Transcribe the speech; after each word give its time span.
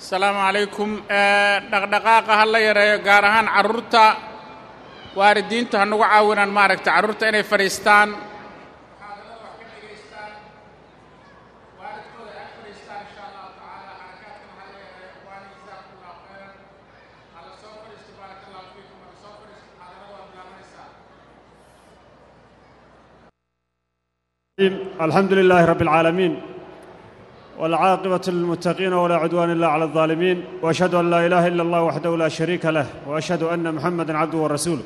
asalaamu 0.00 0.40
calaykum 0.40 0.90
eh, 1.12 1.56
dhaqdhaqaaqa 1.70 2.32
ha 2.40 2.44
la 2.52 2.58
yareeyo 2.58 2.96
gaar 3.04 3.24
ahaan 3.24 3.48
carruurta. 3.54 4.04
Waalidiintu 5.18 5.76
ha 5.76 5.84
nagu 5.84 6.02
caawinaan 6.02 6.48
maaragta 6.48 6.90
carruurta 6.96 7.28
inay 7.28 7.44
fadhiistaan. 7.44 8.08
Alxamdu 25.04 25.34
lilaahi 25.40 25.66
rabb 25.72 25.82
اlcaalamiin 25.84 26.49
والعاقبة 27.60 28.20
للمتقين 28.28 28.92
ولا 28.92 29.16
عدوان 29.16 29.50
إلا 29.52 29.68
على 29.74 29.84
الظالمين 29.84 30.44
وأشهد 30.62 30.94
أن 30.94 31.10
لا 31.10 31.26
إله 31.26 31.46
إلا 31.46 31.62
الله 31.62 31.82
وحده 31.82 32.16
لا 32.16 32.28
شريك 32.28 32.64
له 32.76 32.86
وأشهد 33.06 33.42
أن 33.42 33.74
محمدا 33.74 34.12
عبده 34.18 34.38
ورسوله. 34.38 34.82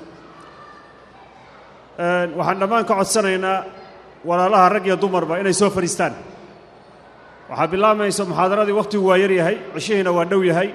waxaan 2.39 2.59
dhammaan 2.61 2.85
ka 2.89 2.95
codsanaynaa 2.99 3.65
walaalaha 4.29 4.69
rag 4.75 4.87
iyo 4.87 4.97
dumarba 5.03 5.39
inay 5.39 5.55
soo 5.61 5.71
fadhiistaan 5.71 6.15
waxaa 7.51 7.71
bilaabayso 7.73 8.23
muxaadaradii 8.31 8.75
wakhtigu 8.81 9.05
waa 9.11 9.19
yar 9.23 9.31
yahay 9.31 9.57
cishihiina 9.75 10.11
waa 10.17 10.25
dhow 10.31 10.43
yahay 10.51 10.69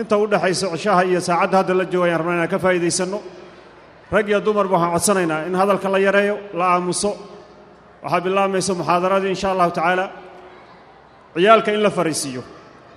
inta 0.00 0.14
u 0.22 0.26
dhexayso 0.32 0.66
cishaha 0.76 1.02
iyo 1.10 1.20
saacadda 1.28 1.56
hadda 1.60 1.74
la 1.80 1.84
jooga 1.92 2.06
ayaan 2.06 2.20
rabnaa 2.20 2.36
inaan 2.38 2.52
ka 2.54 2.58
faa'iidaysanno 2.64 3.18
rag 4.14 4.26
iyo 4.30 4.38
dumarba 4.46 4.74
waxaan 4.78 4.94
codsanaynaa 4.94 5.40
in 5.48 5.54
hadalka 5.60 5.88
la 5.94 5.98
yareeyo 6.06 6.36
la 6.58 6.64
aamuso 6.74 7.10
waxaa 8.04 8.20
bilaabayso 8.26 8.72
muxaadaradii 8.80 9.30
insha 9.34 9.48
allahu 9.54 9.70
tacaala 9.78 10.04
ciyaalka 11.34 11.70
in 11.76 11.82
la 11.82 11.90
fariisiiyo 11.90 12.42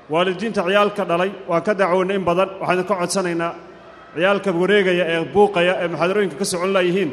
waalidiinta 0.10 0.62
ciyaalka 0.68 1.04
dhalay 1.10 1.32
waan 1.50 1.64
ka 1.68 1.74
dacwoonnay 1.80 2.16
in 2.20 2.26
badan. 2.30 2.50
Waxaan 2.62 2.86
ka 2.90 2.96
codsanaynaa 3.02 3.54
ciyaalka 4.16 4.50
wareegaya 4.62 5.04
ee 5.14 5.20
buuqaya 5.34 5.74
ee 5.84 5.88
muxaadarooyinka 5.92 6.36
ka 6.42 6.46
socon 6.52 6.72
layihiin 6.76 7.12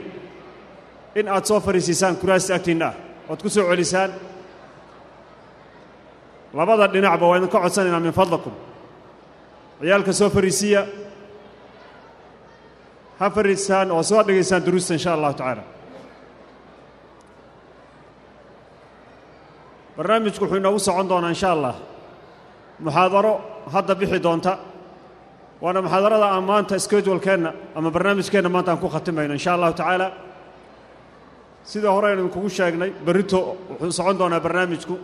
in 1.18 1.26
aad 1.28 1.44
soo 1.48 1.60
fariisiisaan 1.66 2.16
kuraasta 2.20 2.54
agtiinna 2.58 2.86
ah 2.86 2.94
oad 3.30 3.40
ku 3.42 3.48
soo 3.48 3.64
celisaan. 3.70 4.10
Labada 6.54 6.86
dhinacba 6.92 7.27
waa 7.30 7.36
idin 7.38 7.48
ka 7.54 7.58
codsanaynaa 7.64 8.00
min 8.06 8.12
fadlakum 8.12 8.52
ciyaalka 9.80 10.12
soo 10.12 10.30
fariisiya 10.36 10.80
ha 13.18 13.27
fariisaan 13.36 13.90
oo 13.90 14.02
soo 14.02 14.22
dhegaysaan 14.27 14.62
duruusta 14.66 14.92
insha 14.96 15.10
allahu 15.16 15.34
tacaala 15.38 15.62
barnaamijku 19.96 20.44
wuxuu 20.44 20.56
inoogu 20.60 20.78
socon 20.86 21.08
doonaa 21.10 21.28
insha 21.34 21.48
allah. 21.54 21.74
Muxaadaro 22.84 23.32
hadda 23.74 23.94
bixi 24.00 24.18
doonta. 24.26 24.52
Waana 25.62 25.80
muxaadarada 25.84 26.26
aan 26.34 26.44
maanta 26.50 26.74
skedulkeenna 26.86 27.50
ama 27.78 27.90
barnaamijkeenna 27.94 28.48
maanta 28.54 28.70
aan 28.72 28.78
ku 28.82 28.88
khatimayno 28.94 29.34
insha 29.38 29.50
allahu 29.54 29.72
tacaala. 29.80 30.08
Sidii 31.70 31.88
hore 31.94 32.06
aynu 32.08 32.20
idinkugu 32.22 32.48
sheegnay 32.56 32.90
berrito 33.06 33.38
wuxuu 33.70 33.92
socon 33.98 34.16
doonaa 34.20 34.40
barnaamijku 34.46 34.94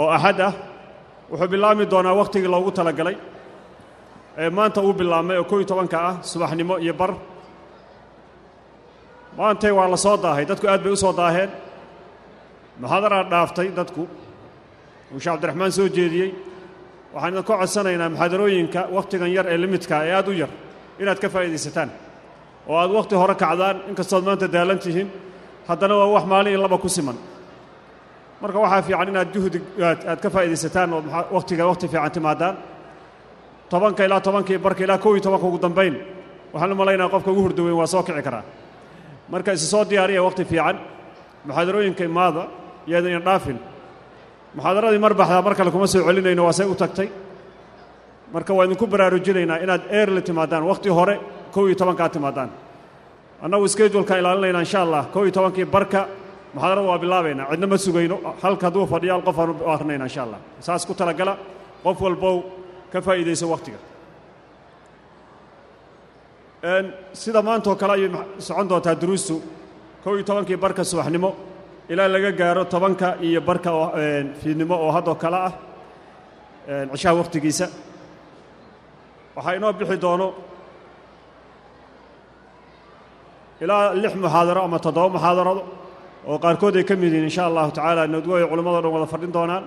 oo 0.00 0.08
axad 0.16 0.40
ah. 0.40 0.52
Wuxuu 1.30 1.48
bilaabmi 1.52 1.84
doonaa 1.92 2.14
wakhtigii 2.20 2.48
loogu 2.54 2.70
talagalay 2.78 3.16
ee 4.42 4.50
maanta 4.50 4.80
uu 4.86 4.92
bilaabmay 5.00 5.36
oo 5.40 5.44
kow 5.50 5.58
iyo 5.60 5.66
tobanka 5.70 5.96
ah 6.08 6.14
subaxnimo 6.30 6.74
iyo 6.84 6.94
bar. 7.00 7.12
Maantay 9.36 9.70
waa 9.78 9.88
la 9.92 9.96
soo 9.96 10.16
daahay 10.16 10.44
dadku 10.48 10.66
aad 10.68 10.82
bay 10.84 10.92
u 10.92 10.96
soo 10.96 11.12
daaheen 11.12 11.50
muxaadaraa 12.80 13.24
dhaaftay 13.32 13.68
dadku. 13.78 14.02
Uu 15.12 15.20
sheekh 15.20 15.34
cabdiraxmaan 15.34 15.72
soo 15.72 15.88
jeediyey. 15.96 16.30
Waxaan 17.14 17.32
idinka 17.32 17.52
codsanaynaa 17.60 18.08
muxaadarooyinka 18.14 18.80
wakhtigan 18.96 19.30
yar 19.36 19.46
ee 19.52 19.58
limidka 19.62 19.96
ee 20.06 20.12
aad 20.18 20.28
u 20.28 20.32
yar 20.42 20.50
inaad 21.02 21.18
ka 21.22 21.28
faa'iidaysataan. 21.34 21.90
Oo 22.68 22.76
aad 22.82 22.90
wakhti 22.98 23.14
hore 23.20 23.34
kacdaan 23.34 23.76
inkastood 23.90 24.24
maanta 24.28 24.46
daalan 24.54 24.78
tihiin 24.84 25.08
haddana 25.68 25.94
waa 26.00 26.08
wax 26.14 26.24
maalin 26.32 26.52
iyo 26.52 26.60
laba 26.62 26.78
ku 26.78 26.88
siman. 26.88 27.16
Marka 28.42 28.58
waxaa 28.64 28.82
fiican 28.86 29.08
inaad 29.08 29.28
juhdi 29.34 29.58
aad 30.10 30.20
ka 30.24 30.28
faa'iidaysataan 30.34 30.92
oo 30.92 31.00
wakhtiga 31.36 31.64
wakhti 31.70 31.86
fiican 31.92 32.10
timaadaan. 32.16 32.56
Tobanka 33.70 34.04
ilaa 34.04 34.20
tobankii 34.20 34.58
barka 34.58 34.84
ilaa 34.84 34.98
kow 34.98 35.12
iyo 35.14 35.22
tobanka 35.26 35.46
ugu 35.46 35.58
dambayn 35.64 35.94
waxaan 36.52 36.72
u 37.06 37.08
qofka 37.14 37.30
ugu 37.30 37.42
hurda 37.42 37.62
weyn 37.62 37.76
waa 37.80 37.86
soo 37.86 38.02
kici 38.02 38.22
karaa. 38.22 38.44
Marka 39.32 39.52
isi 39.52 39.66
soo 39.66 39.84
diyaariya 39.90 40.22
wakhti 40.22 40.44
fiican 40.44 40.76
muxaadarooyinka 41.46 42.04
imaada 42.04 42.42
iyada 42.88 43.08
inan 43.12 43.24
dhaafin. 43.28 43.58
Muxaadaradii 44.56 44.98
mar 45.04 45.14
baxdaa 45.20 45.42
mar 45.46 45.54
kale 45.58 45.70
kuma 45.74 45.86
soo 45.92 46.02
celinayno 46.08 46.42
waa 46.46 46.52
say 46.58 46.66
u 46.66 46.74
tagtay. 46.82 47.08
Marka 48.34 48.52
waa 48.56 48.64
idinku 48.66 48.86
baraarujinaynaa 48.92 49.58
inaad 49.64 49.82
eerli 49.98 50.22
timaadaan 50.28 50.64
wakhti 50.70 50.88
hore 50.88 51.14
kow 51.54 51.64
iyo 51.68 51.74
tobankaa 51.80 52.08
timaadaan. 52.14 52.50
Annagu 53.44 53.66
skedulka 53.68 54.14
ilaalinaynaa 54.20 54.60
insha 54.66 54.78
allah 54.84 55.02
kow 55.14 55.22
iyo 55.24 55.32
tobankii 55.38 55.64
barka 55.74 56.00
muxaadarada 56.54 56.88
waa 56.90 56.98
bilaabaynaa 57.02 57.46
cidna 57.50 57.66
ma 57.72 57.76
sugayno 57.84 58.16
halka 58.42 58.64
hadduu 58.66 58.86
fadhiyo 58.92 59.12
hal 59.14 59.22
qof 59.28 59.38
aan 59.42 59.50
u 59.50 59.68
akrinayna 59.74 60.04
insha 60.08 60.22
allah. 60.26 60.40
Saas 60.66 60.82
ku 60.88 60.94
talagala 61.00 61.32
qof 61.84 61.96
walbow 62.04 62.36
ka 62.92 62.98
faa'iidayso 63.06 63.46
wakhtiga 63.52 63.78
sida 67.12 67.40
maantoo 67.42 67.74
kale 67.80 67.92
ayay 67.92 68.10
socon 68.38 68.68
doontaa 68.68 68.94
duruustu. 69.00 69.34
Kow 70.04 70.12
iyo 70.16 70.24
tobankii 70.24 70.56
barka 70.56 70.84
subaxnimo 70.84 71.30
ilaa 71.92 72.08
laga 72.14 72.30
gaaro 72.40 72.62
tobanka 72.72 73.08
iyo 73.26 73.40
barka 73.48 73.70
fiidnimo 74.40 74.74
oo 74.84 74.90
haddoo 74.96 75.14
kale 75.22 75.38
ah 75.48 75.52
cishaha 76.92 77.14
wakhtigiisa 77.20 77.66
waxaa 79.36 79.54
inoo 79.58 79.72
bixi 79.78 79.96
doono 80.04 80.26
ilaa 83.62 83.94
lix 84.02 84.12
muxaadaro 84.22 84.60
ama 84.66 84.78
toddoba 84.84 85.08
muxaadarado 85.16 85.62
oo 86.30 86.36
qaarkood 86.44 86.74
ay 86.80 86.84
ka 86.88 86.94
mid 87.00 87.12
yihiin 87.12 87.24
insha 87.30 87.42
allahu 87.50 87.70
tacaala 87.76 88.02
nadwo 88.14 88.32
ay 88.38 88.44
culammadoo 88.50 88.82
dhan 88.84 88.92
wada 88.96 89.06
fadhin 89.12 89.32
doonaan. 89.36 89.64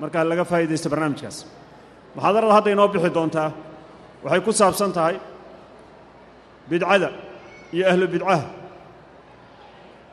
Markaa 0.00 0.24
laga 0.30 0.44
faa'iidaysta 0.50 0.88
barnaamijkaas. 0.92 1.36
Muxaadarada 2.14 2.52
hadda 2.56 2.70
inoo 2.74 2.88
bixi 2.94 3.10
doontaa 3.16 3.48
waxay 4.24 4.40
ku 4.46 4.50
saabsan 4.60 4.92
tahay 4.96 5.16
bidcada 6.70 7.08
iyo 7.74 7.84
ahlu 7.90 8.06
bidcaha 8.14 8.40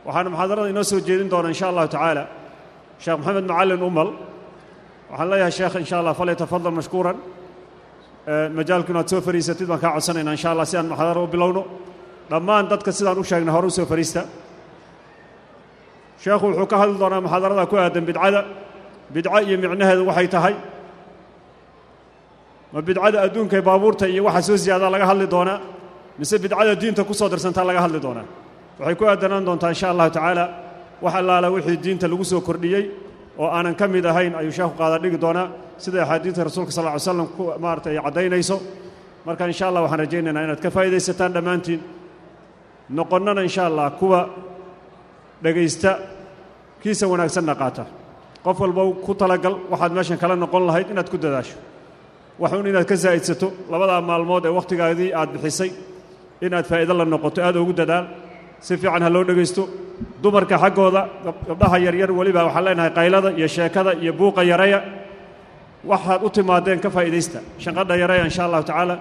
waxaana 0.06 0.30
muxaadarada 0.34 0.70
inoo 0.74 0.84
soo 0.92 1.00
jeedin 1.08 1.30
doona 1.34 1.48
insha 1.54 1.66
allahu 1.72 1.88
tacaala. 1.96 2.24
Sheekh 3.04 3.18
moxamed 3.20 3.46
macalin 3.52 3.82
umal 3.90 4.10
waxaan 5.12 5.28
leeyahay 5.32 5.54
sheekh 5.60 5.76
insha 5.84 5.96
allah 6.00 6.14
falyatafadal 6.20 6.74
mashkuuran. 6.80 7.18
Majaalku 8.58 8.90
inaad 8.94 9.08
soo 9.12 9.22
fariisatid 9.28 9.68
baan 9.72 9.80
kaa 9.84 9.92
codsanaynaa 9.96 10.34
insha 10.38 10.50
allah 10.54 10.66
si 10.72 10.76
aan 10.78 10.88
muxaadara 10.92 11.20
u 11.26 11.28
bilowno. 11.34 11.62
Dhammaan 12.32 12.66
dadka 12.72 12.92
sidaan 12.98 13.18
u 13.22 13.24
sheegnay 13.30 13.54
hore 13.56 13.68
u 13.68 13.70
soo 13.78 13.86
fariista. 13.92 14.22
Sheekhu 16.24 16.46
wuxuu 16.50 16.68
ka 16.72 16.76
hadli 16.82 16.98
doonaa 17.02 17.22
muxaadarada 17.26 17.64
ku 17.72 17.76
aadan 17.78 18.06
bidcada. 18.10 18.42
Bidco 19.14 19.38
iyo 19.48 19.58
micnaheedu 19.64 20.04
waxay 20.10 20.28
tahay. 20.36 20.56
Ma 22.74 22.80
bidcada 22.88 23.18
adduunka 23.26 23.58
baabuurta 23.68 24.06
iyo 24.14 24.22
waxa 24.28 24.42
soo 24.48 24.58
siyaadaa 24.64 24.90
laga 24.96 25.06
hadli 25.12 25.28
doonaa 25.36 25.60
mise 26.20 26.36
bidcada 26.44 26.72
diinta 26.82 27.02
ku 27.08 27.14
soo 27.14 27.30
dirsantaa 27.34 27.66
laga 27.70 27.82
hadli 27.86 28.00
doonaa 28.06 28.26
waxay 28.80 28.96
ku 29.00 29.04
aadanaan 29.12 29.46
doontaa 29.48 29.70
insha 29.74 29.88
allahu 29.94 30.10
tacaala 30.18 30.46
wax 31.04 31.14
allaala 31.22 31.48
wixii 31.56 31.78
diinta 31.84 32.08
lagu 32.12 32.24
soo 32.32 32.42
kordhiyey 32.48 32.84
oo 33.42 33.48
aanan 33.58 33.76
ka 33.80 33.86
mid 33.88 34.06
ahayn 34.12 34.34
ayuu 34.40 34.52
sheekhu 34.58 34.74
qaada 34.80 34.98
dhigi 35.04 35.18
doonaa. 35.26 35.48
Sida 35.84 35.98
axaadiidta 36.04 36.42
rasuulka 36.48 36.72
sal 36.72 36.86
ly 36.88 37.00
slam 37.00 37.28
ku 37.36 37.44
maarata 37.64 37.90
ay 37.92 38.00
caddaynayso. 38.06 38.58
Marka 39.26 39.44
insha 39.52 39.68
allah 39.68 39.82
waxaan 39.86 40.00
rajaynaynaa 40.04 40.44
inaad 40.48 40.62
ka 40.64 40.70
faa'idaysataan 40.76 41.32
dhammaantiin. 41.36 41.82
Noqonnana 42.98 43.42
insha 43.48 43.64
allah 43.70 43.92
kuwa 44.00 44.20
dhegaysta 45.44 45.92
kiisa 46.82 47.06
wanaagsanna 47.12 47.56
qaata. 47.62 47.84
Qof 48.46 48.58
walba 48.64 48.82
ku 49.06 49.12
talagal 49.22 49.56
waxaad 49.72 49.92
meeshan 49.98 50.18
kala 50.22 50.36
noqon 50.44 50.64
lahayd 50.68 50.88
inaad 50.94 51.10
ku 51.10 51.18
dadaasho. 51.18 51.58
Waxuun 52.40 52.68
inaad 52.72 52.86
ka 52.88 52.96
saa'idsato 52.96 53.48
labadaa 53.72 54.02
maalmood 54.10 54.46
ee 54.46 54.54
wakhtigaadii 54.58 55.12
aad 55.20 55.30
bixisay. 55.36 55.72
Inaad 56.46 56.66
faa'iido 56.72 56.94
la 57.00 57.06
noqoto 57.06 57.40
aad 57.48 57.56
ugu 57.62 57.74
dadaal 57.74 58.06
si 58.66 58.74
fiican 58.82 59.02
ha 59.06 59.10
loo 59.16 59.24
dhegaysto 59.30 59.64
dumarka 60.24 60.56
xaggooda 60.64 61.02
gabdhaha 61.50 61.78
yaryar 61.86 62.10
weliba 62.20 62.42
waxaan 62.48 62.64
leenahay 62.68 62.92
qaylada 62.98 63.30
iyo 63.40 63.48
sheekada 63.56 63.92
iyo 64.04 64.12
buuqa 64.20 64.42
yareya 64.52 64.80
waxaad 65.92 66.22
u 66.24 66.30
timaadeen 66.36 66.80
ka 66.84 66.90
faa'iidaysta. 66.96 67.40
Shanqadha 67.64 67.94
yareya 68.04 68.24
insha 68.30 68.42
allahu 68.48 68.64
tacaala. 68.70 68.96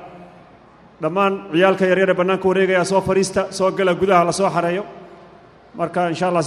Dhammaan 1.02 1.32
ciyaalka 1.52 1.84
yaryar 1.90 2.08
ee 2.11 2.14
bannaanka 2.20 2.46
wareegaya 2.50 2.84
soo 2.93 3.00
fadhiista 3.08 3.43
soo 3.58 3.70
gala 3.78 3.93
gudaha 4.00 4.22
la 4.28 4.32
soo 4.40 4.49
xareeyo. 4.56 4.82
Marka 5.78 6.00
insha 6.12 6.26
allah 6.31 6.44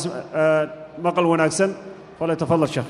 maqal 1.06 1.26
wanaagsan. 1.32 1.72
Falyatafadal 2.20 2.68
sheekh 2.76 2.90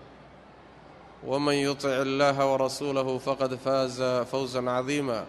ومن 1.26 1.54
يطع 1.54 1.88
الله 1.88 2.52
ورسوله 2.52 3.18
فقد 3.18 3.54
فاز 3.54 4.02
فوزا 4.02 4.70
عظيما 4.70 5.24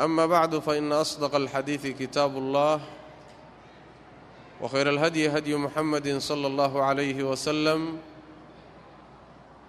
أما 0.00 0.26
بعد 0.26 0.58
فإن 0.58 0.92
أصدق 0.92 1.34
الحديث 1.34 1.86
كتاب 1.86 2.36
الله 2.36 2.80
وخير 4.60 4.90
الهدي 4.90 5.28
هدي 5.28 5.56
محمد 5.56 6.18
صلى 6.18 6.46
الله 6.46 6.82
عليه 6.82 7.22
وسلم 7.22 7.98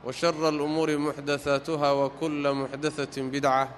وشر 0.06 0.50
الأمور 0.50 0.98
محدثاتها 0.98 1.92
وكل 1.92 2.54
محدثة 2.54 3.22
بدعة 3.22 3.69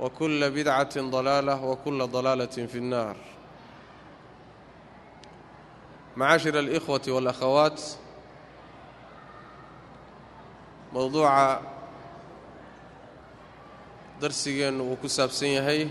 وكل 0.00 0.50
بدعة 0.50 1.00
ضلالة 1.00 1.64
وكل 1.64 2.06
ضلالة 2.06 2.46
في 2.46 2.78
النار 2.78 3.16
معاشر 6.16 6.58
الإخوة 6.58 7.02
والأخوات 7.08 7.82
mowduuca 10.93 11.61
darsigeennu 14.21 14.83
uu 14.89 14.97
ku 15.01 15.07
saabsan 15.07 15.51
yahay. 15.57 15.81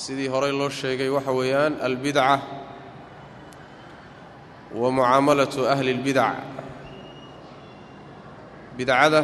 Sidii 0.00 0.28
horey 0.32 0.52
loo 0.58 0.70
sheegay 0.78 1.08
waxa 1.16 1.32
weeyaan 1.38 1.74
albidca 1.86 2.40
wa 4.80 4.88
mucaamalatu 4.96 5.60
ahli 5.72 5.92
lbidac 5.98 6.36
bidcada 8.76 9.20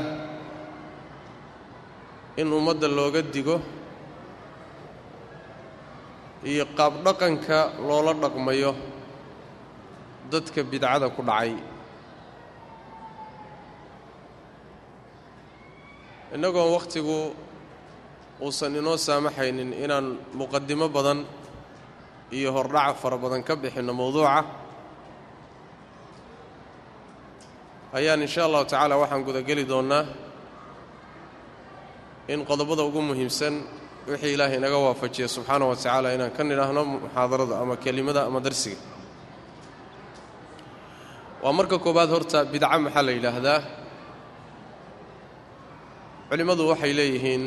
in 2.40 2.48
ummadda 2.58 2.86
looga 2.98 3.22
digo 3.34 3.56
iyo 6.50 6.64
qaab 6.78 6.94
dhaqanka 7.04 7.58
loola 7.88 8.12
dhaqmayo 8.22 8.72
dadka 10.30 10.60
bidcada 10.70 11.06
ku 11.16 11.22
dhacay. 11.28 11.52
Innagoon 16.34 16.68
wakhtigu 16.76 17.16
uusan 18.44 18.72
inoo 18.80 18.96
saamaxaynin 19.06 19.70
inaan 19.84 20.06
muqadimo 20.38 20.86
badan 20.96 21.20
iyo 22.36 22.48
hordhac 22.56 22.96
fara 23.02 23.16
badan 23.24 23.42
ka 23.48 23.54
bixinno 23.62 23.92
mowduuca 24.00 24.44
ayaan 27.98 28.22
insha 28.26 28.42
allahu 28.46 28.64
tacaala 28.64 28.94
waxaan 29.02 29.22
gudageli 29.26 29.64
doonnaa 29.72 30.04
in 32.32 32.40
qodobada 32.48 32.82
ugu 32.88 33.00
muhiimsan 33.08 33.54
wixii 34.10 34.32
ilaahay 34.34 34.56
inaga 34.62 34.78
waafajiya 34.86 35.26
subxaana 35.34 35.64
wa 35.70 35.74
tacaala 35.76 36.08
inaan 36.16 36.30
ka 36.36 36.42
nidhaahno 36.48 36.82
muxaadarada 36.94 37.54
ama 37.62 37.74
kelimada 37.84 38.20
ama 38.28 38.40
darsiga. 38.46 38.78
Waa 41.42 41.52
marka 41.58 41.76
koowaad 41.84 42.10
horta 42.14 42.38
bidca 42.52 42.78
maxaa 42.84 43.02
la 43.06 43.12
yidhaahdaa 43.16 43.58
culimmadu 46.30 46.62
waxay 46.70 46.92
leeyihiin 46.98 47.42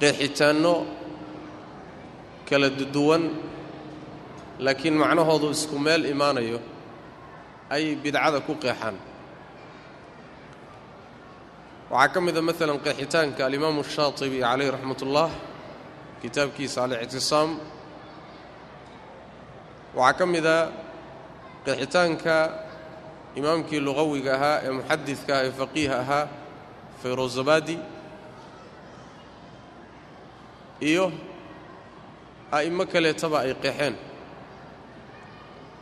qeexitaanno 0.00 0.74
kala 2.48 2.68
duwan 2.94 3.22
laakiin 4.64 4.94
macnahoodu 5.02 5.46
isku 5.56 5.76
meel 5.86 6.02
imaanayo 6.14 6.58
ayay 7.74 7.94
bidcada 8.02 8.38
ku 8.46 8.52
qeexaan. 8.62 8.96
Waxaa 11.92 12.12
ka 12.14 12.18
mida 12.26 12.40
maalan 12.48 12.78
qeexitaanka 12.86 13.40
alimaamu 13.48 13.80
shaatibi 13.94 14.38
calayh 14.46 14.70
raxmat 14.74 15.00
ullah 15.06 15.30
kitaabkiisa 16.22 16.78
alictisaam. 16.86 17.50
Waxaa 19.98 20.18
ka 20.18 20.24
mida 20.34 20.56
qeexitaanka 21.66 22.34
imaamkii 23.38 23.80
luqawiga 23.86 24.32
ahaa 24.38 24.56
ee 24.66 24.70
muxadidka 24.78 25.32
ah 25.38 25.44
ee 25.46 25.52
faqiiha 25.60 25.96
ahaa 26.04 26.24
fayrozabadi 27.02 27.76
iyo 30.90 31.04
a'imo 32.56 32.84
kaleetaba 32.92 33.36
ay 33.44 33.54
qeexeen. 33.62 33.94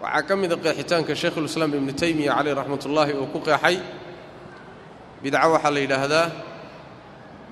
Waxaa 0.03 0.23
ka 0.29 0.35
mida 0.41 0.57
qeexitaanka 0.65 1.13
shaykhulislaam 1.23 1.73
ibnu 1.79 1.93
taymiya 2.01 2.33
caleyh 2.37 2.55
raxmat 2.61 2.83
ullaahi 2.89 3.13
uu 3.21 3.27
ku 3.33 3.39
qeexay. 3.47 3.77
Bidco 5.23 5.49
waxaa 5.55 5.71
la 5.75 5.81
yidhaahdaa 5.85 6.27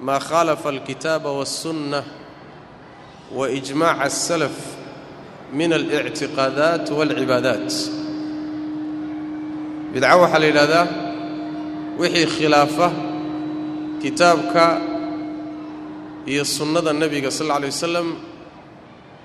maa 0.07 0.21
khaalafa 0.29 0.69
alkitaaba 0.75 1.31
waاlsunna 1.39 2.01
wa 3.39 3.45
ijmaaca 3.59 4.03
asalaf 4.09 4.57
min 5.59 5.71
alictiqaadaat 5.79 6.87
waalcibaadaat 6.99 7.69
bidco 9.93 10.17
waxaa 10.23 10.39
la 10.43 10.47
yidhaahdaa 10.51 10.85
wixii 12.01 12.27
khilaafa 12.37 12.89
kitaabka 14.03 14.81
iyo 16.27 16.45
sunnada 16.45 16.93
nebiga 16.93 17.31
sal 17.31 17.51
alla 17.51 17.67
lay 17.67 17.71
wasalam 17.75 18.09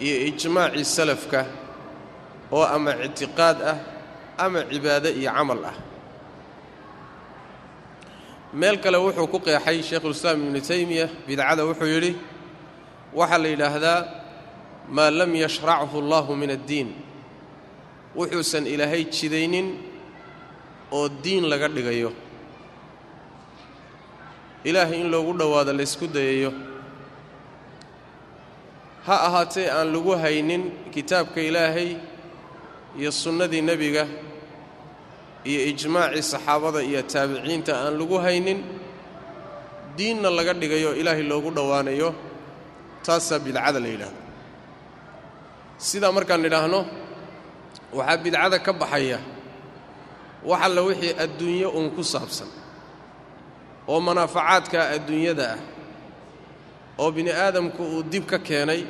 iyo 0.02 0.16
ijmaacii 0.28 0.86
salafka 0.86 1.46
oo 2.52 2.66
ama 2.66 2.92
ictiqaad 3.06 3.58
ah 3.62 3.78
ama 4.38 4.66
cibaado 4.66 5.10
iyo 5.10 5.32
camal 5.32 5.62
ah. 5.66 5.78
Meel 8.54 8.78
kale 8.82 8.98
wuxuu 8.98 9.28
ku 9.28 9.40
qeexay 9.40 9.82
shaykhulislaam 9.84 10.38
ibnu 10.42 10.62
taymiya 10.62 11.10
bidcada 11.28 11.66
wuxuu 11.66 11.86
yidhi 11.94 12.12
waxaa 13.14 13.38
la 13.38 13.48
yidhaahdaa 13.54 14.00
maa 14.90 15.10
lam 15.12 15.36
yashrachu 15.36 15.98
allahu 16.02 16.36
min 16.36 16.50
addiin. 16.58 16.90
Wuxuusan 18.16 18.66
ilaahay 18.68 19.06
jidaynin 19.06 19.68
oo 20.92 21.10
diin 21.10 21.46
laga 21.50 21.68
dhigayo 21.70 22.14
ilaahay 24.70 25.00
in 25.04 25.10
loogu 25.14 25.32
dhowaado 25.40 25.72
laysku 25.80 26.06
dayayo 26.16 26.52
ha 29.08 29.16
ahaatee 29.28 29.68
aan 29.78 29.88
lagu 29.96 30.14
haynin 30.24 30.64
kitaabka 30.94 31.40
ilaahay 31.50 31.90
iyo 33.00 33.12
sunnadii 33.22 33.62
nebiga 33.70 34.04
iyo 35.50 35.60
ijmaacii 35.72 36.24
saxaabada 36.32 36.80
iyo 36.90 37.02
taabiciinta 37.12 37.72
aan 37.84 37.94
lagu 38.00 38.18
haynin 38.26 38.60
diinna 39.98 40.30
laga 40.38 40.54
dhigayo 40.62 40.90
ilaahay 41.02 41.24
loogu 41.32 41.50
dhowaanayo 41.58 42.10
taasaa 43.06 43.40
bidcada 43.46 43.80
la 43.84 43.88
yidhaahdo. 43.94 44.20
Sidaa 45.88 46.12
markaan 46.18 46.42
nidhaahno 46.46 46.80
waxaa 47.98 48.18
bidcada 48.24 48.58
ka 48.66 48.72
baxaya 48.82 49.20
wax 50.50 50.62
alla 50.66 50.82
wixii 50.88 51.14
adduunyo 51.24 51.68
uun 51.78 51.90
ku 51.96 52.04
saabsan 52.14 52.48
oo 53.92 54.00
manaafacaadka 54.08 54.80
adduunyada 54.96 55.48
ah 55.56 55.60
oo 57.02 57.10
bini 57.16 57.32
aadamku 57.44 57.82
uu 57.96 58.04
dib 58.12 58.26
ka 58.32 58.38
keenay 58.48 58.82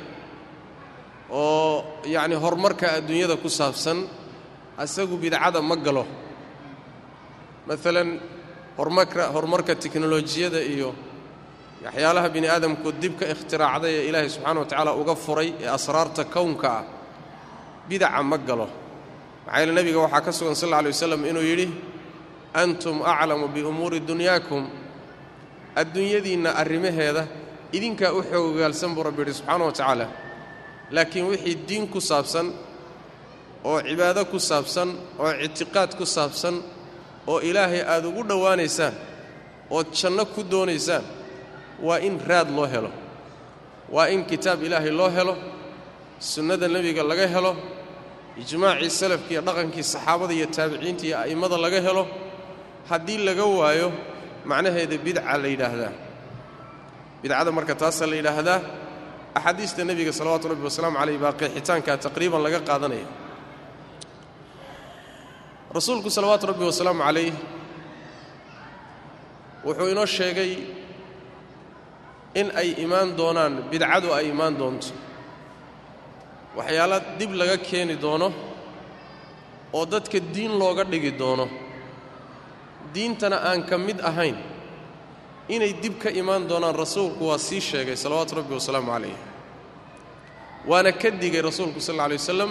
oo 1.30 1.84
yacni 2.14 2.34
horumarka 2.42 2.86
adduunyada 2.98 3.36
ku 3.42 3.48
saabsan 3.58 3.98
asagu 4.82 5.16
bidcada 5.22 5.60
ma 5.62 5.76
galo. 5.76 6.04
Maalan 7.66 8.08
horumarka 8.78 9.22
horumarka 9.34 9.72
tiknolojiyada 9.82 10.60
iyo 10.74 10.90
waxyaalaha 11.84 12.28
bini 12.34 12.46
aadamku 12.54 12.88
dib 13.02 13.14
ka 13.20 13.24
ikhtiraacday 13.34 13.92
ee 13.98 14.04
ilaahay 14.08 14.28
subxaana 14.34 14.60
wa 14.62 14.66
tacaala 14.70 14.92
uga 15.00 15.14
furay 15.24 15.48
ee 15.62 15.68
asraarta 15.76 16.22
kownka 16.34 16.68
ah 16.78 16.84
bidaca 17.88 18.22
ma 18.30 18.36
galo. 18.48 18.66
Maxaa 19.46 19.58
yeele 19.60 19.72
nebiga 19.78 19.98
waxaa 20.04 20.20
ka 20.26 20.32
sugan 20.38 20.54
sal 20.60 20.68
alla 20.68 20.78
alay 20.80 20.92
wasalam 20.96 21.22
inuu 21.30 21.42
yidhi 21.50 21.66
antum 22.62 22.96
aclamu 23.12 23.46
biumuuri 23.54 23.98
dunyaakum 24.08 24.62
adduunyadiinna 25.80 26.50
arrimaheeda 26.62 27.22
idinkaa 27.76 28.12
u 28.12 28.20
xoogogaalsan 28.30 28.90
buu 28.94 29.02
rabbi 29.08 29.20
yidhi 29.22 29.34
subxaana 29.38 29.64
wa 29.64 29.72
tacaala. 29.72 30.06
Laakiin 30.94 31.26
wixii 31.30 31.56
diin 31.68 31.84
ku 31.88 32.00
saabsan 32.00 32.46
oo 33.64 33.78
cibaado 33.88 34.22
ku 34.32 34.38
saabsan 34.38 34.88
oo 35.22 35.32
ictiqaad 35.46 35.90
ku 35.98 36.04
saabsan 36.16 36.56
oo 37.32 37.38
ilaahay 37.48 37.82
aad 37.92 38.04
ugu 38.10 38.22
dhowaanaysaan 38.30 38.94
ood 39.76 39.86
janno 39.98 40.24
ku 40.34 40.40
doonaysaan 40.52 41.02
waa 41.86 41.98
in 42.08 42.20
raad 42.28 42.48
loo 42.56 42.66
helo. 42.74 42.90
Waa 43.94 44.08
in 44.14 44.24
kitaab 44.30 44.62
ilaahay 44.66 44.90
loo 45.00 45.10
helo 45.16 45.34
sunnada 46.20 46.68
nebiga 46.74 47.02
laga 47.10 47.26
helo 47.34 47.52
ijmaacii 48.42 48.90
salafki 49.00 49.32
iyo 49.34 49.42
dhaqankii 49.48 49.82
saxaabada 49.92 50.32
iyo 50.38 50.46
taabiciinta 50.56 51.04
iyo 51.08 51.16
a'immada 51.24 51.56
laga 51.64 51.80
helo. 51.86 52.04
Haddii 52.90 53.18
laga 53.26 53.44
waayo 53.60 53.88
macnaheeda 54.50 54.96
bidca 55.06 55.36
la 55.42 55.48
yidhaahdaa. 55.52 55.92
Bidcada 57.22 57.50
marka 57.56 57.74
taasaa 57.82 58.06
la 58.10 58.16
yidhaahdaa 58.20 58.58
axaadiista 59.38 59.80
nebiga 59.88 60.12
salawaatu 60.18 60.46
rabbi 60.52 60.64
wasalaamu 60.68 60.96
calayh 61.00 61.18
baa 61.24 61.32
qeexitaankaa 61.40 61.96
taqriiban 62.04 62.40
laga 62.46 62.60
qaadanaya. 62.68 63.06
Rasuulku 65.76 66.08
salawaatu 66.16 66.44
rabbi 66.50 66.64
wasalaamu 66.70 67.02
calayh 67.06 67.32
wuxuu 69.66 69.88
inoo 69.92 70.06
sheegay 70.16 70.52
in 72.40 72.46
ay 72.60 72.68
imaan 72.84 73.08
doonaan 73.18 73.54
bidcadu 73.70 74.08
ay 74.18 74.26
imaan 74.34 74.54
doonto. 74.60 74.88
Waxyaala 76.56 76.96
dib 77.18 77.32
laga 77.40 77.56
keeni 77.68 77.94
doono 78.04 78.28
oo 79.76 79.84
dadka 79.92 80.18
diin 80.34 80.52
looga 80.60 80.84
dhigi 80.92 81.10
doono 81.20 81.46
diintana 82.94 83.36
aan 83.48 83.60
ka 83.68 83.76
mid 83.86 83.98
ahayn 84.10 84.36
inay 85.54 85.72
dib 85.82 85.94
ka 86.02 86.08
imaan 86.20 86.42
doonaan 86.50 86.74
rasuulku 86.82 87.22
waa 87.30 87.38
sii 87.48 87.60
sheegay 87.60 87.96
salawaatu 87.96 88.32
rabbi 88.40 88.54
wasalaamu 88.58 88.90
calayh. 88.94 89.16
Waana 90.70 90.92
ka 90.92 91.08
digay 91.22 91.42
rasuulku 91.48 91.80
sal 91.86 91.94
alla 91.94 92.04
alay 92.08 92.18
wasalam 92.22 92.50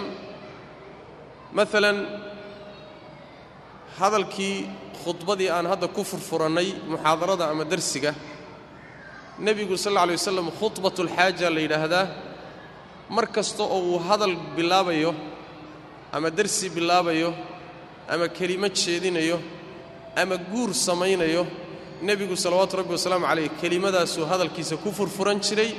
maalan 1.56 1.98
hadalkii 3.98 4.56
khudbadii 5.04 5.50
aan 5.56 5.66
hadda 5.72 5.88
ku 5.96 6.02
furfurannay 6.10 6.68
muxaadarada 6.92 7.44
ama 7.52 7.64
darsiga 7.72 8.12
nebigu 9.46 9.76
sal 9.76 9.92
alla 9.92 10.02
alay 10.06 10.16
wasalam 10.20 10.48
khudbatulxaaja 10.60 11.48
la 11.54 11.60
yidhaahdaa 11.64 12.06
mar 13.16 13.26
kasta 13.36 13.62
oo 13.62 13.80
uu 13.92 13.98
hadal 14.08 14.34
bilaabayo 14.56 15.12
ama 16.16 16.28
darsi 16.38 16.66
bilaabayo 16.76 17.30
ama 18.12 18.26
kelimo 18.36 18.68
jeedinayo 18.80 19.38
ama 20.16 20.36
guur 20.36 20.70
samaynayo 20.74 21.46
nebigu 22.02 22.36
salawaatu 22.36 22.76
rabbi 22.80 22.92
wasalaamu 22.96 23.26
calayh 23.26 23.48
kelimadaasuu 23.60 24.24
hadalkiisa 24.30 24.76
ku 24.76 24.90
furfuran 24.92 25.40
jiray. 25.40 25.70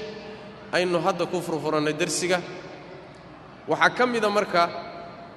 Aynu 0.75 0.97
hadda 1.05 1.25
ku 1.31 1.37
furfurannay 1.41 1.93
darsiga. 1.93 2.41
Waxaa 3.67 3.89
ka 3.97 4.03
mida 4.05 4.29
marka 4.29 4.61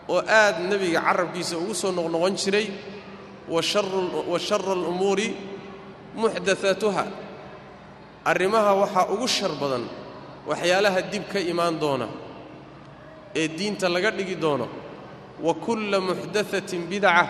oo 0.08 0.22
aad 0.40 0.56
nebiga 0.70 1.00
carabkiisa 1.06 1.54
ugu 1.62 1.74
soo 1.74 1.92
noqnoqon 1.92 2.34
jiray 2.42 2.66
wa 3.48 3.62
shara 4.38 4.72
alumuuri 4.72 5.28
muxdaaatuha 6.16 7.04
arrimaha 8.24 8.70
waxaa 8.82 9.04
ugu 9.14 9.28
shar 9.28 9.52
badan 9.60 9.84
waxyaalaha 10.48 11.00
dib 11.12 11.24
ka 11.32 11.38
imaan 11.52 11.74
doona 11.82 12.08
ee 13.40 13.48
diinta 13.48 13.88
laga 13.88 14.10
dhigi 14.10 14.36
doono 14.44 14.66
wa 15.46 15.54
kulla 15.64 16.00
muxdaatin 16.00 16.82
bidca 16.90 17.28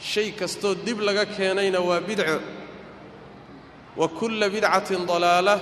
shay 0.00 0.32
kastoo 0.32 0.74
dib 0.74 0.98
laga 1.00 1.24
keenayna 1.26 1.80
waa 1.80 2.00
bidco 2.00 2.38
wa 3.96 4.08
kulla 4.08 4.48
bidcatin 4.48 5.06
dalaala 5.06 5.54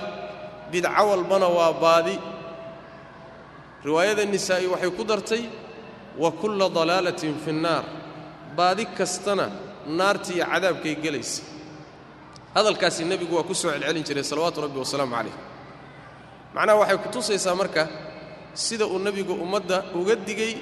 bidco 0.71 1.03
walbana 1.09 1.47
waa 1.57 1.73
baadi. 1.73 2.15
Riwaayada 3.85 4.25
nisaa'i 4.25 4.67
waxay 4.67 4.91
ku 4.97 5.03
dartay 5.03 5.43
wa 6.17 6.31
kulla 6.31 6.69
dalaalatin 6.69 7.35
fi 7.43 7.51
nnaar 7.51 7.83
baadi 8.57 8.85
kastana 8.97 9.45
naarta 9.87 10.33
iyo 10.33 10.45
cadaabkay 10.45 10.95
gelaysa. 11.03 11.41
Hadalkaasi 12.55 13.05
nebigu 13.05 13.35
waa 13.37 13.43
ku 13.43 13.53
soo 13.53 13.71
celcelin 13.71 14.03
jiray 14.03 14.23
salawaatu 14.23 14.61
rabbi 14.65 14.79
wasalaamu 14.79 15.15
calayh. 15.15 15.35
Macnaha 16.53 16.77
waxay 16.81 16.97
ku 17.03 17.09
tusaysaa 17.13 17.55
marka 17.55 17.83
sida 18.53 18.85
uu 18.85 18.99
nebigu 18.99 19.33
ummadda 19.33 19.77
uga 19.95 20.15
digay 20.15 20.57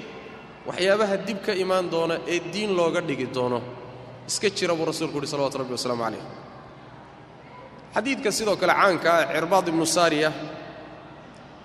waxyaabaha 0.68 1.16
dib 1.26 1.38
ka 1.46 1.52
imaan 1.64 1.86
doona 1.90 2.14
ee 2.32 2.40
diin 2.52 2.70
looga 2.78 3.00
dhigi 3.08 3.26
doono 3.36 3.60
iska 4.28 4.48
jira 4.56 4.74
buu 4.78 4.84
rasuulku 4.90 5.18
uhi 5.18 5.26
salawatu 5.26 5.58
rabbi 5.62 5.72
wasalaamu 5.78 6.02
calayh. 6.04 6.24
Xadiidka 7.94 8.30
sidoo 8.38 8.56
kale 8.60 8.72
caanka 8.80 9.08
ah 9.18 9.26
cirbaad 9.34 9.66
ibnu 9.72 9.86
saariya 9.96 10.30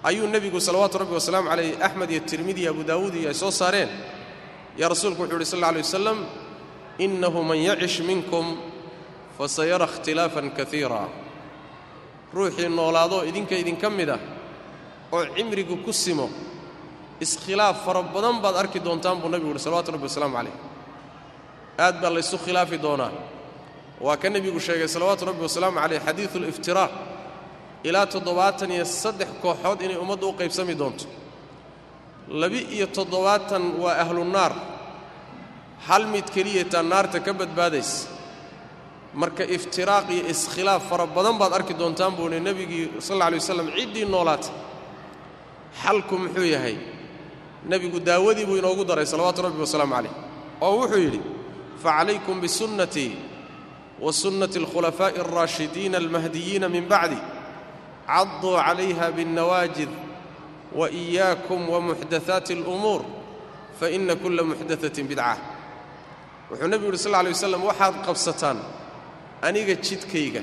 ayuu 0.04 0.28
nebigu 0.34 0.60
salawaatu 0.68 0.96
rabbi 1.02 1.14
wasalaamu 1.20 1.48
calayh 1.52 1.72
axmed 1.86 2.10
iyo 2.14 2.22
tirmidi 2.30 2.62
iyo 2.62 2.72
abu 2.74 2.84
daawuud 2.90 3.16
iyo 3.16 3.28
ay 3.30 3.34
soo 3.42 3.52
saareen. 3.52 3.90
Yaa 4.78 4.90
rasuulku 4.94 5.22
wuxuu 5.24 5.36
uhi 5.42 5.46
sal 5.46 5.60
alla 5.60 5.70
alay 5.74 5.82
wasalam 5.84 6.18
innahu 7.06 7.40
man 7.50 7.58
yacish 7.58 8.00
minkum 8.10 8.46
fasayara 9.38 9.86
ikhtilaafan 9.90 10.48
kaiira 10.58 11.02
ruuxii 12.36 12.70
noolaadoo 12.70 13.22
idinka 13.30 13.56
idinka 13.62 13.88
mid 13.90 14.10
ah 14.16 14.20
oo 15.12 15.26
cimrigu 15.36 15.76
ku 15.86 15.92
simo 15.92 16.30
iskhilaaf 17.26 17.78
fara 17.86 18.02
badan 18.16 18.36
baad 18.44 18.56
arki 18.62 18.80
doontaan 18.86 19.18
buu 19.22 19.30
nebigu 19.34 19.52
uhi 19.54 19.60
salawatu 19.66 19.92
rabbi 19.96 20.06
wasalaamu 20.10 20.36
calayh. 20.38 20.56
Aad 21.86 21.96
baa 22.02 22.12
laysu 22.16 22.38
khilaafi 22.46 22.78
doonaa. 22.86 23.12
Waa 24.06 24.18
ka 24.22 24.28
nebigu 24.30 24.60
sheegay 24.60 24.88
salawaatu 24.96 25.26
rabbi 25.30 25.42
wasalaamu 25.48 25.78
calayh 25.84 26.00
xadiidu 26.08 26.38
aliftiraaq 26.42 26.92
ilaa 27.88 28.06
toddobaatan 28.14 28.72
iyo 28.76 28.86
saddex 28.86 29.30
kooxood 29.44 29.80
inay 29.86 29.98
ummaddu 30.04 30.26
u 30.30 30.34
qaybsami 30.40 30.76
doonto. 30.82 31.06
Labi-iyo 32.42 32.88
toddobaatan 32.98 33.64
waa 33.82 33.96
ahlunaar 34.04 34.54
hal 35.88 36.04
mid 36.14 36.26
keliyataa 36.36 36.84
naarta 36.92 37.20
ka 37.26 37.32
badbaadaysa. 37.40 38.08
Marka 39.22 39.44
iftiraaq 39.56 40.06
iyo 40.16 40.24
iskhilaaf 40.34 40.84
fara 40.90 41.06
badan 41.16 41.36
baad 41.42 41.54
arki 41.58 41.74
doontaan 41.82 42.14
buuni 42.18 42.40
nebigii 42.48 42.86
sal 43.06 43.16
alla 43.16 43.26
alay 43.28 43.40
waslam 43.42 43.68
ciddii 43.78 44.06
noolaatay. 44.14 44.54
Xalku 45.84 46.16
muxuu 46.24 46.48
yahay 46.56 46.76
nebigu 47.70 48.00
daawadii 48.00 48.46
buu 48.46 48.58
inoogu 48.58 48.86
daray 48.86 49.06
salawaatu 49.06 49.42
rabbi 49.42 49.60
wasalaamu 49.62 49.94
calayh. 49.96 50.12
Oo 50.62 50.78
wuxuu 50.82 50.98
yidhi 51.00 51.22
facalaykum 51.84 52.42
bisunnatii 52.42 53.16
wa 54.00 54.14
sunnati 54.14 54.60
alkhulafaa'i 54.60 55.20
alraashidiina 55.20 55.98
almahdiyiina 55.98 56.70
min 56.70 56.86
bacdi. 56.88 57.18
Cadduu 58.08 58.58
calayha 58.58 59.12
biاnnawaajid 59.12 59.90
wa 60.76 60.90
إiyaakum 60.90 61.70
wa 61.70 61.82
muxdathaati 61.82 62.54
alumuur 62.54 63.02
fa 63.80 63.90
inna 63.90 64.16
kulla 64.16 64.44
muxdatatin 64.44 65.08
bidca 65.08 65.38
wuxuu 66.50 66.68
nebigu 66.68 66.92
yidhi 66.92 67.04
sal 67.04 67.16
alay 67.16 67.32
waslam 67.32 67.64
waxaad 67.64 67.96
qabsataan 68.06 68.58
aniga 69.42 69.76
jidkayga 69.76 70.42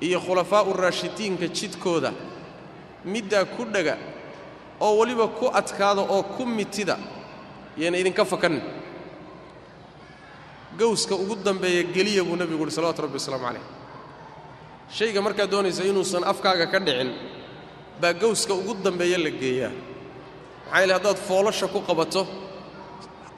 iyo 0.00 0.20
khulafaa'u 0.20 0.72
raashidiinka 0.72 1.46
jidkooda 1.48 2.12
middaa 3.04 3.44
ku 3.44 3.64
dhaga 3.64 3.96
oo 4.80 4.92
weliba 5.00 5.26
ku 5.38 5.46
adkaada 5.60 6.02
oo 6.14 6.22
ku 6.36 6.42
mitida 6.46 6.96
yayna 7.80 7.96
idinka 8.02 8.24
fakannin 8.24 8.62
gowska 10.78 11.14
ugu 11.14 11.34
dambeeya 11.46 11.82
geliya 11.94 12.22
buu 12.24 12.36
nebigu 12.36 12.62
uhi 12.64 12.70
salawatu 12.76 13.02
rabbi 13.02 13.16
wasalaamu 13.18 13.44
calayh. 13.48 13.64
Shayga 14.96 15.20
markaad 15.26 15.50
doonaysa 15.50 15.82
inuusan 15.90 16.24
afkaaga 16.32 16.66
ka 16.72 16.78
dhicin 16.86 17.10
baa 18.00 18.12
gowska 18.22 18.52
ugu 18.54 18.72
dambeeya 18.84 19.18
la 19.24 19.30
geeyaa. 19.30 19.72
Maxaa 19.72 20.78
yaele 20.80 20.92
haddaad 20.96 21.16
foolasha 21.28 21.66
ku 21.74 21.80
qabato 21.88 22.22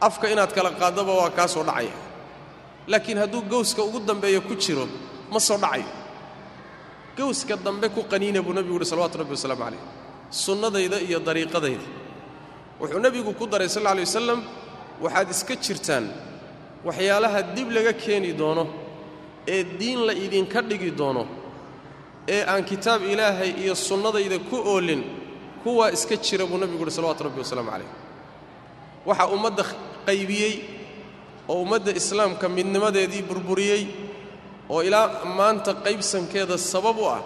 afka 0.01 0.27
inaad 0.33 0.51
kala 0.57 0.71
qaaddaba 0.81 1.13
waa 1.21 1.31
kaa 1.31 1.47
soo 1.55 1.63
dhacaya. 1.69 1.95
Laakiin 2.91 3.19
hadduu 3.23 3.43
gowska 3.53 3.83
ugu 3.89 4.01
dambeeya 4.01 4.41
ku 4.41 4.55
jiro 4.63 4.87
ma 5.33 5.39
soo 5.41 5.59
dhacayo. 5.63 5.87
Gowska 7.17 7.55
dambe 7.57 7.87
ku 7.95 8.03
qaniina 8.11 8.43
buu 8.43 8.53
nebigu 8.57 8.77
uhi 8.83 8.85
salawatu 8.93 9.19
rabbi 9.23 9.31
wasalaamu 9.39 9.63
calayh 9.65 9.83
sunnadayda 10.31 11.01
iyo 11.01 11.19
dariiqadayda. 11.21 11.87
Wuxuu 12.81 13.01
nebigu 13.01 13.33
ku 13.35 13.47
daray 13.47 13.69
sal 13.69 13.83
alla 13.83 13.91
alay 13.91 14.05
wasalam 14.07 14.41
waxaad 15.03 15.29
iska 15.31 15.55
jirtaan 15.65 16.05
waxyaalaha 16.87 17.43
dib 17.57 17.69
laga 17.77 17.93
keeni 17.93 18.33
doono 18.41 18.65
ee 19.47 19.65
diin 19.65 20.01
la 20.07 20.13
idinka 20.13 20.61
dhigi 20.63 20.91
doono 21.01 21.25
ee 22.29 22.43
aan 22.53 22.63
kitaab 22.65 23.03
ilaahay 23.13 23.51
iyo 23.63 23.75
sunnadayda 23.75 24.39
ku 24.51 24.57
oolin 24.73 25.03
kuwaa 25.65 25.91
iska 25.97 26.17
jira 26.17 26.47
buu 26.47 26.59
nebigu 26.59 26.83
uhi 26.85 26.91
salawatu 26.91 27.25
rabbi 27.27 27.41
wasalaamu 27.45 27.71
calayh. 27.71 27.91
Waxaa 29.09 29.27
ummadda 29.35 29.65
qaybiyey 30.07 30.55
oo 31.49 31.63
ummadda 31.65 31.91
islaamka 32.01 32.47
midnimadeedii 32.49 33.23
burburiyey 33.29 33.83
oo 34.71 34.81
ilaa 34.87 35.25
maanta 35.39 35.73
qaybsankeeda 35.85 36.57
sabab 36.73 36.99
u 36.99 37.07
ah 37.17 37.21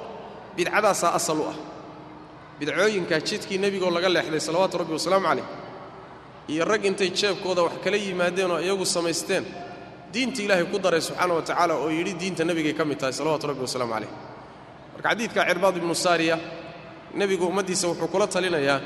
bidcadaasaa 0.56 1.12
asal 1.18 1.38
u 1.40 1.44
ah 1.52 1.56
bidcooyinkaa 2.62 3.20
jidkii 3.28 3.58
nebigoo 3.58 3.90
laga 3.90 4.08
leexday 4.16 4.40
salawaatu 4.48 4.78
rabbi 4.78 4.92
wasalaamu 4.98 5.26
calayh 5.28 5.44
iyo 6.52 6.64
rag 6.64 6.84
intay 6.84 7.10
jeebkooda 7.10 7.62
wax 7.66 7.72
kala 7.84 7.96
yimaadeen 7.96 8.50
oo 8.54 8.60
iyagu 8.66 8.86
samaysteen 8.86 9.44
diinta 10.12 10.42
ilaahay 10.42 10.66
ku 10.72 10.78
daray 10.78 11.00
subxaana 11.00 11.34
wa 11.34 11.42
tacaala 11.42 11.74
oo 11.82 11.90
yidhi 11.90 12.14
diinta 12.20 12.44
nebigay 12.44 12.74
ka 12.78 12.84
mid 12.84 12.98
tahay 13.00 13.12
salawatu 13.18 13.46
rabbi 13.50 13.62
wasalaamu 13.66 13.92
calayh. 13.94 14.10
Marka 14.94 15.08
xadiidka 15.10 15.40
cirbaad 15.48 15.76
ibnu 15.80 15.94
saariya 16.04 16.36
nebigu 17.18 17.44
ummaddiisa 17.50 17.84
wuxuu 17.90 18.08
kula 18.12 18.26
talinayaa 18.34 18.78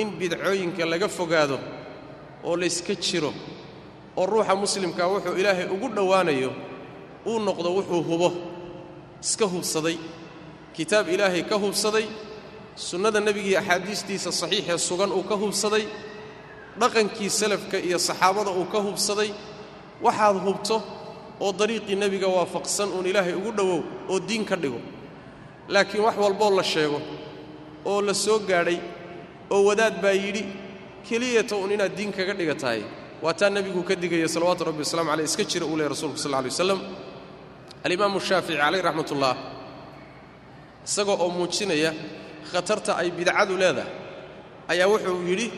in 0.00 0.08
bidcooyinka 0.20 0.84
laga 0.92 1.08
fogaado 1.08 1.58
oo 2.44 2.54
layska 2.60 2.94
jiro 3.04 3.32
oo 4.16 4.26
ruuxa 4.30 4.54
muslimkaa 4.62 5.08
wuxuu 5.12 5.34
ilaahay 5.40 5.66
ugu 5.74 5.88
dhowaanayo 5.96 6.50
uu 7.26 7.38
noqdo 7.46 7.68
wuxuu 7.76 8.02
hubo 8.08 8.28
iska 9.24 9.44
hubsaday. 9.52 9.96
Kitaab 10.76 11.06
ilaahay 11.14 11.42
ka 11.50 11.56
hubsaday 11.64 12.06
sunnada 12.76 13.20
nebigii 13.20 13.56
axaadiistiisa 13.60 14.30
saxiixee 14.32 14.78
sugan 14.88 15.10
uu 15.12 15.22
ka 15.30 15.34
hubsaday 15.42 15.84
dhaqankii 16.80 17.30
salafka 17.40 17.76
iyo 17.88 17.98
saxaabada 18.08 18.50
uu 18.60 18.64
ka 18.72 18.78
hubsaday 18.86 19.30
waxaad 20.04 20.36
hubto 20.46 20.76
oo 21.44 21.52
dariiqii 21.60 21.96
nebiga 22.02 22.28
waafaqsan 22.36 22.88
uun 22.96 23.06
ilaahay 23.10 23.34
ugu 23.40 23.50
dhowow 23.58 23.80
oo 24.12 24.18
diin 24.28 24.44
ka 24.50 24.56
dhigo. 24.62 24.80
Laakiin 25.68 26.02
wax 26.06 26.16
walboo 26.22 26.50
la 26.58 26.62
sheego 26.72 26.98
oo 27.90 28.00
la 28.06 28.14
soo 28.14 28.38
gaadhay 28.38 28.78
oo 29.50 29.60
wadaad 29.68 29.96
baa 30.02 30.12
yidhi 30.24 30.42
keliyata 31.08 31.54
uun 31.56 31.70
inaad 31.76 31.94
diin 31.96 32.12
kaga 32.16 32.34
dhiga 32.38 32.54
tahay 32.62 32.82
waa 33.22 33.34
taa 33.34 33.50
nebigu 33.50 33.82
ka 33.88 33.94
digaya 34.02 34.28
salawaatu 34.34 34.64
rabbi 34.68 34.78
waslamu 34.84 35.10
caleyh 35.10 35.24
iska 35.28 35.44
jira 35.50 35.66
uu 35.66 35.76
lehy 35.78 35.88
rsulku 35.94 36.18
sal 36.22 36.30
lla 36.32 36.40
lay 36.42 36.50
waslam 36.54 36.80
alimaamu 37.84 38.18
shaafici 38.28 38.56
calayh 38.62 38.82
raxmatullah 38.86 39.34
isagoo 40.86 41.16
oo 41.24 41.28
muujinaya 41.36 41.90
khatarta 42.52 42.92
ay 43.00 43.10
bidcadu 43.18 43.54
leedahay 43.62 43.92
ayaa 44.72 44.88
wuxuu 44.92 45.22
yidhi 45.30 45.48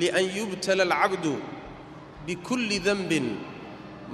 lian 0.00 0.24
yubtala 0.36 0.82
alcabdu 0.88 1.32
bikulli 2.26 2.78
denbin 2.86 3.26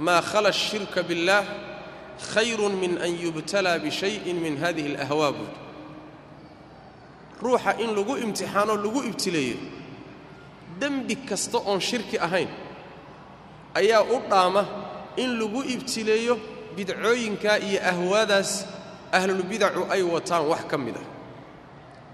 maa 0.05 0.21
khala 0.29 0.49
ashirka 0.55 0.99
biاllaah 1.09 1.45
khayrun 2.33 2.73
min 2.81 2.93
an 3.05 3.11
yubtalaa 3.23 3.77
bishayin 3.85 4.37
min 4.45 4.55
hadihi 4.63 4.95
alahwaa. 4.95 5.31
Buud 5.37 5.53
ruuxa 7.41 7.71
in 7.83 7.89
lagu 7.97 8.13
imtixaanoo 8.25 8.77
lagu 8.85 8.99
ibtileeyo 9.09 9.57
dembi 10.79 11.15
kasta 11.29 11.57
oon 11.69 11.79
shirki 11.89 12.17
ahayn 12.19 12.49
ayaa 13.79 14.01
u 14.03 14.17
dhaama 14.29 14.63
in 15.23 15.29
lagu 15.39 15.61
ibtileeyo 15.73 16.35
bidcooyinkaa 16.75 17.57
iyo 17.67 17.79
ahwaadaas 17.91 18.65
ahlulbidacu 19.17 19.81
ay 19.93 20.01
wataan 20.13 20.43
wax 20.51 20.63
ka 20.71 20.77
mid 20.77 20.95
ah 20.97 21.05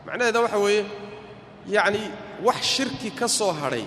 macnaheeda 0.06 0.40
waxa 0.46 0.58
weeye 0.66 0.86
yacnii 1.76 2.08
wax 2.48 2.62
shirki 2.76 3.10
ka 3.20 3.28
soo 3.28 3.52
hadhay 3.62 3.86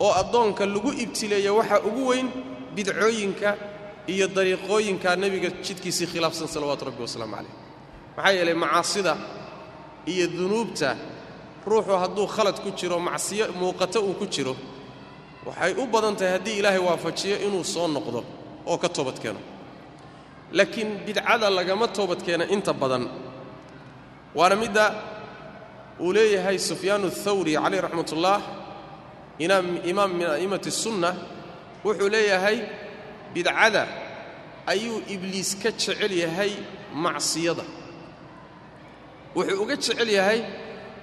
oo 0.00 0.12
addoonka 0.20 0.66
lagu 0.66 0.90
ibtileeya 1.04 1.52
waxaa 1.58 1.80
ugu 1.88 2.02
weyn 2.10 2.28
bidcooyinka 2.74 3.50
iyo 4.12 4.26
dariiqooyinka 4.36 5.16
nebiga 5.22 5.50
jidkiisii 5.64 6.06
khilaafsan 6.12 6.48
salawaatu 6.54 6.84
rabbi 6.88 7.02
wasalaamu 7.06 7.34
calayh. 7.36 7.52
Maxaa 8.16 8.32
yeelay 8.36 8.54
macaasida 8.54 9.12
iyo 10.12 10.26
dunuubta 10.36 10.90
ruuxu 11.66 11.92
hadduu 12.02 12.26
khalad 12.34 12.56
ku 12.64 12.70
jiro 12.78 12.98
macsiyo 12.98 13.44
muuqato 13.60 14.00
uu 14.08 14.14
ku 14.20 14.26
jiro 14.34 14.54
waxay 15.46 15.72
u 15.76 15.84
badan 15.92 16.14
tahay 16.16 16.32
haddii 16.36 16.56
ilaahay 16.60 16.80
waafajiyo 16.88 17.36
inuu 17.46 17.64
soo 17.64 17.86
noqdo 17.88 18.20
oo 18.70 18.78
ka 18.82 18.88
toobad 18.88 19.18
keeno. 19.22 19.40
Laakiin 20.52 20.90
bidcada 21.06 21.50
lagama 21.50 21.86
toobad 21.88 22.20
keena 22.26 22.44
inta 22.54 22.72
badan. 22.72 23.04
Waana 24.34 24.56
midda 24.56 24.84
uu 26.00 26.12
leeyahay 26.16 26.58
sufyaanu 26.68 27.06
athawri 27.12 27.52
calayh 27.62 27.80
raxmatullaah 27.86 28.40
imaam 29.90 30.10
min 30.18 30.26
a'immati 30.34 30.70
sunna 30.82 31.10
wuxuu 31.84 32.08
leeyahay 32.14 32.58
bidcada 33.34 33.82
ayuu 34.72 34.98
ibliis 35.14 35.50
ka 35.62 35.70
jecel 35.70 36.12
yahay 36.24 36.52
macsiyada. 37.04 37.64
Wuxuu 39.36 39.62
uga 39.62 39.74
jecel 39.76 40.08
yahay 40.18 40.40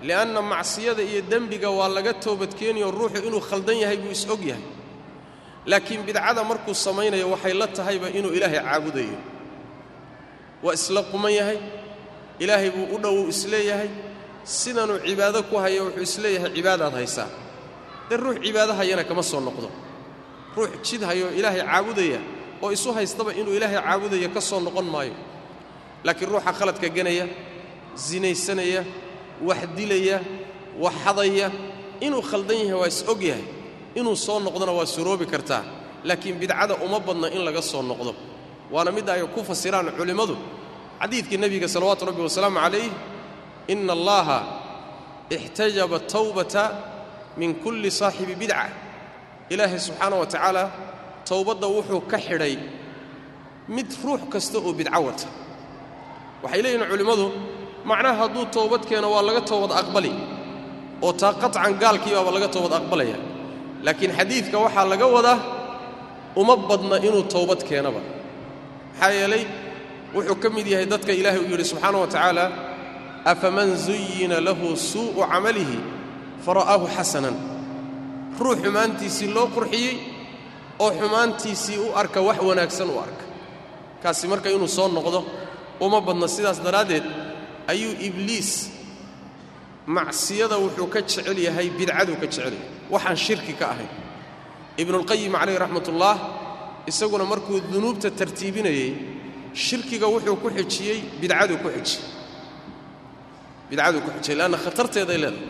li'anna 0.07 0.41
macsiyada 0.41 1.03
iyo 1.03 1.21
dembiga 1.31 1.69
waa 1.77 1.87
laga 1.95 2.13
toobadkeenayoo 2.23 2.91
ruuxu 2.97 3.19
inuu 3.27 3.39
khaldan 3.49 3.77
yahay 3.83 3.97
buu 4.03 4.11
is-og 4.17 4.41
yahay. 4.51 4.63
Laakiin 5.69 6.01
bidcada 6.07 6.41
markuu 6.49 6.73
samaynayo 6.85 7.27
waxay 7.33 7.53
la 7.61 7.67
tahayba 7.77 8.07
inuu 8.17 8.31
ilaahay 8.37 8.59
caabudayo. 8.67 9.17
Waa 10.63 10.73
isla 10.79 11.01
quman 11.11 11.33
yahay 11.39 11.59
ilaahay 12.43 12.69
buu 12.75 12.85
u 12.95 12.97
dhowow 13.03 13.25
is 13.33 13.41
leeyahay 13.53 13.89
sidanuu 14.45 14.99
cibaado 15.05 15.43
ku 15.49 15.55
hayo 15.63 15.81
wuxuu 15.85 16.01
is 16.07 16.15
leeyahay 16.23 16.51
cibaadaad 16.57 16.93
haysaa 16.99 17.29
dee 18.09 18.17
ruux 18.23 18.37
cibaado 18.45 18.73
hayana 18.79 19.03
kama 19.09 19.23
soo 19.23 19.39
noqdo. 19.47 19.69
Ruux 20.55 20.69
jid 20.87 21.01
hayoo 21.09 21.29
ilaahay 21.39 21.61
caabudaya 21.69 22.19
oo 22.63 22.69
isu 22.75 22.89
haystaba 22.97 23.31
inuu 23.39 23.53
ilaahay 23.57 23.79
caabudaya 23.85 24.29
ka 24.35 24.41
soo 24.49 24.59
noqon 24.67 24.85
maayo. 24.93 25.13
Laakiin 26.05 26.29
ruuxa 26.31 26.51
khaladka 26.57 26.87
ganaya 26.97 27.25
sinaysanaya 27.95 28.81
wax 29.47 29.61
dilaya 29.77 30.17
wax 30.83 30.93
xadaya 31.05 31.47
inuu 32.05 32.21
khaldan 32.29 32.57
yahay 32.61 32.73
waa 32.81 32.87
is 32.93 33.01
og 33.11 33.21
yahay. 33.29 33.43
Inuu 33.99 34.15
soo 34.25 34.39
noqdona 34.45 34.71
waa 34.77 34.85
suroobi 34.95 35.25
kartaa. 35.25 35.63
Laakiin 36.07 36.35
bidcada 36.41 36.75
uma 36.85 36.99
badna 36.99 37.27
in 37.35 37.41
laga 37.47 37.61
soo 37.61 37.81
noqdo. 37.81 38.11
Waana 38.73 38.91
midda 38.95 39.11
ay 39.13 39.23
ku 39.33 39.41
fasiraan 39.49 39.87
culimmadu 39.97 40.35
xadiidkii 41.01 41.37
nebiga 41.43 41.67
salawaatu 41.67 42.05
rabbi 42.09 42.21
wasalaamu 42.27 42.59
calayh 42.63 42.89
ina 43.73 43.93
allaha 43.97 44.39
ixtajaba 45.35 45.97
tawbata 46.13 46.63
min 47.39 47.51
kulli 47.63 47.89
saaxibi 47.99 48.35
bidca 48.41 48.65
ilaahay 49.53 49.79
subxaana 49.87 50.15
wa 50.21 50.25
tacaala 50.33 50.63
towbadda 51.29 51.67
wuxuu 51.75 52.01
ka 52.11 52.17
xidhay 52.27 52.55
mid 53.75 53.89
ruux 54.05 54.21
kasta 54.33 54.57
oo 54.67 54.71
bidco 54.79 54.99
wata 55.07 55.27
waxay 56.43 56.61
leeyihiin 56.65 56.87
culimmadu 56.91 57.25
macnaha 57.89 58.15
hadduu 58.21 58.45
toobad 58.55 58.83
keeno 58.89 59.07
waa 59.13 59.23
laga 59.27 59.41
toobad 59.49 59.71
aqbali 59.81 60.11
oo 61.05 61.11
taa 61.21 61.33
qaطcan 61.41 61.73
gaalkiibaaba 61.83 62.31
laga 62.35 62.47
toobad 62.55 62.73
aqbalaya 62.79 63.17
laakiin 63.85 64.11
xadiidka 64.17 64.57
waxaa 64.65 64.85
laga 64.93 65.07
wadaa 65.15 65.37
uma 66.41 66.55
badna 66.69 66.95
inuu 67.07 67.23
towbad 67.33 67.61
keenaba 67.69 68.01
maxaa 68.93 69.11
yeelay 69.17 69.43
wuxuu 70.15 70.37
ka 70.43 70.47
mid 70.55 70.67
yahay 70.73 70.85
dadka 70.93 71.11
ilaahay 71.19 71.39
uu 71.43 71.49
yidhi 71.53 71.65
subxaana 71.71 71.97
wa 72.03 72.07
tacaala 72.13 72.45
afaman 73.25 73.69
zuyina 73.85 74.37
lahu 74.47 74.77
suu'u 74.77 75.21
camalihi 75.31 75.79
fara'aahu 76.45 76.85
xasanan 76.97 77.35
ruux 78.39 78.57
xumaantiisii 78.63 79.29
loo 79.35 79.47
qurxiyey 79.55 79.95
oo 80.83 80.91
xumaantiisii 80.99 81.77
u 81.85 81.87
arka 82.01 82.19
wax 82.27 82.39
wanaagsan 82.49 82.89
u 82.89 82.97
arka 83.05 83.25
kaasi 84.03 84.27
marka 84.31 84.49
inuu 84.55 84.67
soo 84.77 84.87
noqdo 84.97 85.19
uma 85.85 85.99
badna 86.07 86.27
sidaas 86.35 86.59
daraaddeed 86.65 87.03
ayuu 87.71 87.93
ibliis 88.07 88.69
macsiyada 89.87 90.57
wuxuu 90.63 90.87
ka 90.93 90.99
jecel 91.01 91.37
yahay 91.47 91.69
bidcaduu 91.77 92.15
ka 92.21 92.27
jecel 92.27 92.53
yahay 92.53 92.69
waxaan 92.93 93.17
shirki 93.25 93.53
ka 93.59 93.65
ahayn 93.73 93.89
ibnuulqayim 94.81 95.33
calayh 95.39 95.57
raxmatullaah 95.63 96.17
isaguna 96.91 97.25
markuu 97.31 97.57
dunuubta 97.73 98.09
tartiibinayey 98.19 98.91
shirkiga 99.53 100.07
wuxuu 100.13 100.35
ku 100.43 100.49
xijiyey 100.57 100.99
bidcaduu 101.21 101.57
ku 101.63 101.69
xijiyey 101.69 102.14
bidcaduu 103.69 104.01
ku 104.05 104.09
xijiyey 104.17 104.37
leanna 104.39 104.57
khatarteeday 104.65 105.17
leedahay. 105.23 105.43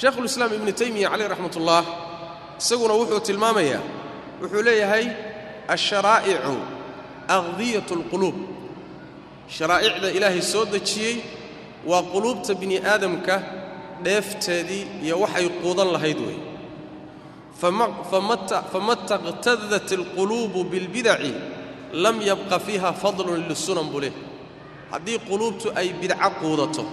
Shaekhulislaam 0.00 0.52
ibnu 0.58 0.72
taymiya 0.80 1.08
calayh 1.12 1.28
raxmatullaah 1.32 1.84
isaguna 2.60 2.94
wuxuu 3.00 3.20
tilmaamayaa 3.28 3.82
wuxuu 4.42 4.62
leeyahay 4.68 5.06
alsharaa'icu 5.74 6.54
aqdiyat 7.36 7.88
alquluub 7.98 8.36
sharaa'icda 9.56 10.08
ilaahay 10.16 10.42
soo 10.52 10.64
dejiyey 10.74 11.16
waa 11.90 12.02
quluubta 12.12 12.52
bini 12.60 12.76
aadamka 12.92 13.34
dheefteedii 14.04 14.84
iyo 15.04 15.16
waxay 15.22 15.46
quudan 15.62 15.88
lahayd 15.94 16.18
weeye 16.26 16.42
fama 17.60 18.96
taqtadat 19.10 19.88
alquluubu 19.98 20.60
bilbidaci 20.72 21.32
lam 21.92 22.16
yabqa 22.30 22.56
fiiha 22.66 22.90
fadlun 23.02 23.40
lisunan 23.50 23.86
buu 23.92 24.00
leh 24.04 24.12
haddii 24.92 25.18
quluubtu 25.28 25.66
ay 25.80 25.88
bidco 26.00 26.28
quudato 26.40 26.84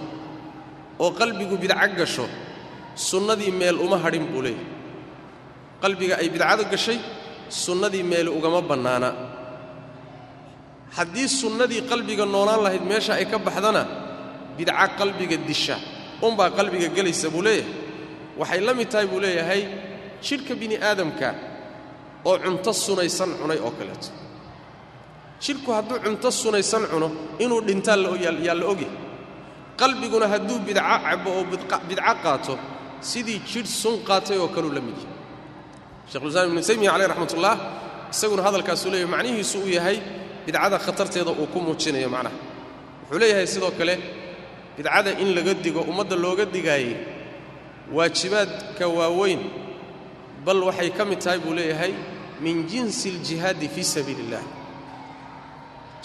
oo 1.02 1.10
qalbigu 1.20 1.56
bidco 1.62 1.86
gasho 1.98 2.26
sunnadii 3.08 3.52
meel 3.60 3.76
uma 3.84 3.96
hadhin 4.04 4.24
buu 4.32 4.42
leeyahy 4.46 4.66
qalbiga 5.82 6.14
ay 6.22 6.28
bidcadu 6.34 6.64
gashay 6.72 6.98
sunnadii 7.62 8.02
meel 8.10 8.28
ugama 8.38 8.60
bannaana. 8.70 9.10
Haddii 10.96 11.28
sunnadii 11.40 11.82
qalbiga 11.90 12.24
noolaan 12.34 12.60
lahayd 12.64 12.84
meesha 12.90 13.12
ay 13.20 13.26
ka 13.32 13.38
baxdana 13.46 13.82
bidca 14.56 14.84
qalbiga 14.98 15.36
disha 15.48 15.76
unbaa 16.26 16.50
qalbiga 16.58 16.88
gelaysa 16.96 17.28
buu 17.34 17.42
leeyahay. 17.46 17.72
Waxay 18.40 18.60
la 18.66 18.72
mid 18.78 18.88
tahay 18.92 19.06
buu 19.12 19.20
leeyahay 19.24 19.62
jidhka 20.26 20.52
bini 20.60 20.76
aadamka 20.88 21.28
oo 22.28 22.36
cunto 22.44 22.70
sunaysan 22.84 23.30
cunay 23.40 23.58
oo 23.66 23.70
kaleeto 23.78 24.08
jidhku 25.44 25.70
hadduu 25.76 25.98
cunto 26.04 26.28
sunaysan 26.30 26.82
cuno 26.92 27.08
inuu 27.44 27.60
dhintaa 27.68 27.96
yaa 28.24 28.54
la 28.60 28.66
ogyahy 28.72 28.90
qalbiguna 29.80 30.26
hadduu 30.32 30.58
bidco 30.66 30.82
cabo 31.04 31.30
oo 31.38 31.44
bidco 31.50 32.12
qaato 32.24 32.54
sidii 33.10 33.38
jidh 33.50 33.66
sun 33.80 33.96
qaatay 34.08 34.38
oo 34.38 34.48
kaleu 34.54 34.72
la 34.76 34.80
mid 34.86 34.96
yahay. 35.02 35.14
Shekhulislaam 36.10 36.46
ibnu 36.50 36.60
taymiya 36.68 36.90
caleyh 36.94 37.08
raxmatullah 37.12 37.54
isaguna 38.12 38.42
hadalkaasuu 38.46 38.90
leeyahy 38.92 39.10
macnihiisu 39.14 39.56
uu 39.64 39.70
yahay 39.78 39.98
bidcada 40.46 40.76
khatarteeda 40.84 41.30
uu 41.40 41.46
ku 41.52 41.58
muujinayo 41.64 42.08
macnaha. 42.14 42.34
Wuxuu 43.04 43.18
leeyahay 43.22 43.46
sidoo 43.52 43.70
kale 43.78 43.94
bidcada 44.76 45.10
in 45.22 45.28
laga 45.36 45.54
digo 45.64 45.80
ummadda 45.90 46.16
looga 46.24 46.44
digaayey 46.54 46.96
waajibaadka 47.96 48.84
waaweyn 48.98 49.40
bal 50.44 50.60
waxay 50.68 50.90
ka 50.90 51.04
mid 51.04 51.20
tahay 51.24 51.38
buu 51.38 51.54
leeyahay 51.54 51.92
min 52.40 52.66
jinsi 52.66 53.08
aljihaadi 53.14 53.68
fii 53.74 53.84
sabiili 53.94 54.22
illah 54.26 54.42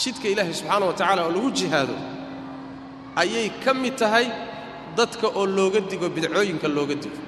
jidka 0.02 0.28
ilaahay 0.34 0.54
subxaana 0.60 0.86
wa 0.90 0.94
tacala 1.00 1.22
oo 1.26 1.32
lagu 1.36 1.50
jihaado 1.52 1.96
ayay 3.22 3.50
ka 3.64 3.74
mid 3.74 3.96
tahay 4.02 4.28
dadka 4.98 5.28
oo 5.28 5.46
looga 5.46 5.80
digo 5.92 6.08
bidcooyinka 6.16 6.68
looga 6.78 6.96
digo. 7.04 7.20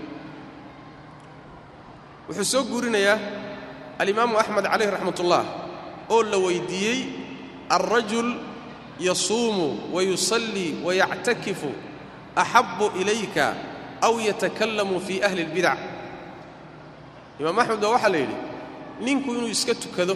Wuxuu 2.27 2.43
soo 2.51 2.63
guurinayaa 2.69 3.17
alimaamu 4.01 4.37
axmed 4.41 4.65
calayh 4.71 4.89
raxmatullah 4.95 5.43
oo 6.13 6.21
la 6.31 6.37
weyddiiyey 6.45 6.99
alrajul 7.69 8.29
yasuumu 8.99 9.67
wayusallii 9.95 10.71
wayactakifu 10.85 11.69
axabbu 12.35 12.85
ilayka 13.01 13.45
aw 14.01 14.13
yatakallamu 14.27 14.99
fii 15.05 15.19
ahli 15.27 15.41
اlbidac 15.45 15.79
imaam 17.39 17.57
axmed 17.61 17.79
baa 17.83 17.91
waxaa 17.95 18.09
la 18.13 18.17
yidhi 18.23 18.37
ninku 19.05 19.29
inuu 19.37 19.47
iska 19.55 19.73
tukado 19.75 20.15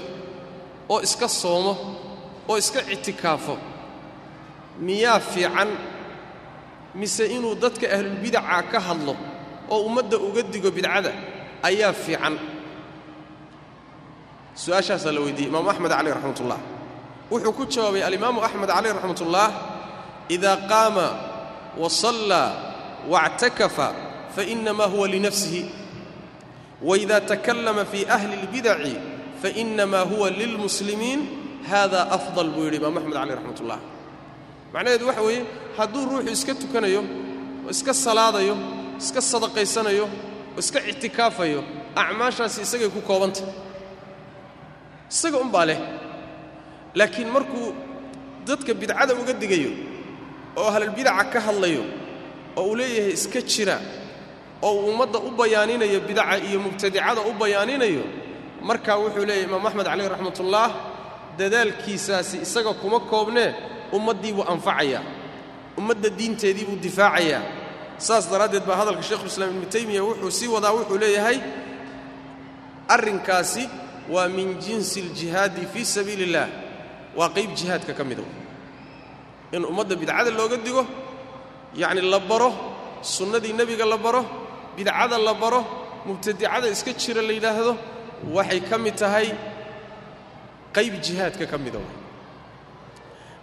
oo 0.90 1.00
iska 1.08 1.28
soomo 1.42 1.74
oo 2.50 2.58
iska 2.58 2.80
ictikaafo. 2.94 3.56
Miyaa 4.86 5.20
fiican 5.20 5.70
mise 7.00 7.24
inuu 7.36 7.56
dadka 7.64 7.86
ahlulbidaca 7.96 8.64
ka 8.72 8.80
hadlo 8.88 9.14
oo 9.74 9.80
ummadda 9.88 10.18
uga 10.28 10.42
digo 10.54 10.70
bidcada 10.78 11.12
ayaa 11.68 11.94
fiican. 11.94 12.36
Su'aashaasaa 14.62 15.12
la 15.16 15.22
weydiiyey 15.26 15.50
imaamu 15.52 15.70
axmed 15.72 15.92
caleyh 15.92 16.14
raxmat 16.18 16.40
ullah 16.44 16.60
wuxuu 17.32 17.54
ku 17.58 17.64
jawaabay 17.74 18.04
alimaamu 18.10 18.40
axmed 18.48 18.70
caleyh 18.76 18.94
raxmat 18.98 19.22
ullah 19.26 19.48
idaa 20.36 20.58
qaama 20.72 21.08
wa 21.82 21.90
sallaa 22.04 22.50
waاctakafa 23.12 23.88
fainamaa 24.36 24.88
huwa 24.94 25.08
linafsihi 25.08 25.64
waida 26.84 27.22
takallama 27.22 27.86
fii 27.86 28.06
ahli 28.16 28.34
اlbidaci 28.42 28.96
fainamaa 29.42 30.04
huwa 30.12 30.30
lilmuslimiin 30.30 31.22
hada 31.72 32.00
afdal 32.18 32.50
buu 32.56 32.64
yidhi 32.68 32.78
imaamu 32.82 32.98
axmed 33.00 33.14
caleyh 33.20 33.36
raxmat 33.40 33.60
ullah 33.64 33.80
macnaheedu 34.74 35.06
waxa 35.10 35.22
weeye 35.28 35.42
hadduu 35.78 36.04
ruuxu 36.12 36.32
iska 36.38 36.54
tukanayo 36.62 37.02
oo 37.66 37.70
iska 37.76 37.94
salaadayo 38.06 38.56
iska 39.02 39.22
sadaqaysanayo 39.32 40.06
oo 40.56 40.60
iska 40.64 40.80
ictikaafayo 40.92 41.60
acmaashaasi 42.02 42.60
isagay 42.66 42.90
ku 42.96 43.02
koobantah 43.10 43.48
isaga 45.14 45.38
umbaa 45.46 45.66
leh. 45.70 45.80
Laakiin 46.98 47.30
markuu 47.36 47.68
dadka 48.48 48.72
bidcada 48.82 49.14
uga 49.22 49.34
digayo 49.42 49.72
oo 50.60 50.68
ahlulbidaca 50.72 51.24
ka 51.34 51.40
hadlayo 51.48 51.84
oo 52.60 52.64
uu 52.70 52.76
leeyahay 52.80 53.14
iska 53.18 53.40
jira 53.52 53.78
oo 54.68 54.72
uu 54.78 54.86
ummadda 54.92 55.20
u 55.20 55.30
bayaaninayo 55.40 56.00
bidaca 56.08 56.36
iyo 56.48 56.58
mubtadicada 56.66 57.22
u 57.30 57.32
bayaaninayo 57.42 58.04
markaa 58.68 58.96
wuxuu 59.02 59.26
leeyahay 59.30 59.46
imaam 59.50 59.66
axmed 59.70 59.86
caleyh 59.92 60.08
raxmatullaah 60.14 60.70
dadaalkiisaasi 61.38 62.38
isaga 62.46 62.74
kuma 62.74 63.00
koobnee 63.00 63.50
ummaddii 63.98 64.34
buu 64.34 64.46
anfacayaa 64.54 65.04
ummadda 65.78 66.10
diinteedii 66.10 66.66
buu 66.70 66.80
difaacayaa 66.88 67.42
saas 67.98 68.26
daraaddeed 68.32 68.66
baa 68.70 68.76
hadalka 68.82 69.04
sheikhulislaam 69.10 69.50
ibnu 69.56 69.68
taymiya 69.74 70.04
wuxuu 70.08 70.32
sii 70.32 70.48
wadaa 70.56 70.74
wuxuu 70.78 70.98
leeyahay 71.04 71.38
arrinkaasi 72.88 73.70
waa 74.14 74.28
min 74.28 74.48
jinsi 74.66 75.02
aljihaadi 75.02 75.68
fii 75.74 75.86
sabiili 75.96 76.24
اllah 76.28 76.48
waa 77.18 77.30
qayb 77.36 77.52
jihaadka 77.60 77.94
ka 77.94 78.04
mida 78.10 78.24
in 79.56 79.64
ummadda 79.72 79.96
bidcada 80.02 80.32
looga 80.40 80.58
digo 80.66 80.84
yacni 81.82 82.02
la 82.14 82.20
baro 82.30 82.50
sunnadii 83.02 83.54
nebiga 83.60 83.86
la 83.94 83.98
baro 84.06 84.22
bidcada 84.78 85.18
la 85.28 85.34
baro 85.34 85.62
mubtadicada 86.06 86.68
iska 86.76 86.92
jira 87.02 87.22
la 87.28 87.34
yidhaahdo 87.38 87.74
waxay 88.36 88.60
ka 88.70 88.76
mid 88.78 88.96
tahay 89.02 89.28
qayb 90.74 91.02
jihaadka 91.02 91.46
ka 91.46 91.58
mida 91.58 91.80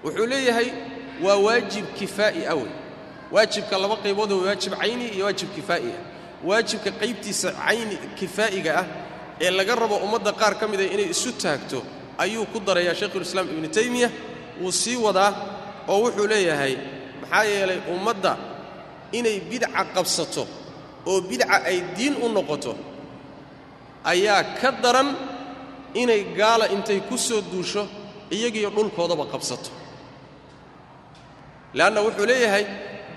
wuxuu 0.04 0.26
leeyahay 0.26 0.72
waa 1.22 1.36
waajib 1.36 1.86
kifaa'i 1.98 2.46
awey 2.46 2.70
waajibka 3.32 3.78
laba 3.78 3.96
qaybood 3.96 4.32
oo 4.32 4.44
waajib 4.44 4.72
cayni 4.78 5.08
iyo 5.08 5.24
waajib 5.24 5.48
kifaa'i 5.54 5.90
ah. 5.90 6.16
Waajibka 6.44 6.90
qaybtiisa 6.90 7.52
cayni 7.52 7.96
kifaa'iga 8.14 8.78
ah 8.78 8.86
ee 9.40 9.50
laga 9.50 9.74
rabo 9.74 9.96
ummadda 9.96 10.32
qaar 10.32 10.58
ka 10.58 10.68
mida 10.68 10.84
inay 10.84 11.10
isu 11.10 11.32
taagto 11.32 11.82
ayuu 12.18 12.46
ku 12.52 12.60
darayaa 12.60 12.94
shaykhulislaam 12.94 13.48
ibnu 13.48 13.68
taymiya 13.68 14.10
wuu 14.60 14.72
sii 14.72 14.96
wadaa 14.96 15.32
oo 15.88 16.00
wuxuu 16.04 16.26
leeyahay 16.26 16.76
maxaa 17.20 17.44
yeelay 17.44 17.80
ummadda 17.88 18.36
inay 19.12 19.40
bidca 19.40 19.84
qabsato 19.94 20.46
oo 21.06 21.20
bidca 21.20 21.64
ay 21.64 21.80
diin 21.96 22.16
u 22.22 22.28
noqoto 22.28 22.76
ayaa 24.04 24.44
ka 24.60 24.72
daran 24.72 25.16
inay 26.02 26.22
gaala 26.38 26.66
intay 26.74 27.00
ku 27.08 27.16
soo 27.18 27.40
duusho 27.52 27.82
iyagiyo 28.36 28.70
dhulkoodaba 28.76 29.24
qabsato. 29.32 29.70
Le'anna 31.76 32.00
wuxuu 32.06 32.26
leeyahay 32.30 32.64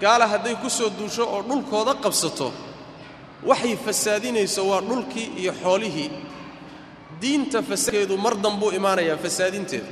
gaala 0.02 0.26
hadday 0.34 0.56
ku 0.62 0.70
soo 0.70 0.90
duusho 1.00 1.24
oo 1.34 1.42
dhulkooda 1.50 1.94
qabsato 2.04 2.48
waxay 3.50 3.76
fasaadinayso 3.86 4.62
waa 4.72 4.82
dhulkii 4.90 5.28
iyo 5.42 5.54
xoolihii. 5.64 6.10
Diinta 7.22 7.60
fasaadkeedu 7.70 8.16
mar 8.18 8.34
dambuu 8.44 8.72
imaanayaa 8.80 9.18
fasaadinteedu. 9.26 9.88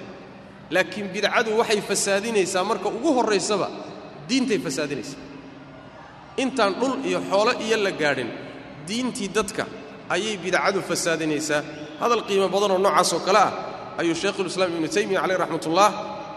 Laakiin 0.74 1.08
bidcadu 1.14 1.50
waxay 1.60 1.82
fasaadinaysaa 1.90 2.64
marka 2.70 2.88
ugu 2.98 3.10
horraysaba 3.18 3.68
diintay 4.30 4.60
fasaadinaysaa. 4.66 5.22
Intaan 6.44 6.74
dhul 6.80 6.94
iyo 7.10 7.20
xoolo 7.30 7.52
iyo 7.66 7.78
la 7.86 7.92
gaadhin 7.92 8.30
diintii 8.88 9.28
dadka 9.38 9.64
ayay 10.14 10.38
bidcadu 10.44 10.80
fasaadinaysaa 10.90 11.62
hadal 12.02 12.22
qiimo 12.28 12.48
badanoo 12.56 12.80
noocaas 12.86 13.10
oo 13.16 13.22
kale 13.28 13.40
ah 13.48 13.52
ayuu 14.02 14.16
shaykhulislaam 14.22 14.70
ibnu 14.76 14.88
taymiya 14.96 15.20
caleyh 15.24 15.38
raxmatullaah 15.44 15.92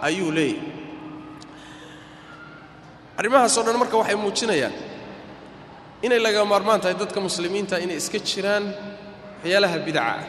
ayuu 0.08 0.30
leeyahy 0.38 0.58
arrimahaasoo 3.18 3.62
dhan 3.66 3.76
marka 3.82 3.96
waxay 4.00 4.16
muujinayaan 4.22 4.74
inay 6.06 6.18
laga 6.26 6.40
maarmaan 6.52 6.80
tahay 6.82 6.94
dadka 7.02 7.18
muslimiinta 7.26 7.74
inay 7.84 7.96
iska 8.02 8.18
jiraan 8.28 8.64
waxyaalaha 9.42 9.76
bidaca 9.86 10.14
ah 10.16 10.24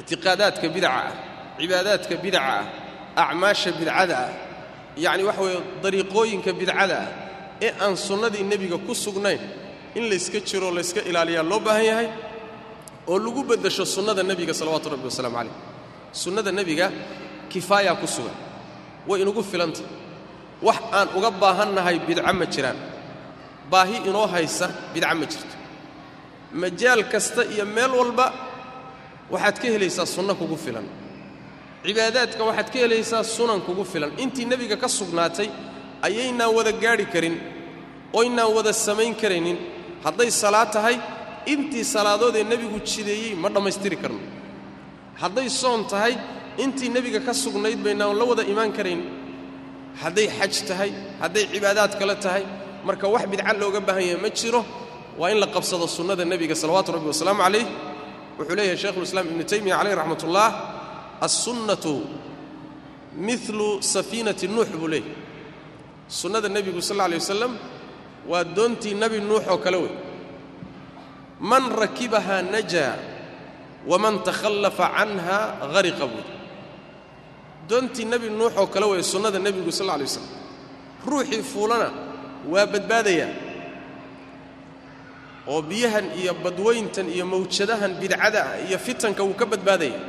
ictiqaadaadka 0.00 0.66
bidaca 0.76 1.00
ah 1.08 1.12
cibaadaadka 1.58 2.14
bidaca 2.24 2.54
ah 3.20 3.24
acmaasha 3.30 3.70
bidcada 3.78 4.16
ah 4.26 4.30
yacni 5.04 5.22
waxa 5.28 5.42
weeye 5.46 5.60
dariiqooyinka 5.84 6.50
bidcada 6.60 6.98
ah 7.04 7.08
ee 7.66 7.70
aan 7.84 7.94
sunnadii 8.08 8.44
nebiga 8.52 8.76
ku 8.86 8.92
sugnayn 9.04 9.40
in 9.98 10.04
layska 10.10 10.38
jiro 10.48 10.68
layska 10.78 11.00
ilaaliyaa 11.10 11.44
loo 11.50 11.60
baahan 11.66 11.84
yahay 11.90 12.08
oo 13.08 13.18
lagu 13.18 13.42
beddesho 13.44 13.84
sunnada 13.84 14.22
nebiga 14.22 14.52
salawaatu 14.54 14.88
rabbi 14.90 15.04
wasalaamu 15.10 15.36
calayh. 15.36 15.54
Sunnada 16.12 16.50
nebiga 16.52 16.86
kifaayaa 17.50 17.96
ku 18.00 18.06
sugan 18.06 18.34
way 19.08 19.22
inugu 19.22 19.42
filanta. 19.42 19.82
Wax 20.62 20.78
aan 20.92 21.08
uga 21.16 21.30
baahannahay 21.30 21.98
bidco 22.06 22.32
ma 22.32 22.46
jiraan. 22.46 22.76
Baahi 23.70 23.96
inoo 24.08 24.26
haysa 24.26 24.66
bidco 24.94 25.14
ma 25.20 25.26
jirto. 25.26 25.54
Majaal 26.52 27.02
kasta 27.12 27.44
iyo 27.44 27.64
meel 27.66 27.90
walba 28.00 28.26
waxaad 29.30 29.56
ka 29.60 29.66
helaysaa 29.74 30.06
sunno 30.06 30.34
kugu 30.34 30.56
filan. 30.56 30.86
Cibaadaadka 31.84 32.42
waxaad 32.48 32.68
ka 32.72 32.78
helaysaa 32.82 33.22
sunan 33.22 33.60
kugu 33.66 33.84
filan. 33.84 34.10
Intii 34.18 34.44
nebiga 34.50 34.76
ka 34.76 34.88
sugnaatay 34.88 35.48
ayaynaan 36.02 36.50
wada 36.56 36.72
gaadhi 36.72 37.06
karin 37.12 37.36
oynaan 38.12 38.50
wada 38.56 38.72
samayn 38.72 39.14
karaynin. 39.14 39.58
Hadday 40.04 40.30
salaad 40.30 40.70
tahay 40.72 40.96
intii 41.52 41.84
salaadoodee 41.94 42.44
nebigu 42.52 42.78
jideeyey 42.90 43.34
ma 43.42 43.48
dhammaystiri 43.54 43.96
karno. 44.02 44.20
Hadday 45.20 45.48
soon 45.60 45.80
tahay 45.92 46.14
intii 46.64 46.88
nebiga 46.96 47.20
ka 47.26 47.32
sugnayd 47.42 47.78
baynaan 47.86 48.14
la 48.20 48.24
wada 48.30 48.42
imaan 48.52 48.72
karayn. 48.78 49.02
Hadday 50.02 50.26
xaj 50.38 50.54
tahay 50.68 50.90
hadday 51.22 51.44
cibaadaad 51.52 51.92
kale 52.00 52.14
tahay 52.24 52.44
marka 52.86 53.06
wax 53.14 53.24
bidca 53.32 53.52
looga 53.60 53.80
baahan 53.88 54.02
yahay 54.10 54.20
ma 54.24 54.28
jiro. 54.38 54.62
Waa 55.20 55.30
in 55.32 55.38
la 55.42 55.46
qabsado 55.54 55.86
sunnada 55.96 56.24
nebiga 56.32 56.54
salawaatu 56.62 56.90
rabbi 56.96 57.08
wasalaamu 57.12 57.40
calayh 57.46 57.64
wuxuu 58.38 58.54
leeyahay 58.58 58.76
shaykhulislaam 58.82 59.26
ibnu 59.32 59.44
taymiya 59.50 59.76
caleyh 59.80 59.94
raxmatullah 60.00 60.48
assunnatu 61.26 61.94
milu 63.26 63.68
safiinati 63.92 64.46
nuux 64.54 64.68
buu 64.80 64.88
leeyahy 64.92 65.12
sunnada 66.18 66.48
nebigu 66.56 66.80
sal 66.88 66.96
alla 67.00 67.04
alay 67.08 67.18
wasalam 67.24 67.52
waa 68.30 68.44
doontii 68.56 68.94
nebi 69.02 69.18
nuux 69.28 69.40
oo 69.52 69.56
kale 69.64 69.76
wey 69.84 69.92
man 71.40 71.64
rakibahaa 71.70 72.42
najaa 72.42 72.96
waman 73.86 74.22
takhallafa 74.26 74.86
canha 74.96 75.38
hariqa 75.74 76.06
buuri 76.06 76.32
doontii 77.68 78.04
nebi 78.12 78.28
nuux 78.30 78.52
oo 78.60 78.66
kale 78.66 78.86
weeye 78.86 79.02
sunnada 79.02 79.38
nebigu 79.38 79.72
sal 79.72 79.90
alla 79.90 79.98
lay 80.02 80.06
waslam 80.08 80.26
ruuxii 81.06 81.42
fuulana 81.52 81.88
waa 82.52 82.66
badbaadayaa 82.72 83.30
oo 85.52 85.62
biyahan 85.62 86.06
iyo 86.20 86.34
badweyntan 86.34 87.06
iyo 87.14 87.24
mawjadahan 87.26 87.92
bidcada 88.00 88.40
ah 88.50 88.58
iyo 88.66 88.78
fitanka 88.78 89.22
wuu 89.22 89.34
ka 89.40 89.46
badbaadaya. 89.46 90.00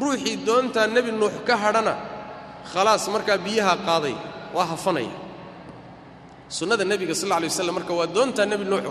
Ruuxii 0.00 0.36
doontaa 0.46 0.86
nebi 0.86 1.12
nuux 1.12 1.32
ka 1.46 1.56
hadhana 1.56 1.94
khalaas 2.72 3.08
markaa 3.08 3.38
biyaha 3.38 3.76
qaaday 3.88 4.16
waa 4.54 4.66
hafanaya. 4.72 5.16
Sunnada 6.48 6.84
nebiga 6.84 7.14
sal 7.14 7.32
alla 7.32 7.36
alay 7.36 7.48
waslam 7.48 7.74
marka 7.78 7.92
waa 7.98 8.06
doontaa 8.16 8.44
nebi 8.52 8.64
nuux 8.64 8.84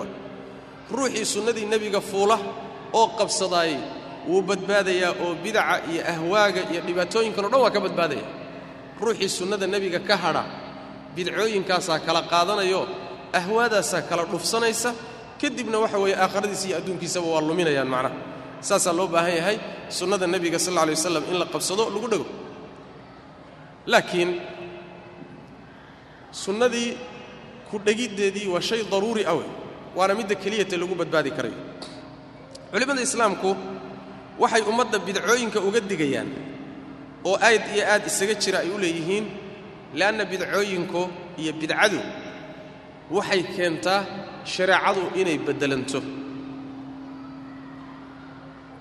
ruuxii 0.98 1.26
sunnadii 1.34 1.66
nebiga 1.74 2.02
fuula 2.10 2.38
oo 3.00 3.08
qabsadaayey. 3.20 3.80
Wuu 4.30 4.42
badbaadayaa 4.50 5.14
oo 5.24 5.32
bidaca 5.44 5.76
iyo 5.92 6.02
ahwaaga 6.14 6.62
iyo 6.72 6.82
dhibaatooyinkan 6.88 7.46
o 7.46 7.50
dhan 7.52 7.62
waa 7.64 7.72
ka 7.76 7.80
badbaadaya. 7.86 8.26
Ruuxii 9.02 9.30
sunnada 9.38 9.66
nebiga 9.74 10.00
ka 10.10 10.16
hadha 10.24 10.44
bidcooyinkaasaa 11.16 12.00
kala 12.06 12.22
qaadanayo 12.32 12.82
ahwaadaasaa 13.40 14.02
kala 14.10 14.24
dhufsanaysa 14.32 14.90
kadibna 15.42 15.78
waxa 15.84 15.98
weeye 16.04 16.16
aakhiradiisa 16.24 16.66
iyo 16.70 16.78
adduunkiisaba 16.80 17.28
waa 17.34 17.42
luminayaan 17.50 17.88
macnaha. 17.94 18.16
Saasaa 18.68 18.94
loo 18.98 19.08
baahan 19.14 19.36
yahay 19.40 19.58
sunnada 19.98 20.26
nebiga 20.34 20.60
sal 20.66 20.74
alla 20.74 20.82
alay 20.86 20.96
waslam 20.98 21.24
in 21.32 21.38
la 21.42 21.46
qabsado 21.54 21.84
lagu 21.94 22.08
dhego 22.12 22.26
laakiin 23.92 24.32
sunnadii 26.44 26.90
ku 27.72 27.76
dhegiddeedii 27.86 28.48
waa 28.54 28.62
shay 28.62 28.82
daruuri 28.92 29.24
awe 29.32 29.44
waana 29.98 30.14
midda 30.20 30.36
keliyata 30.44 30.76
lagu 30.82 30.96
badbaadi 31.02 31.32
karayo. 31.38 31.60
Culimmada 32.72 33.02
islaamku 33.08 33.50
waxay 34.42 34.64
ummadda 34.72 34.98
bidcooyinka 35.08 35.60
uga 35.68 35.80
digayaan 35.92 36.30
oo 37.30 37.36
aad 37.48 37.64
iyo 37.76 37.84
aad 37.94 38.04
isaga 38.12 38.36
jira 38.44 38.58
ay 38.64 38.70
u 38.70 38.78
leeyihiin 38.84 39.26
le'anna 40.00 40.24
bidcooyinku 40.32 41.02
iyo 41.42 41.52
bidcadu 41.62 42.00
waxay 43.16 43.42
keentaa 43.56 44.00
shareecadu 44.54 45.04
inay 45.20 45.38
beddelanto. 45.48 46.00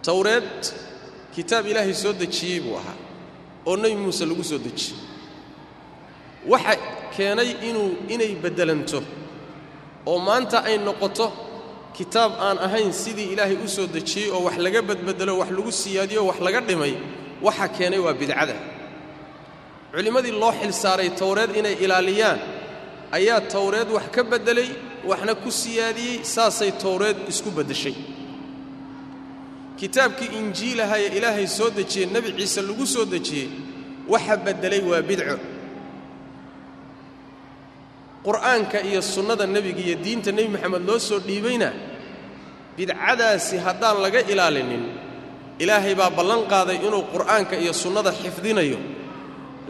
Towreed 0.06 0.52
kitaab 1.34 1.66
ilaahay 1.70 1.94
soo 2.02 2.12
dejiyey 2.20 2.60
buu 2.64 2.76
ahaa 2.80 2.96
oo 3.68 3.76
nebi 3.82 3.96
muuse 4.02 4.24
lagu 4.30 4.44
soo 4.50 4.58
dejiyey 4.66 4.96
waxa 6.52 6.74
keenay 7.16 7.50
inuu 7.68 7.88
inay 8.14 8.32
beddelanto 8.44 8.98
oo 10.06 10.18
maanta 10.18 10.58
ay 10.68 10.78
noqoto 10.78 11.26
kitaab 11.96 12.32
aan 12.46 12.58
ahayn 12.66 12.92
sidii 12.92 13.28
ilaahay 13.32 13.56
u 13.64 13.68
soo 13.68 13.86
dejiyey 13.86 14.30
oo 14.34 14.40
wax 14.46 14.56
laga 14.64 14.80
badbedelo 14.88 15.32
wax 15.40 15.50
lagu 15.56 15.72
siyaadiyo 15.82 16.22
wax 16.28 16.38
laga 16.46 16.60
dhimay 16.68 16.94
waxa 17.46 17.68
keenay 17.76 17.98
waa 18.06 18.12
bidcada. 18.20 18.54
Culimmadii 19.92 20.32
loo 20.42 20.52
xil 20.60 20.72
saaray 20.82 21.10
towreed 21.20 21.50
inay 21.60 21.74
ilaaliyaan 21.84 22.38
ayaa 23.18 23.40
towreed 23.52 23.88
wax 23.96 24.06
ka 24.14 24.22
beddelay 24.30 24.68
waxna 25.10 25.34
ku 25.42 25.50
siyaadiyey 25.50 26.16
saasay 26.34 26.72
towreed 26.82 27.16
isku 27.32 27.50
beddeshay. 27.56 27.94
Kitaabkii 29.80 30.30
injiilaha 30.40 30.96
ee 31.04 31.10
ilaahay 31.18 31.46
soo 31.58 31.70
dejiyey 31.78 32.06
nebi 32.14 32.30
ciise 32.38 32.60
lagu 32.68 32.86
soo 32.94 33.04
dejiyey 33.14 33.48
waxa 34.12 34.36
beddelay 34.46 34.80
waa 34.90 35.02
bidco 35.10 35.36
qur'aanka 38.26 38.78
iyo 38.88 39.00
sunnada 39.02 39.44
nebiga 39.46 39.80
iyo 39.86 39.96
diinta 40.04 40.30
nebi 40.36 40.48
moxamed 40.54 40.82
loo 40.88 40.98
soo 41.08 41.18
dhiibayna 41.28 41.70
bidcadaasi 42.76 43.56
haddaan 43.66 43.96
laga 44.04 44.20
ilaalinin 44.32 44.84
ilaahay 45.62 45.94
baa 46.00 46.10
ballan 46.18 46.42
qaaday 46.52 46.78
inuu 46.86 47.02
qur'aanka 47.14 47.54
iyo 47.62 47.72
sunnada 47.82 48.10
xifdinayo. 48.22 48.78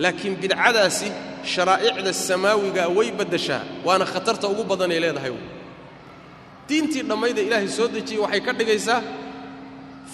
Laakiin 0.02 0.34
bidcadaasi 0.42 1.08
sharaa'icda 1.52 2.12
samaawigaa 2.28 2.88
way 2.96 3.08
baddashaa 3.18 3.62
waana 3.86 4.04
khatarta 4.12 4.46
ugu 4.52 4.64
badanay 4.70 5.00
leedahay. 5.04 5.34
Diintii 6.68 7.02
dhammayda 7.10 7.40
ilaahay 7.46 7.68
soo 7.78 7.88
dejiyey 7.94 8.20
waxay 8.24 8.40
ka 8.46 8.52
dhigaysaa 8.58 9.00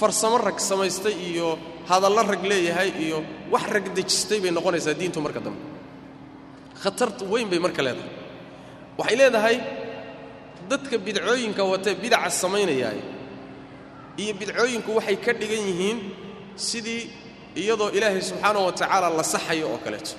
farsamo 0.01 0.37
rag 0.47 0.59
samaystay 0.71 1.13
iyo 1.31 1.49
hadallo 1.91 2.23
rag 2.33 2.43
leeyahay 2.51 2.91
iyo 3.05 3.19
wax 3.53 3.65
rag 3.75 3.87
dejistay 3.97 4.39
bay 4.45 4.51
noqonaysaa 4.57 4.95
diintu 5.01 5.19
marka 5.25 5.41
dambe. 5.47 5.61
Khatar 6.83 7.09
weyn 7.33 7.49
bay 7.53 7.61
marka 7.67 7.83
leedahay 7.87 8.11
waxay 8.99 9.17
leedahay 9.21 9.57
dadka 10.71 10.97
bidcooyinka 11.07 11.63
watee 11.73 11.95
bidaca 12.03 12.31
samaynayaay 12.43 13.01
iyo 14.23 14.33
bidcooyinku 14.41 14.91
waxay 14.99 15.17
ka 15.25 15.33
dhigan 15.41 15.63
yihiin 15.69 15.99
sidii 16.69 17.03
iyadoo 17.61 17.91
ilaahay 17.97 18.23
subxaana 18.31 18.59
wa 18.67 18.73
tacaala 18.79 19.09
la 19.19 19.23
saxayo 19.35 19.67
oo 19.75 19.79
kaleeto. 19.85 20.13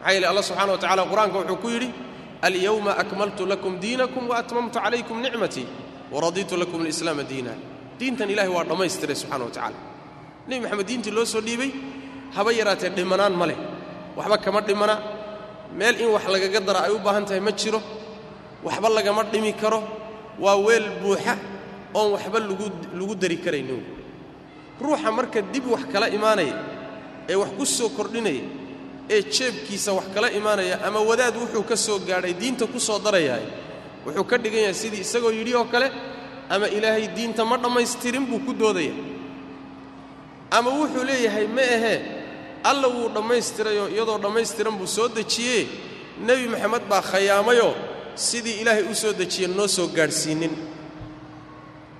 Maxaa 0.00 0.12
yeele 0.14 0.26
allah 0.30 0.42
subxana 0.48 0.72
wa 0.74 0.78
tacala 0.82 1.02
qur'aanka 1.10 1.36
wuxuu 1.40 1.56
ku 1.62 1.68
yidhi 1.74 1.88
alyowma 2.46 2.92
akmaltu 3.02 3.42
lakum 3.52 3.72
diinakum 3.82 4.24
waatmamtu 4.32 4.78
calaykum 4.84 5.18
nicmatii 5.24 5.66
waradiitu 6.12 6.54
lakum 6.62 6.80
alislaama 6.84 7.22
diina. 7.30 7.52
Diintan 7.98 8.28
ilahay 8.32 8.48
waa 8.56 8.64
dhammaystiray 8.70 9.16
subxana 9.22 9.44
wa 9.44 9.50
tacala 9.56 9.76
nebi 10.48 10.60
moxamed 10.64 10.86
diintii 10.88 11.10
loo 11.16 11.24
soo 11.32 11.40
dhiibay 11.46 11.70
haba 12.36 12.50
yaraatee 12.58 12.90
dhimanaan 12.96 13.34
ma 13.40 13.46
leh. 13.50 13.56
Waxba 14.18 14.36
kama 14.44 14.60
dhimana 14.68 14.94
meel 15.78 15.96
in 16.00 16.08
wax 16.14 16.24
lagaga 16.34 16.60
dara 16.66 16.80
ay 16.86 16.92
u 16.92 16.98
baahan 16.98 17.24
tahay 17.28 17.40
ma 17.40 17.52
jiro. 17.52 17.80
Waxba 18.64 18.88
lagama 18.88 19.22
dhimi 19.32 19.52
karo. 19.52 19.80
Waa 20.38 20.56
weel 20.66 20.86
buuxa 21.02 21.34
oon 21.94 22.12
waxba 22.14 22.38
lagu 22.40 23.14
dari 23.14 23.36
karaynin. 23.44 23.82
Ruuxa 24.80 25.10
marka 25.12 25.40
dib 25.52 25.64
wax 25.72 25.84
kala 25.92 26.08
imaanaya 26.08 26.56
ee 27.28 27.34
wax 27.34 27.50
ku 27.58 27.64
soo 27.66 27.88
kordhinaya 27.96 28.44
ee 29.10 29.22
jeebkiisa 29.34 29.92
wax 29.98 30.06
kala 30.14 30.28
imaanaya 30.38 30.76
ama 30.86 31.00
wadaad 31.00 31.34
wuxuu 31.40 31.64
ka 31.70 31.76
soo 31.76 31.98
gaadhay 32.08 32.34
diinta 32.40 32.66
ku 32.66 32.78
soo 32.78 32.98
darayaay 32.98 33.46
wuxuu 34.06 34.24
ka 34.30 34.36
dhigan 34.38 34.60
yahay 34.68 34.74
sidii 34.82 35.00
isagoo 35.06 35.32
yidhi 35.32 35.54
oo 35.54 35.64
kale 35.72 35.88
ama 36.48 36.68
ilaahay 36.68 37.08
diinta 37.16 37.42
ma 37.44 37.56
dhammaystirin 37.56 38.24
buu 38.28 38.38
ku 38.46 38.52
doodaya. 38.52 38.92
Ama 40.50 40.70
wuxuu 40.70 41.04
leeyahay 41.08 41.46
ma 41.56 41.62
ahee 41.76 41.98
alla 42.70 42.88
wuu 42.94 43.08
dhammaystirayoo 43.16 43.88
iyadoo 43.94 44.18
dhammaystiran 44.24 44.74
buu 44.78 44.86
soo 44.96 45.08
dejiyee 45.16 45.62
nebi 46.26 46.44
maxamed 46.52 46.82
baa 46.90 47.02
khayaamayoo 47.10 47.74
sidii 48.28 48.56
ilaahay 48.62 48.84
u 48.92 48.94
soo 49.02 49.12
dejiye 49.20 49.46
noo 49.56 49.68
soo 49.76 49.86
gaadhsiinin. 49.96 50.54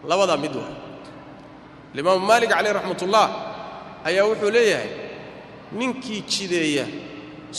Labadaa 0.09 0.37
mid 0.45 0.55
waa. 0.61 0.73
Alimaamu 1.95 2.27
maalik 2.29 2.51
caleyh 2.51 2.73
raxmatullaah 2.79 3.29
ayaa 4.09 4.25
wuxuu 4.31 4.51
leeyahay 4.57 4.91
ninkii 5.79 6.21
jideeya 6.33 6.87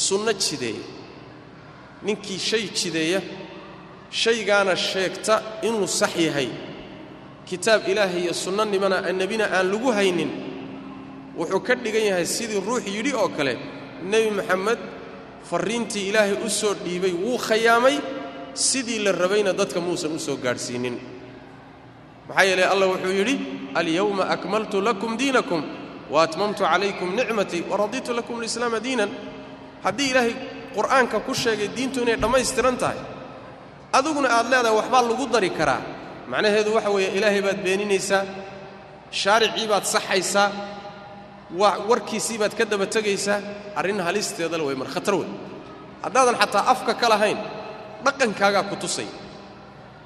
sunno 0.06 0.32
jideeya. 0.44 0.84
Ninkii 2.06 2.40
shay 2.40 2.64
jideeya 2.80 3.22
shaygaana 4.22 4.76
sheegta 4.76 5.36
inuu 5.68 5.88
sax 6.00 6.14
yahay. 6.28 6.50
Kitaab 7.50 7.82
ilaahay 7.92 8.22
iyo 8.24 8.34
sunno 8.34 8.66
nimana 8.66 8.98
nebina 9.20 9.46
aan 9.56 9.68
lagu 9.72 9.90
haynin 9.98 10.32
wuxuu 11.40 11.62
ka 11.68 11.74
dhigan 11.84 12.06
yahay 12.10 12.26
sidii 12.26 12.62
ruux 12.68 12.84
yidhi 12.96 13.12
oo 13.22 13.30
kale 13.38 13.54
nebi 14.12 14.30
moxamed 14.38 14.80
farriintii 15.50 16.10
ilaahay 16.10 16.36
u 16.46 16.50
soo 16.50 16.74
dhiibay 16.84 17.14
wuu 17.24 17.38
khayaamay 17.48 17.96
sidii 18.54 19.00
la 19.06 19.12
rabayna 19.12 19.52
dadka 19.60 19.80
muusan 19.86 20.12
u 20.16 20.20
soo 20.20 20.38
gaadhsiinin. 20.46 20.96
Maxaa 22.28 22.44
yeelay 22.50 22.66
allah 22.74 22.88
wuxuu 22.94 23.14
yidhi 23.20 23.36
alyowma 23.80 24.24
akmaltu 24.36 24.78
lakum 24.88 25.12
diinakum 25.20 25.62
wa 26.12 26.24
atmamtu 26.26 26.64
calaykum 26.64 27.10
nicmatii 27.16 27.64
waradiitu 27.72 28.12
lakum 28.18 28.36
alislaama 28.40 28.80
diinan. 28.86 29.10
Haddii 29.84 30.10
ilaahay 30.12 30.34
qur'aanka 30.76 31.18
ku 31.26 31.34
sheegay 31.34 31.70
diintu 31.76 32.02
inay 32.04 32.18
dhammaystiran 32.24 32.76
tahay 32.82 32.98
adiguna 33.98 34.28
aad 34.38 34.48
leedahay 34.52 34.76
waxbaa 34.80 35.02
lagu 35.10 35.26
dari 35.36 35.50
karaa. 35.60 35.82
Macnaheedu 36.32 36.70
waxa 36.76 36.90
weeye 36.96 37.10
ilaahay 37.18 37.42
baad 37.46 37.60
beeninaysaa 37.66 38.24
shaaricii 39.22 39.68
baad 39.72 39.86
saxaysaa 39.94 40.50
warkiisii 41.56 42.38
baad 42.42 42.54
ka 42.58 42.66
daba 42.66 42.86
tegaysaa 42.86 43.40
arrin 43.80 44.00
halisteedale 44.08 44.64
way 44.68 44.76
mar 44.76 44.88
khatar 44.94 45.16
wey 45.20 45.30
haddaadan 46.04 46.36
xataa 46.42 46.64
afka 46.74 46.94
ka 47.02 47.08
lahayn 47.14 47.38
dhaqankaagaa 48.06 48.64
ku 48.70 48.76
tusay. 48.76 49.08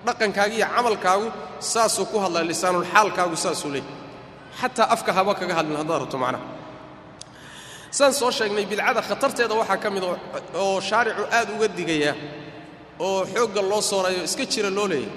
Dhaqankaaga 0.06 0.54
iyo 0.58 0.66
camalkaagu 0.76 1.28
saasuu 1.60 2.06
ku 2.12 2.18
hadlaa 2.24 2.44
lisaanulxaalkaagu 2.52 3.36
saasuu 3.46 3.72
leey 3.76 3.84
xataa 4.62 4.88
afka 4.96 5.12
haba 5.18 5.34
kaga 5.40 5.54
hadlin 5.60 5.78
haddaad 5.82 6.02
rabto 6.04 6.18
macnaha. 6.24 6.46
Saan 7.98 8.14
soo 8.20 8.32
sheegnay 8.38 8.66
bidcada 8.72 9.02
khatarteeda 9.10 9.54
waxaa 9.62 9.78
ka 9.84 9.90
mid 9.96 10.04
oo 10.64 10.80
shaaricu 10.90 11.24
aad 11.38 11.50
uga 11.56 11.68
digaya 11.78 12.14
oo 13.00 13.26
xoogga 13.34 13.62
loo 13.72 13.82
soorayo 13.92 14.22
iska 14.28 14.46
jira 14.52 14.70
loo 14.78 14.88
leeyahy 14.92 15.12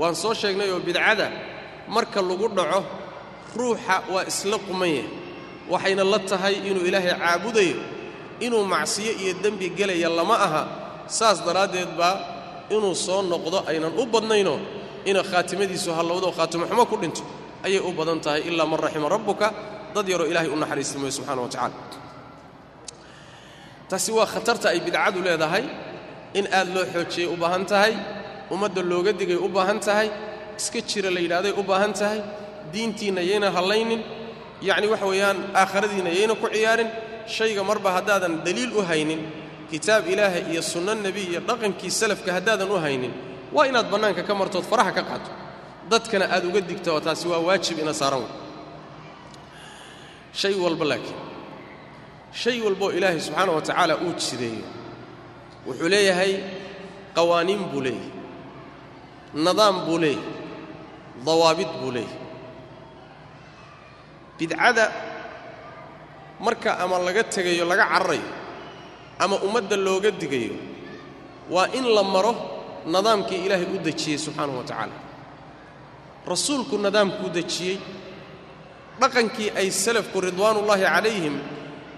waan 0.00 0.14
soo 0.22 0.34
sheegnay 0.40 0.68
oo 0.74 0.80
bidcada 0.86 1.26
marka 1.94 2.20
lagu 2.28 2.46
dhaco 2.58 2.80
ruuxa 3.56 3.96
waa 4.12 4.24
isla 4.30 4.56
qumanya 4.66 5.04
waxayna 5.72 6.02
la 6.12 6.18
tahay 6.30 6.54
inuu 6.68 6.84
ilaahay 6.88 7.12
caabudayo 7.22 7.76
inuu 8.44 8.64
macsiyo 8.74 9.12
iyo 9.22 9.32
dembi 9.42 9.66
gelaya 9.78 10.08
lama 10.18 10.36
aha. 10.46 10.62
Saas 11.18 11.38
daraaddeed 11.46 11.90
baa 12.00 12.14
inuu 12.74 12.94
soo 13.06 13.20
noqdo 13.32 13.58
aynan 13.70 13.92
u 14.00 14.04
badnaynoo 14.14 14.58
ina 15.10 15.20
khaatimadiisu 15.30 15.90
hallowdo 15.98 16.28
khaatimo 16.36 16.64
xumo 16.70 16.84
ku 16.90 16.96
dhinto 17.02 17.22
ayay 17.66 17.80
u 17.80 17.90
badan 17.98 18.18
tahay 18.24 18.40
ilaa 18.50 18.66
man 18.70 18.78
raxima 18.84 19.08
rabbuka. 19.14 19.46
Dad 19.94 20.06
yaroo 20.12 20.26
ilaahay 20.30 20.50
u 20.50 20.56
naxariista 20.62 20.96
mooye 21.00 21.12
subxana 21.16 21.40
wa 21.44 21.48
tacala 21.54 21.74
taasi 23.88 24.10
waa 24.18 24.26
khatarta 24.32 24.66
ay 24.74 24.80
bidcadu 24.86 25.18
leedahay 25.26 25.64
in 26.38 26.46
aad 26.58 26.68
loo 26.74 26.84
xoojiyay 26.94 27.28
u 27.32 27.36
baahan 27.42 27.64
tahay 27.72 27.92
ummadda 28.52 28.82
looga 28.90 29.12
digay 29.20 29.38
u 29.38 29.48
baahan 29.56 29.78
tahay 29.86 30.08
iska 30.58 30.80
jira 30.88 31.10
la 31.14 31.20
yidhahday 31.24 31.52
u 31.54 31.62
baahan 31.70 31.92
tahay 32.00 32.20
diintiinna 32.72 33.22
yayna 33.30 33.48
hallaynin 33.56 34.02
yacni 34.62 34.86
waxa 34.92 35.06
weeyaan 35.12 35.38
aakhiradiinna 35.54 36.10
yayna 36.18 36.34
ku 36.34 36.46
ciyaarin 36.54 36.88
shayga 37.36 37.62
marba 37.64 37.90
haddaadan 37.96 38.32
daliil 38.46 38.72
u 38.78 38.82
haynin 38.88 39.20
kitaab 39.70 40.04
ilaahay 40.12 40.42
iyo 40.52 40.62
sunno 40.62 40.94
nebi 40.94 41.22
iyo 41.30 41.40
dhaqankii 41.48 41.90
salafka 42.00 42.30
haddaadan 42.36 42.70
u 42.70 42.78
haynin 42.84 43.12
waa 43.52 43.66
inaad 43.70 43.88
bannaanka 43.92 44.22
ka 44.28 44.34
martood 44.40 44.64
faraha 44.70 44.92
ka 44.92 45.02
qaato. 45.02 45.30
Dadkana 45.90 46.26
aad 46.34 46.44
uga 46.48 46.60
digta 46.60 46.90
oo 46.94 47.00
taasi 47.00 47.28
waa 47.28 47.38
waajib 47.46 47.78
ina 47.78 47.94
saaran 47.94 48.20
wey 48.24 48.32
shay 50.40 50.54
walba 50.64 50.84
laakiin 50.90 51.18
shay 52.42 52.56
walboo 52.64 52.90
ilaahay 52.96 53.20
subxaana 53.26 53.52
wa 53.56 53.62
tacaala 53.62 53.94
uu 54.06 54.12
jideeyo 54.22 54.66
wuxuu 55.66 55.88
leeyahay 55.94 56.32
qawaaniin 57.16 57.62
buu 57.72 57.80
leeyahay 57.86 58.10
nidaam 59.46 59.76
buu 59.86 59.98
leeyahay 59.98 60.24
dawaabid 61.26 61.68
buu 61.80 61.90
leeyahay 61.96 62.25
bidcada 64.38 64.84
marka 66.44 66.70
ama 66.82 66.98
laga 67.06 67.22
tegayo 67.34 67.64
laga 67.70 67.84
cararayo 67.92 68.28
ama 69.18 69.36
ummadda 69.46 69.76
looga 69.76 70.10
digayo 70.10 70.54
waa 71.54 71.68
in 71.78 71.84
la 71.96 72.02
maro 72.14 72.32
nidaamkii 72.94 73.40
ilaahay 73.46 73.66
u 73.74 73.78
dejiyey 73.86 74.18
subxaanahu 74.24 74.58
wa 74.60 74.64
tacaala. 74.68 74.96
Rasuulku 76.32 76.74
nidaamkuu 76.86 77.28
dejiyey 77.38 77.76
dhaqankii 79.00 79.48
ay 79.60 79.68
salafku 79.84 80.20
ridwaanullaahi 80.26 80.84
calayhim 80.94 81.36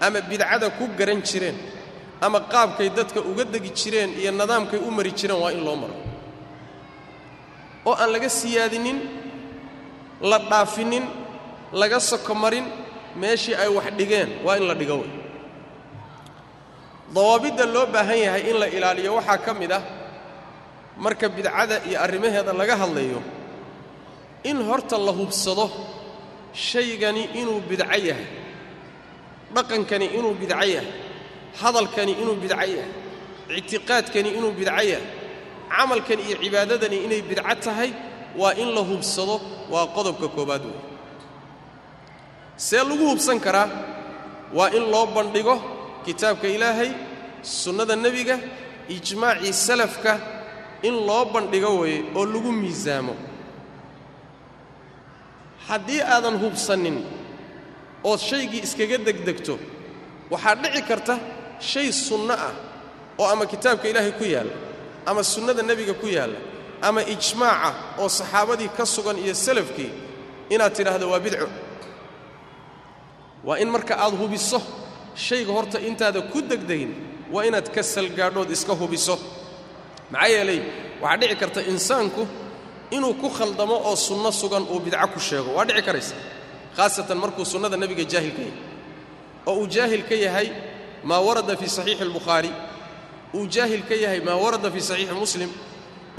ama 0.05 0.19
bidcada 0.29 0.69
ku 0.77 0.83
garan 0.97 1.21
jireen 1.29 1.57
ama 2.25 2.39
qaabkay 2.53 2.89
dadka 2.97 3.19
uga 3.31 3.43
degi 3.53 3.69
jireen 3.79 4.09
iyo 4.21 4.31
nidaamkay 4.31 4.79
u 4.79 4.89
mari 4.97 5.11
jireen 5.19 5.39
waa 5.43 5.51
in 5.55 5.61
loo 5.67 5.75
maro. 5.81 5.95
Oo 7.85 7.95
aan 8.01 8.09
laga 8.13 8.29
siyaadinin 8.39 8.97
la 10.29 10.37
dhaafinin 10.51 11.05
laga 11.73 11.99
soko 11.99 12.33
marin 12.35 12.65
meeshii 13.21 13.55
ay 13.55 13.67
wax 13.77 13.87
dhigeen 13.97 14.29
waa 14.45 14.57
in 14.57 14.65
la 14.69 14.73
dhigo 14.79 14.97
wey 15.01 15.11
dawaabidda 17.13 17.65
loo 17.65 17.85
baahan 17.93 18.17
yahay 18.25 18.43
in 18.51 18.57
la 18.61 18.67
ilaaliyo 18.67 19.11
waxaa 19.17 19.37
ka 19.45 19.53
mid 19.53 19.71
ah 19.71 19.81
marka 20.97 21.29
bidcada 21.29 21.75
iyo 21.89 21.97
arrimaheeda 22.05 22.53
laga 22.53 22.75
hadlayo 22.81 23.21
in 24.43 24.57
horta 24.67 24.97
la 24.97 25.11
hubsado 25.11 25.65
shaygani 26.53 27.23
inuu 27.39 27.59
bidco 27.69 27.97
yahay 28.09 28.27
dhaqankani 29.55 30.05
inuu 30.17 30.33
bidco 30.41 30.65
yahay 30.75 30.87
hadalkani 31.61 32.11
inuu 32.21 32.35
bidco 32.43 32.55
yahay 32.61 32.91
ictiqaadkani 33.57 34.29
inuu 34.37 34.51
bidco 34.59 34.81
yahay 34.91 35.05
camalkani 35.75 36.21
iyo 36.29 36.37
cibaadadani 36.43 36.97
inay 37.05 37.21
bidco 37.29 37.55
tahay 37.65 37.91
waa 38.41 38.53
in 38.61 38.69
la 38.75 38.81
hubsado 38.89 39.35
waa 39.73 39.87
qodobka 39.95 40.27
koowaad 40.35 40.65
wey 40.69 40.77
see 42.67 42.77
lagu 42.89 43.05
hubsan 43.11 43.37
karaa 43.45 43.67
waa 44.57 44.69
in 44.77 44.83
loo 44.93 45.05
bandhigo 45.15 45.55
kitaabka 46.05 46.47
ilaahay 46.55 46.91
sunnada 47.61 47.95
nebiga 48.05 48.35
ijmaacii 48.95 49.53
salafka 49.67 50.13
in 50.87 50.95
loo 51.07 51.23
bandhigo 51.33 51.71
weeye 51.81 51.99
oo 52.17 52.25
lagu 52.33 52.51
miisaamo. 52.61 53.13
Haddii 55.67 56.01
aadan 56.13 56.37
hubsannin 56.43 56.97
ood 58.09 58.19
shaygii 58.29 58.61
iskaga 58.67 58.97
degdegto 59.07 59.53
waxaa 60.31 60.55
dhici 60.61 60.81
karta 60.89 61.13
shay 61.69 61.87
sunno 62.05 62.33
ah 62.47 62.53
oo 63.21 63.27
ama 63.33 63.45
kitaabka 63.51 63.85
ilaahay 63.91 64.11
ku 64.19 64.23
yaalla 64.35 64.55
ama 65.09 65.21
sunnada 65.33 65.61
nebiga 65.69 65.93
ku 66.01 66.07
yaalla 66.17 66.39
ama 66.87 67.01
ijmaaca 67.13 67.69
oo 68.01 68.09
saxaabadii 68.19 68.69
ka 68.77 68.83
sugan 68.93 69.17
iyo 69.23 69.33
salafkii 69.45 69.91
inaad 70.53 70.73
tidhaahdo 70.77 71.05
waa 71.13 71.19
bidco 71.25 71.47
waa 73.47 73.57
in 73.63 73.69
marka 73.75 73.93
aad 74.03 74.13
hubiso 74.21 74.59
shayga 75.25 75.51
horta 75.57 75.77
intaada 75.89 76.21
ku 76.31 76.41
degdegin 76.41 76.91
waa 77.33 77.43
inaad 77.49 77.67
ka 77.75 77.81
salgaadhood 77.83 78.49
iska 78.55 78.73
hubiso. 78.81 79.15
Maxaa 80.11 80.27
yeelay 80.33 80.59
waxaa 81.01 81.17
dhici 81.21 81.35
karta 81.41 81.61
insaanku 81.71 82.23
inuu 82.95 83.13
ku 83.21 83.27
khaldamo 83.37 83.75
oo 83.89 83.95
sunno 83.95 84.31
sugan 84.31 84.63
uu 84.73 84.79
bidco 84.85 85.07
ku 85.13 85.19
sheego. 85.27 85.49
Waa 85.57 85.65
dhici 85.65 85.81
karaysa 85.87 86.15
khaasatan 86.75 87.17
markuu 87.23 87.45
sunnada 87.51 87.77
nebiga 87.77 88.03
jaahil 88.13 88.31
ka 88.37 88.41
yahay. 88.41 88.53
Oo 89.49 89.55
uu 89.61 89.67
jaahil 89.75 90.03
ka 90.09 90.15
yahay 90.25 90.47
maa 91.09 91.19
warada 91.27 91.53
fii 91.59 91.69
saxiixi 91.77 92.03
albukhaari 92.05 92.51
uu 93.37 93.45
jaahil 93.55 93.81
ka 93.89 93.95
yahay 94.03 94.19
maa 94.27 94.35
warada 94.43 94.67
fii 94.73 94.81
saxiixi 94.89 95.13
muslim 95.23 95.49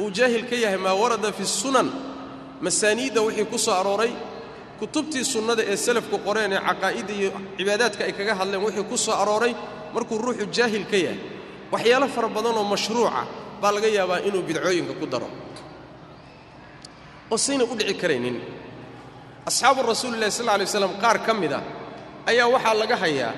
uu 0.02 0.08
jaahil 0.18 0.44
ka 0.50 0.56
yahay 0.64 0.78
maa 0.86 0.94
warada 1.02 1.28
fi 1.38 1.44
sunan. 1.60 1.88
Masaaniidda 2.64 3.20
wixii 3.26 3.44
ku 3.52 3.58
soo 3.58 3.72
arooray 3.80 4.12
kutubtii 4.80 5.24
sunnada 5.32 5.62
ee 5.72 5.76
salafku 5.86 6.16
qoreen 6.26 6.52
ee 6.56 6.60
caqaa'idda 6.68 7.12
iyo 7.20 7.30
cibaadaadka 7.58 8.02
ay 8.08 8.12
kaga 8.18 8.32
hadleen 8.40 8.62
wixii 8.66 8.84
ku 8.90 8.96
soo 9.06 9.14
arooray 9.22 9.52
markuu 9.94 10.16
ruuxu 10.24 10.46
jaahil 10.56 10.84
ka 10.92 10.96
yahay. 11.04 11.18
Waxyaalo 11.72 12.06
fara 12.14 12.28
badanoo 12.36 12.64
mashruuca 12.72 13.22
baa 13.62 13.72
laga 13.76 13.88
yaabaa 13.98 14.18
inuu 14.28 14.42
bidcooyinka 14.48 14.94
ku 15.00 15.06
daro. 15.12 15.28
Oo 17.32 17.36
sayna 17.46 17.64
u 17.64 17.74
dhici 17.78 17.94
karaynin. 18.02 18.36
Asxaabu 19.48 19.80
rasuulillahi 19.90 20.30
sal 20.38 20.48
alay 20.54 20.66
waslam 20.68 20.92
qaar 21.02 21.18
ka 21.26 21.32
mid 21.42 21.52
a 21.52 21.60
ayaa 22.30 22.46
waxaa 22.54 22.74
laga 22.82 22.96
hayaa 23.04 23.32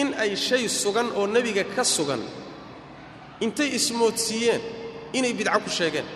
in 0.00 0.08
ay 0.22 0.30
shay 0.46 0.64
sugan 0.82 1.08
oo 1.18 1.24
nebiga 1.34 1.64
ka 1.76 1.82
sugan 1.96 2.22
intay 3.44 3.68
ismoodsiiyeen 3.78 4.60
inay 5.18 5.32
bidco 5.38 5.58
ku 5.64 5.70
sheegeen. 5.78 6.06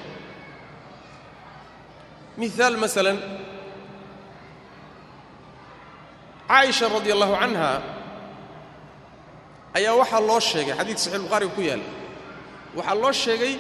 Miaal 2.41 2.75
masalan 2.85 3.19
caaisha 6.55 6.89
radi 6.89 7.11
allahu 7.13 7.35
canha 7.43 7.83
ayaa 9.79 9.95
waxaa 10.01 10.21
loo 10.31 10.41
sheegay 10.51 10.75
xadiid 10.79 10.99
saxiix 11.05 11.23
bukhaariga 11.27 11.55
ku 11.57 11.63
yaalla 11.69 11.89
waxaa 12.77 12.95
loo 13.03 13.13
sheegay 13.25 13.55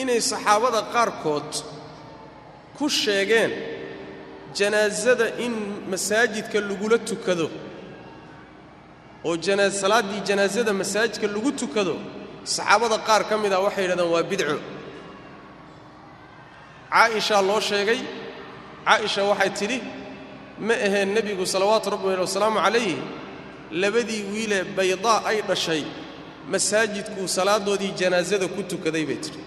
inay 0.00 0.20
saxaabada 0.30 0.80
qaarkood 0.94 1.50
ku 2.78 2.86
sheegeen 3.02 3.50
janaasada 4.58 5.26
in 5.44 5.54
masaajidka 5.92 6.58
lagula 6.70 6.98
tukado 7.10 7.46
oo 9.24 9.36
salaaddii 9.82 10.20
janaasada 10.28 10.72
masaajidka 10.82 11.26
lagu 11.34 11.50
tukado 11.60 11.94
saxaabada 12.44 12.98
qaar 13.08 13.22
ka 13.28 13.34
mid 13.42 13.52
ah 13.52 13.60
waxay 13.66 13.82
yidhahdeen 13.84 14.10
waa 14.14 14.22
bidco. 14.30 14.56
Caaishaa 16.92 17.42
loo 17.42 17.60
sheegay 17.60 18.00
caaisha 18.86 19.24
waxay 19.30 19.50
tidhi 19.58 19.78
ma 20.58 20.74
aheen 20.74 21.14
nebigu 21.14 21.46
salawaatu 21.46 21.90
rabbi 21.90 22.06
wali 22.08 22.20
wasalaamu 22.20 22.60
calayh 22.64 22.96
labadii 23.72 24.22
wiilee 24.32 24.64
baydaa 24.76 25.22
ay 25.30 25.42
dhashay 25.42 25.84
masaajidkuu 26.48 27.26
salaaddoodii 27.28 27.92
janaasada 28.00 28.48
ku 28.48 28.62
tukaday 28.62 29.04
bay 29.04 29.16
tidhi. 29.16 29.40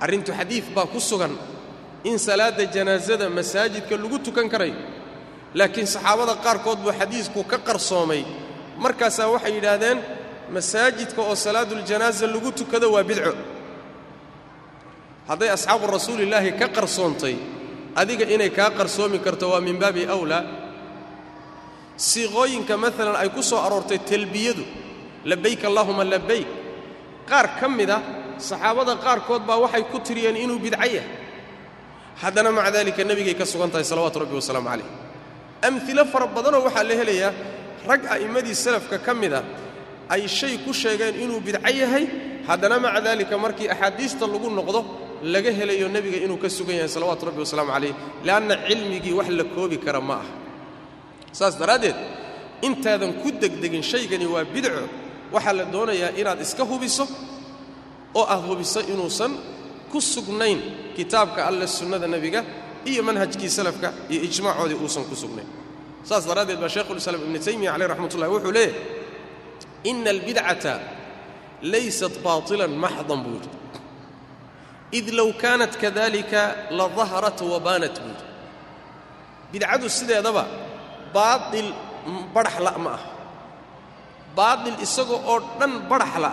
Arrintu 0.00 0.32
xadiid 0.32 0.64
baa 0.74 0.86
ku 0.86 1.00
sugan 1.00 1.32
in 2.04 2.18
salaadda 2.18 2.64
janaasada 2.66 3.30
masaajidka 3.30 3.96
lagu 3.96 4.18
tukan 4.18 4.48
karayo 4.48 4.74
laakiin 5.54 5.86
saxaabada 5.86 6.34
qaarkood 6.44 6.78
buu 6.84 6.92
xadiisku 6.92 7.44
ka 7.44 7.58
qarsoomay. 7.58 8.24
Markaasaa 8.78 9.28
waxay 9.34 9.52
yidhaahdeen 9.56 9.98
masaajidka 10.54 11.20
oo 11.22 11.34
salaaduljanaasa 11.34 12.26
lagu 12.26 12.50
tukado 12.52 12.92
waa 12.92 13.04
bidco. 13.04 13.32
Hadday 15.28 15.50
asxaabu 15.56 15.86
rasuulillaahi 15.86 16.52
ka 16.60 16.68
qarsoontay 16.68 17.36
adiga 17.96 18.24
inay 18.34 18.50
kaa 18.50 18.70
qarsoomi 18.70 19.18
karto 19.18 19.50
waa 19.52 19.60
min 19.60 19.76
baabi 19.82 20.06
awlaa 20.06 20.42
siiqooyinka 21.96 22.76
maalan 22.76 23.16
ay 23.16 23.28
ku 23.28 23.42
soo 23.42 23.58
aroortay 23.60 23.98
talbiyadu 23.98 24.64
labayk 25.24 25.64
allaahuma 25.64 26.04
labayk 26.04 26.46
qaar 27.28 27.46
ka 27.60 27.68
mida 27.68 27.98
saxaabada 28.38 28.96
qaarkood 28.96 29.42
baa 29.48 29.58
waxay 29.64 29.84
ku 29.92 29.98
tiriyeen 30.00 30.36
inuu 30.36 30.58
bidco 30.58 30.80
yahay. 30.80 31.04
Haddana 32.22 32.50
maca 32.52 32.70
daalika 32.72 33.04
nebigay 33.04 33.34
ka 33.36 33.44
sugan 33.44 33.70
tahay 33.70 33.84
salawaatu 33.84 34.18
rabbi 34.24 34.34
wasalaamu 34.40 34.68
calayh. 34.68 34.88
Amhilo 35.62 36.04
fara 36.12 36.26
badanoo 36.26 36.64
waxaa 36.64 36.84
la 36.88 36.94
helayaa 37.00 37.32
rag 37.86 38.02
a'immadii 38.14 38.54
salafka 38.54 38.98
ka 38.98 39.12
mida 39.14 39.44
ay 40.08 40.26
shay 40.28 40.56
ku 40.64 40.72
sheegeen 40.72 41.14
inuu 41.20 41.40
bidco 41.40 41.68
yahay. 41.68 42.04
Haddana 42.48 42.80
maca 42.80 43.00
daalika 43.00 43.36
markii 43.38 43.68
axaadiista 43.68 44.24
lagu 44.26 44.48
noqdo 44.48 44.80
laga 45.22 45.50
helayo 45.50 45.88
nebiga 45.88 46.16
inuu 46.24 46.38
ka 46.38 46.48
sugan 46.48 46.76
yahay 46.76 46.88
salawaatu 46.88 47.26
rabbi 47.28 47.40
wasalaamu 47.44 47.72
calayh 47.72 47.94
le'anna 48.24 48.54
cilmigii 48.68 49.12
wax 49.18 49.28
la 49.28 49.44
koobi 49.44 49.78
kara 49.78 50.00
ma 50.00 50.14
aha. 50.14 50.30
Saas 51.32 51.54
daraaddeed 51.60 51.94
intaadan 52.62 53.12
ku 53.22 53.30
degdegin 53.30 53.82
shaygani 53.82 54.26
waa 54.26 54.44
bidco. 54.44 54.82
Waxaa 55.32 55.52
la 55.58 55.64
doonayaa 55.64 56.10
inaad 56.20 56.40
iska 56.40 56.64
hubiso 56.64 57.04
oo 58.14 58.24
aad 58.26 58.42
hubiso 58.48 58.80
inuusan 58.92 59.32
ku 59.92 60.00
sugnayn 60.00 60.58
kitaabka 60.96 61.46
alle 61.46 61.66
sunnada 61.66 62.06
nebiga 62.06 62.44
iyo 62.90 63.02
manhajkii 63.02 63.48
salafka 63.48 63.92
iyo 64.10 64.20
ijmaacoodii 64.28 64.78
uusan 64.82 65.04
ku 65.04 65.14
sugnayn. 65.16 65.46
Saas 66.02 66.26
daraaddeed 66.26 66.58
baa 66.62 66.68
shaykhulislaam 66.68 67.22
ibnu 67.26 67.38
taymiya 67.38 67.72
caleyh 67.72 67.88
raxmat 67.92 68.14
ullahi 68.14 68.32
wuxuu 68.34 68.52
leeyahy 68.52 68.74
ina 69.90 70.10
albidcata 70.10 70.74
laysat 71.72 72.14
baatilan 72.24 72.72
maxdan 72.84 73.20
buu 73.24 73.34
yidhi 73.38 73.48
id 74.98 75.06
low 75.18 75.30
kaanat 75.42 75.72
kadalika 75.82 76.42
la 76.78 76.86
daharat 76.98 77.38
wa 77.52 77.58
baanat 77.66 77.94
buu 78.02 78.10
yidhi 78.14 78.26
bidcadu 79.52 79.86
sideedaba 79.98 80.44
baatil 81.16 81.68
badhaxla 82.34 82.72
ma 82.84 82.90
ah 82.98 83.02
baatil 84.38 84.76
isaga 84.86 85.16
oo 85.32 85.38
dhan 85.58 85.72
badhaxla 85.90 86.30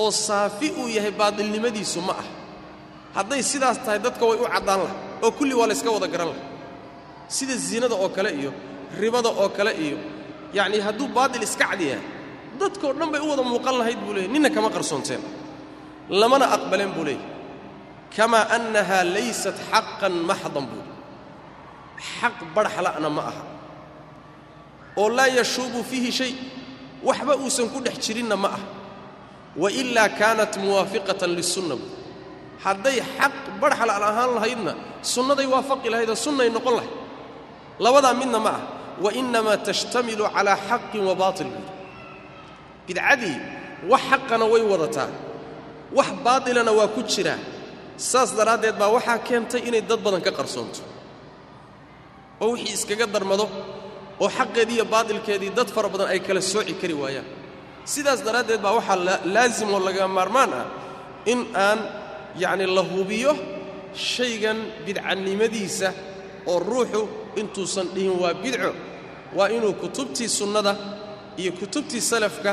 oo 0.00 0.10
saafi 0.26 0.68
uu 0.80 0.88
yahay 0.96 1.12
baatilnimadiisu 1.20 2.00
ma 2.08 2.14
ah 2.22 2.26
hadday 3.16 3.42
sidaas 3.52 3.78
tahay 3.84 3.98
dadka 4.06 4.24
way 4.30 4.38
u 4.40 4.46
caddaan 4.54 4.80
laha 4.86 4.94
oo 5.24 5.30
kulli 5.38 5.54
waa 5.60 5.68
layska 5.70 5.90
wada 5.96 6.08
garan 6.14 6.28
laha 6.32 6.42
sida 7.36 7.54
zinada 7.68 7.96
oo 8.04 8.08
kale 8.16 8.30
iyo 8.40 8.50
ribada 9.00 9.28
oo 9.42 9.48
kale 9.56 9.72
iyo 9.86 9.98
yacnii 10.56 10.80
hadduu 10.86 11.08
baatil 11.16 11.42
iska 11.48 11.64
cad 11.70 11.80
yahay 11.90 12.04
dadkao 12.60 12.90
dhan 12.98 13.08
bay 13.12 13.20
u 13.20 13.28
wada 13.32 13.42
muuqan 13.50 13.74
lahayd 13.80 13.98
buu 14.04 14.12
leeyay 14.16 14.30
ninna 14.34 14.48
kama 14.56 14.68
qarsoonteen 14.76 15.22
lamana 16.20 16.44
aqbaleen 16.56 16.92
buu 16.96 17.04
leeyay 17.08 17.22
kamaa 18.16 18.44
annahaa 18.56 19.04
laysat 19.14 19.56
xaqan 19.70 20.12
maxdan 20.28 20.64
buu 20.70 20.84
xaq 22.20 22.36
badhaxla'na 22.54 23.08
ma 23.16 23.22
aha 23.30 23.42
oo 25.00 25.08
laa 25.18 25.30
yashuubu 25.38 25.80
fiihi 25.90 26.10
shay 26.18 26.32
waxba 27.08 27.34
uusan 27.42 27.68
ku 27.72 27.78
dhex 27.84 27.96
jirinna 28.04 28.36
ma 28.44 28.48
ah 28.58 28.62
wa 29.62 29.68
ilaa 29.80 30.08
kaanat 30.20 30.52
muwaafiqatan 30.64 31.30
lisunna 31.38 31.74
buu 31.80 31.90
hadday 32.64 32.98
xaq 33.18 33.34
badhaxla'an 33.60 34.02
ahaan 34.10 34.30
lahaydna 34.36 34.72
sunnaday 35.14 35.46
waafaqi 35.54 35.88
lahaydoo 35.92 36.16
sunnay 36.26 36.48
noqon 36.56 36.74
lahayd 36.78 36.94
labadaa 37.84 38.14
midna 38.20 38.38
ma 38.46 38.50
ah 38.58 38.62
wa 39.04 39.10
innamaa 39.20 39.56
tashtamilu 39.66 40.24
calaa 40.36 40.58
xaqin 40.68 41.00
wa 41.08 41.14
baatil 41.22 41.48
buudi 41.54 41.72
bidcadii 42.86 43.36
wax 43.90 44.02
xaqana 44.10 44.44
way 44.52 44.62
wadataa 44.72 45.10
wax 45.96 46.08
baatilana 46.24 46.72
waa 46.78 46.88
ku 46.94 47.00
jiraa 47.12 47.40
saas 48.10 48.30
daraaddeed 48.38 48.76
baa 48.80 48.90
waxaa 48.96 49.18
keentay 49.28 49.60
inay 49.68 49.82
dad 49.90 50.00
badan 50.04 50.22
ka 50.26 50.30
qarsoonto. 50.38 50.80
oo 52.42 52.50
wixii 52.54 52.74
iskaga 52.78 53.06
darmado 53.14 53.46
oo 54.22 54.28
xaqeedii 54.38 54.76
iyo 54.78 54.84
baatilkeedii 54.94 55.50
dad 55.58 55.68
fara 55.74 55.88
badan 55.94 56.08
ay 56.14 56.20
kala 56.26 56.40
sooci 56.52 56.74
kari 56.80 56.94
waayaan. 57.02 57.26
Sidaas 57.92 58.20
daraaddeed 58.26 58.60
baa 58.64 58.74
waxaa 58.78 58.98
laasim 59.34 59.68
oo 59.74 59.80
laga 59.86 60.04
maarmaan 60.16 60.52
ah 60.60 60.66
in 61.32 61.40
aan 61.66 61.78
yacni 62.42 62.66
la 62.76 62.82
hubiyo 62.92 63.32
shaygan 64.12 64.58
bidcanimadiisa 64.86 65.88
oo 66.50 66.58
ruuxu 66.70 67.02
intuusan 67.40 67.86
dhihin 67.94 68.14
waa 68.22 68.34
bidco 68.42 68.70
waa 69.36 69.48
inuu 69.56 69.74
kutubtii 69.82 70.28
sunnada 70.38 70.72
iyo 71.40 71.52
kutubtii 71.60 72.00
salafka 72.10 72.50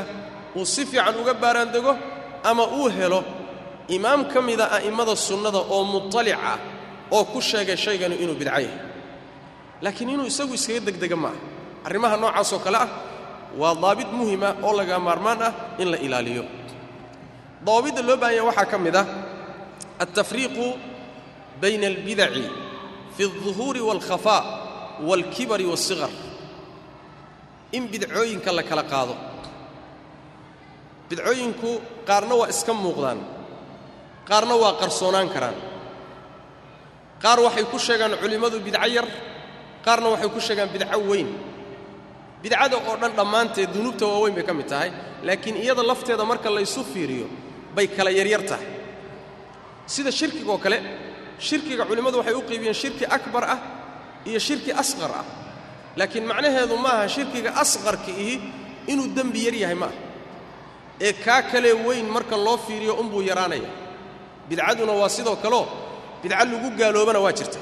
uu 0.58 0.66
si 0.74 0.82
fiican 0.90 1.14
uga 1.22 1.34
baaraandego 1.42 1.92
ama 2.50 2.64
uu 2.78 2.88
helo 2.98 3.20
imaam 3.96 4.20
ka 4.32 4.38
mida 4.48 4.64
a'immada 4.76 5.14
sunnada 5.26 5.58
oo 5.74 5.82
mutalic 5.92 6.34
ah 6.52 6.58
oo 7.16 7.24
ku 7.32 7.38
sheegay 7.50 7.76
shaygani 7.84 8.16
inuu 8.22 8.34
bidco 8.40 8.50
yahay. 8.54 8.68
Laakiin 9.82 10.10
inuu 10.14 10.26
isagu 10.32 10.54
iskaga 10.58 10.80
degdega 10.88 11.16
ma 11.22 11.28
aha 11.32 11.38
arrimaha 11.86 12.16
noocaasoo 12.22 12.60
kale 12.64 12.78
ah 12.84 12.88
waa 13.60 13.74
daabit 13.82 14.10
muhima 14.18 14.48
oo 14.66 14.72
laga 14.78 14.96
maarmaan 15.06 15.40
ah 15.48 15.52
in 15.82 15.88
la 15.92 15.98
ilaaliyo. 16.06 16.44
Dawaabidda 17.66 18.02
loo 18.08 18.16
baahanya 18.22 18.42
waxaa 18.48 18.66
ka 18.72 18.76
mid 18.84 18.96
ah 19.02 19.06
altafriiqu 20.02 20.66
bayna 21.62 21.86
albidaci 21.92 22.44
fi 23.16 23.22
alduhuuri 23.28 23.80
waalkhafaa 23.88 24.40
waalkibari 25.08 25.64
waasiqar 25.72 26.10
in 27.76 27.82
bidcooyinka 27.92 28.50
la 28.58 28.62
kala 28.70 28.84
qaado. 28.92 29.14
Bidcooyinku 31.08 31.70
qaarna 32.08 32.34
waa 32.40 32.48
iska 32.54 32.72
muuqdaan 32.82 33.18
qaarna 34.28 34.54
waa 34.62 34.72
qarsoonaan 34.80 35.28
karaan. 35.34 35.54
Qaar 37.22 37.38
waxay 37.46 37.64
ku 37.72 37.78
sheegaan 37.78 38.12
culimmadu 38.22 38.60
bidco 38.66 38.86
yar 38.96 39.06
qaarna 39.84 40.08
waxay 40.14 40.28
ku 40.34 40.40
sheegaan 40.40 40.68
bidco 40.74 40.98
weyn. 41.10 41.28
Bidcada 42.42 42.76
oo 42.76 42.96
dhan 43.00 43.12
dhammaanteed 43.18 43.68
dunuubta 43.74 44.06
waaweyn 44.06 44.34
bay 44.34 44.44
ka 44.44 44.54
mid 44.54 44.66
tahay 44.72 44.90
laakiin 45.22 45.56
iyada 45.56 45.82
lafteeda 45.82 46.24
marka 46.24 46.48
laysu 46.56 46.84
fiiriyo 46.92 47.26
bay 47.76 47.86
kala 47.88 48.10
yaryar 48.10 48.42
tahay. 48.50 48.66
Sida 49.86 50.10
shirkigaoo 50.10 50.58
kale 50.64 50.78
shirkiga 51.38 51.84
culimmadu 51.88 52.16
waxay 52.20 52.34
u 52.34 52.42
qaybiyeen 52.50 52.74
shirki 52.82 53.04
akbar 53.16 53.44
ah 53.54 53.58
iyo 54.28 54.38
shirki 54.38 54.72
asqar 54.72 55.10
ah. 55.20 55.24
Laakiin 55.98 56.24
macnaheedu 56.30 56.76
maaha 56.86 57.04
shirkiga 57.08 57.50
asqarka 57.62 58.10
ihi 58.22 58.34
inuu 58.92 59.08
dembi 59.16 59.40
yar 59.46 59.54
yahay 59.62 59.74
maaha. 59.82 59.96
Ee 61.06 61.12
kaa 61.24 61.42
kalee 61.52 61.74
weyn 61.86 62.06
marka 62.16 62.36
loo 62.46 62.56
fiiriyo 62.66 62.94
unbuu 63.02 63.20
yaraanaya 63.30 63.68
bidcaduna 64.50 64.92
waa 65.00 65.08
sidoo 65.16 65.36
kaleo 65.44 65.62
bidco 66.22 66.36
lagu 66.50 66.68
gaaloobana 66.78 67.20
waa 67.24 67.32
jirta. 67.38 67.58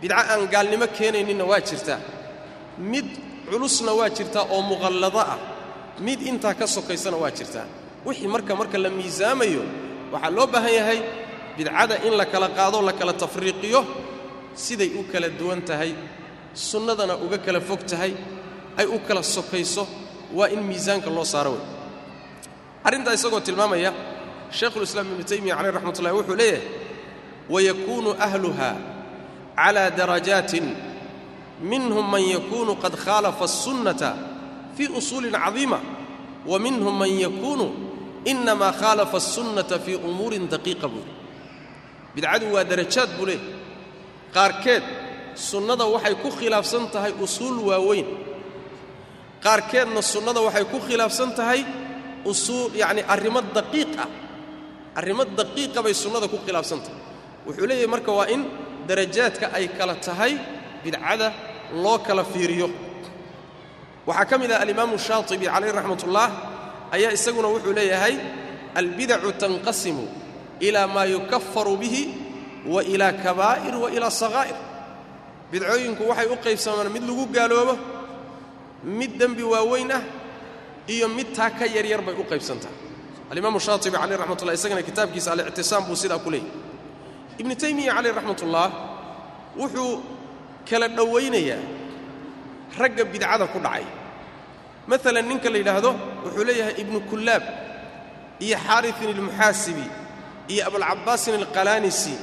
Bidco 0.00 0.16
aan 0.32 0.42
gaalnimo 0.52 0.86
keenayninna 0.96 1.44
waa 1.50 1.60
jirtaa 1.68 2.00
mid 2.92 3.06
culusna 3.50 3.92
waa 3.98 4.08
jirtaa 4.16 4.44
oo 4.54 4.62
muqallado 4.70 5.18
ah. 5.32 5.38
Mid 6.06 6.20
intaa 6.30 6.54
ka 6.60 6.66
sokaysana 6.66 7.16
waa 7.22 7.30
jirtaa 7.38 7.66
wixii 8.06 8.28
marka 8.34 8.52
marka 8.60 8.76
la 8.84 8.90
miisaamayo 8.98 9.62
waxaa 10.12 10.30
loo 10.36 10.46
baahan 10.52 10.74
yahay 10.78 11.00
bidcada 11.56 11.94
in 12.06 12.14
la 12.20 12.24
kala 12.32 12.48
qaado 12.58 12.78
la 12.88 12.92
kala 12.98 13.12
tafriiqiyo 13.22 13.80
siday 14.64 14.90
u 14.98 15.02
kala 15.12 15.28
duwan 15.38 15.60
tahay 15.68 15.92
sunnadana 16.68 17.14
uga 17.24 17.38
kala 17.46 17.60
fog 17.68 17.80
tahay 17.90 18.12
ay 18.80 18.86
u 18.86 18.98
kala 19.06 19.22
sokayso 19.36 19.82
waa 20.36 20.48
in 20.54 20.60
miisaanka 20.68 21.10
loo 21.16 21.24
saaro 21.32 21.50
wey 21.56 21.62
arrintaa 22.86 23.12
isagoo 23.18 23.40
tilmaamaya 23.46 23.90
shaekhulislaam 24.50 25.06
ibnu 25.12 25.24
taymiya 25.24 25.56
caleyh 25.56 25.72
raxmatullahi 25.74 26.14
wuxuu 26.14 26.36
leeyahay 26.36 26.62
wayakuunu 27.50 28.10
ahluha 28.18 28.70
calaa 29.56 29.90
darajaatin 29.90 30.76
minhum 31.62 32.10
man 32.10 32.22
yakuunu 32.22 32.76
qad 32.82 32.96
khaalafa 32.96 33.44
alsunnata 33.44 34.16
fii 34.76 34.88
usuulin 34.88 35.32
cadiima 35.32 35.80
wa 36.46 36.58
minhum 36.58 36.98
man 36.98 37.10
yakuunu 37.10 37.66
inamaa 38.24 38.72
khaalafa 38.72 39.16
alsunnata 39.16 39.78
fii 39.78 39.94
umuurin 40.08 40.48
daqiiqa 40.48 40.88
buuli 40.88 41.12
bidcadu 42.14 42.54
waa 42.54 42.64
darajaad 42.64 43.10
buu 43.16 43.26
leeyahy 43.26 43.52
qaarkeed 44.34 44.82
sunnada 45.34 45.84
waxay 45.84 46.14
ku 46.22 46.30
khilaafsan 46.30 46.90
tahay 46.92 47.12
usuul 47.16 47.58
waaweyn. 47.68 48.06
Qaarkeedna 49.40 50.02
sunnada 50.02 50.40
waxay 50.44 50.64
ku 50.68 50.78
khilaafsan 50.84 51.32
tahay 51.34 51.64
usuul 52.24 52.76
yacni 52.76 53.02
arrimo 53.08 53.40
daqiiq 53.40 53.96
ah 53.96 54.08
arrimo 55.00 55.22
daqiiqa 55.40 55.80
bay 55.84 55.94
sunnada 56.02 56.26
ku 56.32 56.38
khilaafsan 56.46 56.80
tahay 56.84 57.00
wuxuu 57.46 57.66
leeyahay 57.70 57.88
marka 57.94 58.10
waa 58.18 58.28
in 58.34 58.42
darajaadka 58.88 59.46
ay 59.58 59.66
kala 59.78 59.94
tahay 60.06 60.32
bidcada 60.84 61.28
loo 61.82 61.98
kala 62.06 62.22
fiiriyo. 62.32 62.68
Waxaa 64.08 64.24
ka 64.30 64.34
mid 64.40 64.50
ah 64.54 64.60
alimaamu 64.64 64.94
shaatibi 65.06 65.46
calayh 65.54 65.72
raxmat 65.78 66.02
ullah 66.08 66.28
ayaa 66.96 67.12
isaguna 67.18 67.48
wuxuu 67.54 67.72
leeyahay 67.78 68.14
albidacu 68.80 69.30
tanqasimu 69.42 70.04
ilaa 70.66 70.86
maa 70.94 71.06
yukafaru 71.14 71.74
bihi 71.82 72.02
wa 72.72 72.80
ilaa 72.92 73.12
kabaa'ir 73.24 73.74
wa 73.82 73.88
ilaa 73.96 74.10
sakaa'ir 74.22 74.56
bidcooyinku 75.52 76.02
waxay 76.10 76.26
u 76.26 76.36
qaybsamaan 76.44 76.88
mid 76.94 77.04
lagu 77.08 77.24
gaaloobo 77.36 77.74
mid 78.98 79.12
dembi 79.20 79.42
waaweyn 79.52 79.90
ah 79.98 80.02
iyo 80.94 81.06
mid 81.16 81.28
taa 81.36 81.50
ka 81.58 81.64
yaryar 81.76 82.00
bay 82.06 82.14
u 82.14 82.24
qaybsantaha 82.30 82.74
alimaamu 83.30 83.58
shaatibi 83.66 83.96
caleyh 84.02 84.18
raxmat 84.22 84.42
ullah 84.42 84.54
isagana 84.58 84.82
kitaabkiisa 84.88 85.28
alictisaam 85.34 85.82
buu 85.88 85.96
sidaa 86.02 86.18
ku 86.24 86.30
leeyahy 86.30 86.50
ibnu 87.40 87.54
taymiya 87.62 87.92
caleyh 87.96 88.12
raxmat 88.18 88.40
ullah 88.46 88.66
wuxuu 89.60 89.92
kala 90.68 90.86
dhowaynayaa 90.98 91.62
ragga 92.80 93.04
bidcada 93.12 93.46
ku 93.52 93.58
dhacay. 93.58 93.84
Maalan 94.88 95.24
ninka 95.30 95.48
la 95.52 95.58
yidhaahdo 95.60 95.90
wuxuu 96.24 96.44
leeyahay 96.48 96.74
ibnu 96.82 96.98
kullaab 97.10 97.42
iyo 98.44 98.56
xaarisin 98.66 99.08
almuxaasibi 99.14 99.86
iyo 100.52 100.62
abulcabbaasin 100.68 101.34
alqalaanisi 101.40 102.14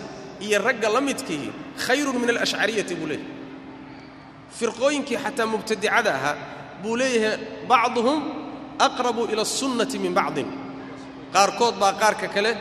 iyo 0.45 0.57
ragga 0.67 0.89
la 0.95 1.01
midkii 1.07 1.47
khayrun 1.85 2.15
min 2.21 2.29
alashcariyati 2.33 2.93
buu 2.99 3.07
leeyahay. 3.11 3.31
Firqooyinkii 4.57 5.17
xataa 5.23 5.45
mubtadicada 5.53 6.11
ahaa 6.17 6.35
buu 6.83 6.95
leeyahay 7.01 7.37
bacduhum 7.69 8.19
aqrabu 8.87 9.21
ila 9.31 9.41
asunnati 9.47 9.97
min 10.03 10.13
bacdin 10.19 10.47
qaarkood 11.33 11.75
baa 11.81 11.93
qaarka 12.01 12.27
kale 12.35 12.51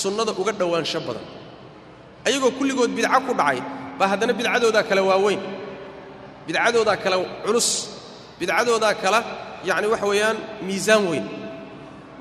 sunnada 0.00 0.32
uga 0.40 0.52
dhowaansho 0.60 1.00
badan. 1.06 1.24
Ayagoo 2.26 2.52
kulligood 2.58 2.90
bidco 2.98 3.18
ku 3.26 3.32
dhacay 3.40 3.58
baa 3.98 4.08
haddana 4.12 4.32
bidcadoodaa 4.38 4.84
kale 4.90 5.00
waaweyn. 5.10 5.40
Bidcadoodaa 6.46 6.96
kale 7.04 7.16
culus 7.44 7.68
bidcadoodaa 8.38 8.94
kala 9.02 9.20
yacni 9.68 9.86
waxa 9.92 10.06
weeyaan 10.12 10.36
miisaan 10.66 11.02
weyn. 11.10 11.26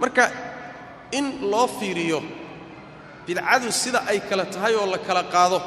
Marka 0.02 0.24
in 1.18 1.26
loo 1.52 1.68
fiiriyo 1.78 2.20
bidcadu 3.28 3.68
sida 3.82 4.00
ay 4.12 4.20
kala 4.30 4.46
tahay 4.54 4.74
oo 4.80 4.86
la 4.94 4.98
kala 5.08 5.24
qaado 5.34 5.60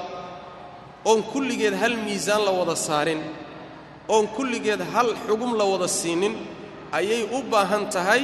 oon 1.11 1.21
kulligeed 1.33 1.75
hal 1.83 1.95
miisaan 2.07 2.43
la 2.47 2.53
wada 2.59 2.77
saarin 2.87 3.21
oon 4.15 4.25
kulligeed 4.37 4.81
hal 4.93 5.09
xugum 5.27 5.53
la 5.61 5.65
wada 5.73 5.89
siinin 6.01 6.35
ayay 6.99 7.23
u 7.37 7.39
baahan 7.53 7.85
tahay 7.95 8.23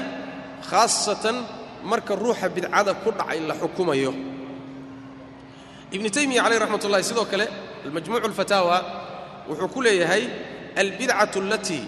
khaasatan 0.71 1.37
marka 1.84 2.16
ruuxa 2.16 2.50
bidcada 2.50 2.94
ku 3.04 3.12
dhacay 3.12 3.40
la 3.48 3.54
xukumayo 3.62 4.12
ibnu 5.92 6.10
taymiya 6.10 6.44
calayh 6.44 6.60
raxmat 6.64 6.84
ullahi 6.88 7.04
sidoo 7.04 7.26
kale 7.32 7.46
almajmuucu 7.86 8.26
alfataawa 8.32 8.78
wuxuu 9.50 9.68
ku 9.74 9.80
leeyahay 9.82 10.24
albidcatu 10.76 11.40
alatii 11.46 11.84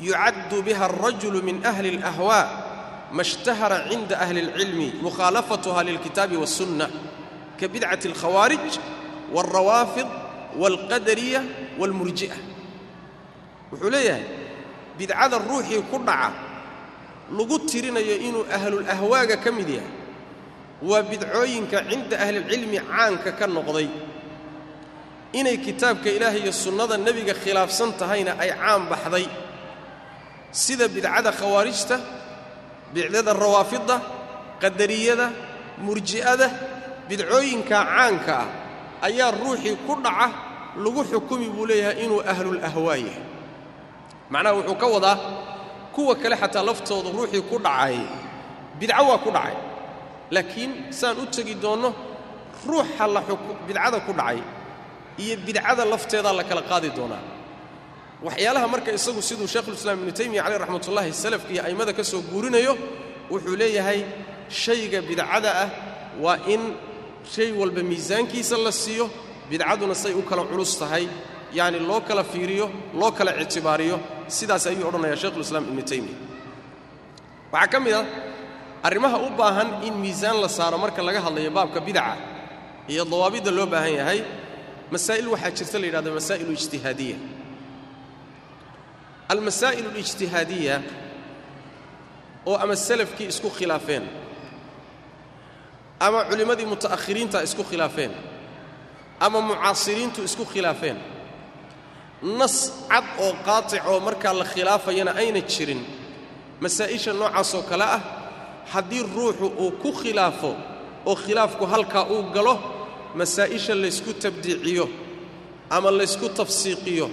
yucaddu 0.00 0.62
biha 0.66 0.84
alrajulu 0.90 1.38
min 1.42 1.56
ahli 1.64 1.88
alahwaa 1.96 2.46
ma 3.16 3.22
ishtahara 3.22 3.78
cinda 3.88 4.18
ahli 4.24 4.40
اlcilmi 4.46 4.88
mukhaalafatuha 5.02 5.80
lilkitaabi 5.88 6.36
waاsunna 6.36 6.86
ka 7.60 7.66
bidcati 7.72 8.08
alkhawaarij 8.10 8.66
wاlrawaafid 9.34 10.06
wاlqadariya 10.60 11.40
wاlmurji'a 11.80 12.36
wuxuu 13.72 13.90
leeyahay 13.94 14.24
bidcada 14.98 15.38
ruuxii 15.38 15.82
ku 15.90 15.96
dhaca 16.08 16.30
lagu 17.37 17.55
tirinayo 17.69 18.15
inuu 18.27 18.45
ahlulahwaaga 18.55 19.37
ka 19.43 19.51
mid 19.51 19.69
yahay 19.69 19.93
waa 20.89 21.03
bidcooyinka 21.09 21.77
cinda 21.89 22.15
ahlilcilmi 22.23 22.77
caanka 22.89 23.31
ka 23.39 23.45
noqday. 23.47 23.89
Inay 25.39 25.57
kitaabka 25.65 26.09
ilaahay 26.09 26.41
iyo 26.41 26.53
sunnada 26.63 26.97
nebiga 26.97 27.33
khilaafsan 27.33 27.91
tahayna 27.99 28.31
ay 28.39 28.49
caan 28.59 28.83
baxday. 28.91 29.27
Sida 30.51 30.87
bidcada 30.87 31.31
khawaarijta 31.39 31.97
bidcada 32.93 33.33
rawaafidda 33.33 33.95
qadariyada 34.61 35.27
murji'ada 35.85 36.47
bidcooyinka 37.09 37.75
caanka 37.75 38.33
ah 38.41 38.47
ayaa 39.07 39.31
ruuxii 39.31 39.77
ku 39.85 39.93
dhaca 40.05 40.27
lagu 40.83 41.01
xukumi 41.11 41.47
buu 41.53 41.65
leeyahay 41.69 41.97
inuu 42.05 42.21
ahlulahwaa 42.31 42.97
yahay. 42.97 43.23
Macnaha 44.31 44.55
wuxuu 44.57 44.77
ka 44.81 44.87
wadaa 44.95 45.17
kuwa 45.95 46.13
kale 46.21 46.35
xataa 46.41 46.63
laftooda 46.69 47.09
ruuxii 47.17 47.41
ku 47.49 47.57
dhacay 47.65 47.97
bidco 48.79 49.03
waa 49.09 49.17
ku 49.25 49.29
dhacay. 49.35 49.55
Laakiin 50.35 50.71
saan 50.99 51.17
u 51.17 51.25
tegi 51.35 51.55
doonno 51.63 51.89
ruuxa 52.67 53.05
la 53.15 53.21
bidcada 53.67 53.97
ku 54.07 54.11
dhacay 54.19 54.39
iyo 55.23 55.35
bidcada 55.45 55.83
lafteedaa 55.91 56.33
la 56.39 56.43
kala 56.49 56.61
qaadi 56.69 56.89
doonaa. 56.97 57.23
Waxyaalaha 58.25 58.67
marka 58.73 58.91
isagu 58.97 59.21
siduu 59.27 59.47
sheekhulislaam 59.53 59.97
ibnu 60.01 60.11
taymiya 60.19 60.41
caleyh 60.45 60.59
raxmatullaahi 60.63 61.11
salafka 61.23 61.51
iyo 61.53 61.61
a'immada 61.67 61.91
ka 61.97 62.03
soo 62.11 62.21
guurinayo 62.31 62.73
wuxuu 63.31 63.55
leeyahay 63.61 63.99
shayga 64.61 64.99
bidcada 65.09 65.49
ah 65.63 65.69
waa 66.23 66.37
in 66.53 66.61
shay 67.33 67.49
walba 67.59 67.81
miisaankiisa 67.89 68.55
la 68.65 68.71
siiyo 68.83 69.05
bidcaduna 69.49 69.95
say 70.03 70.11
u 70.13 70.21
kala 70.29 70.43
culus 70.51 70.71
tahay 70.81 71.05
yacni 71.57 71.79
loo 71.89 72.01
kala 72.07 72.23
fiiriyo 72.23 72.65
loo 72.99 73.11
kala 73.17 73.31
ictibaariyo 73.43 73.97
sidaas 74.37 74.63
ayuu 74.69 74.87
odhanayaa 74.89 75.15
sheikhulislaam 75.21 75.63
ibnu 75.69 75.81
taymiya. 75.89 76.17
Waxaa 77.53 77.67
ka 77.73 77.77
mid 77.85 77.93
ah 77.99 78.05
arrimaha 78.87 79.17
u 79.17 79.29
baahan 79.39 79.69
in 79.87 79.93
miisaan 80.03 80.37
la 80.43 80.49
saaro 80.57 80.77
marka 80.83 81.01
laga 81.07 81.19
hadlayo 81.25 81.51
baabka 81.57 81.79
bidaca 81.87 82.15
iyo 82.91 83.03
dawaabidda 83.11 83.51
loo 83.57 83.65
baahan 83.73 83.93
yahay 83.99 84.19
masaa'il 84.93 85.27
waxaa 85.33 85.51
jirta 85.57 85.77
la 85.81 85.85
yidhahdo 85.87 86.09
masaa'ilu 86.19 86.51
ijtihaadiya. 86.57 87.17
Almasaa'il 89.33 89.85
alijtihaadiya 89.93 90.75
oo 92.49 92.55
ama 92.63 92.75
salafkii 92.75 93.27
isku 93.33 93.49
khilaafeen 93.57 94.05
ama 95.99 96.19
culimmadii 96.29 96.65
muta'akhiriinta 96.71 97.37
isku 97.47 97.63
khilaafeen 97.69 98.11
ama 99.25 99.39
mucaasiriintu 99.47 100.19
isku 100.29 100.43
khilaafeen 100.51 100.97
nas 102.21 102.55
cad 102.89 103.05
oo 103.23 103.33
qaatic 103.45 103.83
oo 103.91 103.99
markaa 104.07 104.33
la 104.39 104.45
khilaafayana 104.53 105.11
ayna 105.21 105.41
jirin. 105.51 105.81
Masaa'isha 106.63 107.11
noocaasoo 107.13 107.63
kale 107.69 107.83
ah 107.95 108.01
haddii 108.73 109.03
ruuxu 109.15 109.45
uu 109.63 109.71
ku 109.81 109.89
khilaafo 110.01 110.51
oo 111.09 111.15
khilaafku 111.23 111.63
halkaa 111.73 112.03
uu 112.13 112.23
galo 112.35 112.55
masaa'isha 113.19 113.73
laysku 113.83 114.11
tabdiiciyo 114.23 114.85
ama 115.75 115.89
laysku 115.99 116.27
tafsiiqiyo 116.39 117.07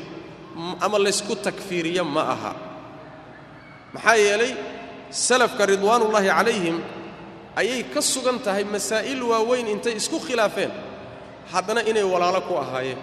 ama 0.85 0.99
laysku 1.05 1.35
takfiiriyo 1.47 2.05
ma 2.15 2.23
aha. 2.35 2.53
Maxaa 3.95 4.17
yeelay 4.25 4.53
salafka 5.11 5.63
ridwaanullaahi 5.71 6.29
calayhim 6.39 6.77
ayay 7.61 7.83
ka 7.95 8.01
sugan 8.13 8.39
tahay 8.45 8.65
masaa'il 8.75 9.21
waaweyn 9.31 9.67
intay 9.75 9.95
isku 10.01 10.19
khilaafeen 10.27 10.71
haddana 11.53 11.81
inay 11.91 12.03
walaalo 12.13 12.41
ku 12.49 12.55
ahaayeen 12.63 12.99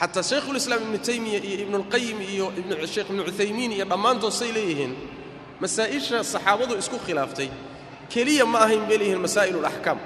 xataa 0.00 0.22
shaykhulislaam 0.30 0.82
ibnu 0.86 0.98
taymiya 1.08 1.40
iyo 1.48 1.56
ibnuulqayim 1.64 2.18
iyo 2.32 2.46
sheekh 2.94 3.08
ibnu 3.10 3.22
cuthaymiin 3.28 3.72
iyo 3.76 3.84
dhammaantood 3.92 4.32
say 4.40 4.50
leeyihiin 4.56 4.92
masaa'isha 5.62 6.24
saxaabadu 6.24 6.74
isku 6.82 6.98
khilaaftay. 7.06 7.48
Keliya 8.12 8.44
ma 8.52 8.58
ahayn 8.64 8.84
bay 8.88 8.98
leeyihiin 9.00 9.20
masaa'ilulaxkaam 9.26 9.98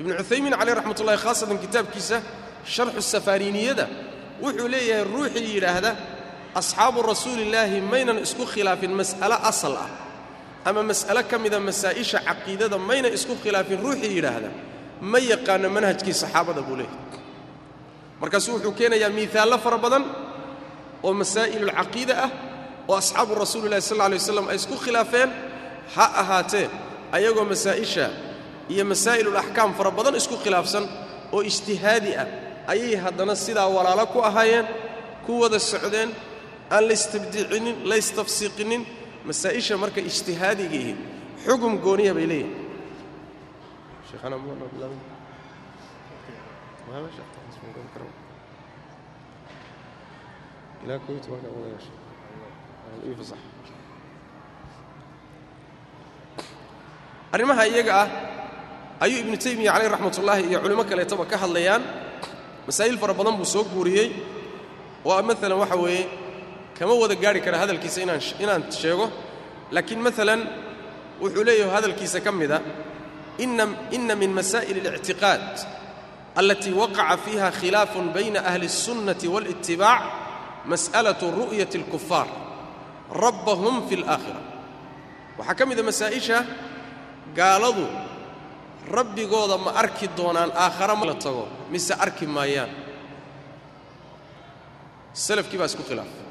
ibnu 0.00 0.12
cuthaymiin 0.20 0.54
caleyh 0.60 0.74
raxmatullahi 0.78 1.18
khaasatan 1.24 1.58
kitaabkiisa 1.64 2.16
sharxu 2.74 3.02
safaariiniyada 3.14 3.86
wuxuu 4.42 4.68
leeyahay 4.74 5.04
ruuxii 5.14 5.54
yidhaahda 5.54 5.90
asxaabu 6.60 6.98
rasuulillaahi 7.10 7.78
maynan 7.92 8.18
isku 8.26 8.44
khilaafin 8.52 8.92
mas'alo 9.00 9.36
asal 9.50 9.74
ah 9.84 9.90
ama 10.68 10.80
mas'alo 10.90 11.22
ka 11.30 11.36
mida 11.44 11.58
masaa'isha 11.68 12.18
caqiidada 12.28 12.76
maynan 12.88 13.12
isku 13.18 13.34
khilaafin 13.42 13.78
ruuxii 13.84 14.12
yidhaahda. 14.16 14.50
Ma 15.10 15.18
yaqaano 15.32 15.68
manhajkii 15.76 16.14
saxaabada 16.22 16.62
buu 16.66 16.76
leeyahay 16.80 17.23
markaasuu 18.24 18.52
wuxuu 18.56 18.72
keenayaa 18.80 19.10
miisaallo 19.18 19.56
fara 19.64 19.78
badan 19.84 20.04
oo 21.06 21.12
masaa'ilulcaqiida 21.20 22.14
ah 22.26 22.30
oo 22.90 22.96
asxaabu 23.02 23.32
rasuulillahi 23.44 23.82
sal 23.88 23.96
alla 24.00 24.06
alay 24.08 24.18
waslam 24.22 24.46
ay 24.52 24.56
isku 24.60 24.76
khilaafeen 24.84 25.30
ha 25.94 26.04
ahaatee 26.22 26.66
ayagoo 27.16 27.44
masaa'isha 27.52 28.06
iyo 28.72 28.84
masaa'ilulaxkaam 28.92 29.70
fara 29.78 29.90
badan 29.98 30.14
isku 30.20 30.36
khilaafsan 30.44 30.84
oo 31.34 31.40
ijtihaadi 31.50 32.10
ah 32.22 32.26
ayay 32.72 32.94
haddana 33.04 33.34
sidaa 33.44 33.68
walaalo 33.76 34.04
ku 34.14 34.18
ahaayeen 34.28 34.66
ku 35.26 35.32
wada 35.42 35.58
socdeen 35.72 36.10
aan 36.74 36.82
laystabdiicinin 36.90 37.76
laystafsiiqinin 37.90 38.82
masaa'isha 39.28 39.74
marka 39.82 40.00
ijtihaadigiihi 40.10 40.92
xugum 41.46 41.72
gooniya 41.86 42.12
bay 42.18 42.26
leeyihiin 42.32 42.62
arrimaha 57.34 57.62
iyaga 57.72 57.92
ah 58.02 58.08
ayuu 59.04 59.18
ibnu 59.24 59.36
taymiya 59.44 59.72
caleyh 59.74 59.90
raxmatullaahi 59.94 60.42
iyo 60.50 60.58
culimo 60.64 60.84
kaleetaba 60.90 61.24
ka 61.30 61.36
hadlayaan 61.42 61.82
masaa'il 62.68 62.98
fara 63.02 63.14
badan 63.18 63.34
buu 63.40 63.44
soo 63.54 63.64
guuriyey 63.74 64.08
oo 65.08 65.22
maalan 65.28 65.58
waxa 65.62 65.76
weeye 65.84 66.04
kama 66.78 66.94
wada 67.02 67.14
gaarhi 67.22 67.40
kara 67.46 67.56
hadalkiisa 67.62 67.98
inaan 68.06 68.20
inaan 68.44 68.62
sheego 68.80 69.06
laakiin 69.74 70.00
maalan 70.06 70.40
wuxuu 71.22 71.44
leeyahay 71.48 71.74
hadalkiisa 71.76 72.18
ka 72.26 72.30
mida 72.40 72.58
ina 73.44 73.64
ina 73.96 74.14
min 74.22 74.30
masaa'il 74.38 74.76
اlictiqaad 74.90 75.46
alatii 76.39 76.73
waqaca 76.81 77.17
fiiha 77.25 77.47
khilaafun 77.59 78.05
bayna 78.15 78.39
ahli 78.49 78.65
الsunnati 78.71 79.27
wاlاtibaac 79.33 80.01
mas'alaة 80.71 81.21
ru'yati 81.39 81.75
اlkufaar 81.81 82.27
rabbahum 83.23 83.75
fi 83.87 83.93
اlaakhira 83.99 84.41
waxaa 85.39 85.55
ka 85.59 85.63
mida 85.69 85.83
masaa'isha 85.89 86.37
gaaladu 87.39 87.85
rabbigooda 88.97 89.55
ma 89.65 89.71
arki 89.81 90.05
doonaan 90.17 90.51
aakhara 90.63 90.93
ma 90.99 91.05
la 91.09 91.15
tago 91.23 91.43
mise 91.71 91.93
arki 92.05 92.25
maayaan 92.35 92.69
salafkii 95.25 95.57
baa 95.61 95.65
isku 95.71 95.83
khilaafay 95.89 96.23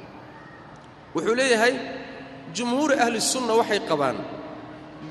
wuxuu 1.14 1.34
leeyahay 1.40 1.74
jumhuuri 2.56 2.94
ahli 3.04 3.20
sunna 3.32 3.52
waxay 3.60 3.80
qabaan 3.90 4.16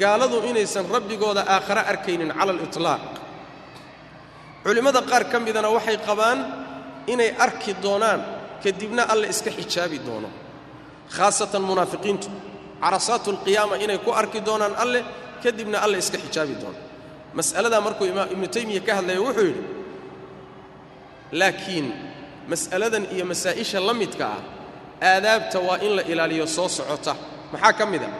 gaaladu 0.01 0.37
inaysan 0.49 0.85
rabbigooda 0.95 1.41
aakhare 1.55 1.81
arkaynin 1.91 2.31
cala 2.37 2.51
aliطlaaq 2.55 3.03
culimmada 4.64 5.00
qaar 5.10 5.24
ka 5.30 5.36
midana 5.46 5.68
waxay 5.76 5.96
qabaan 6.08 6.38
inay 7.12 7.30
arki 7.44 7.72
doonaan 7.84 8.20
kadibna 8.62 9.02
alle 9.12 9.26
iska 9.32 9.50
xijaabi 9.58 9.98
doono. 10.06 10.30
Khaasatan 11.16 11.62
munaafiqiintu 11.70 12.28
carasaatu 12.82 13.28
alqiyaama 13.34 13.74
inay 13.84 13.98
ku 14.04 14.10
arki 14.20 14.40
doonaan 14.48 14.74
alleh 14.82 15.02
kadibna 15.42 15.78
alle 15.84 15.96
iska 16.02 16.18
xijaabi 16.24 16.54
doono 16.62 16.78
mas'aladaa 17.38 17.80
markuu 17.86 18.06
ibnu 18.34 18.46
taymiya 18.54 18.80
ka 18.86 18.92
hadlaya 18.98 19.20
wuxuu 19.26 19.46
yidhi 19.50 19.62
laakiin 21.40 21.86
mas'aladan 22.50 23.04
iyo 23.14 23.24
masaa'isha 23.32 23.78
la 23.88 23.94
midka 24.00 24.24
ah 24.36 24.40
aadaabta 25.10 25.58
waa 25.68 25.78
in 25.86 25.92
la 25.96 26.02
ilaaliyo 26.12 26.46
soo 26.56 26.68
socota. 26.78 27.14
Maxaa 27.52 27.72
ka 27.78 27.84
mid 27.92 28.02
a? 28.02 28.10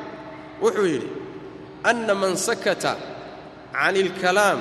Wuxuu 0.63 0.87
yidhi 0.93 1.09
anna 1.91 2.15
man 2.23 2.35
sakata 2.47 2.93
can 3.73 3.95
اlkalaam 4.05 4.59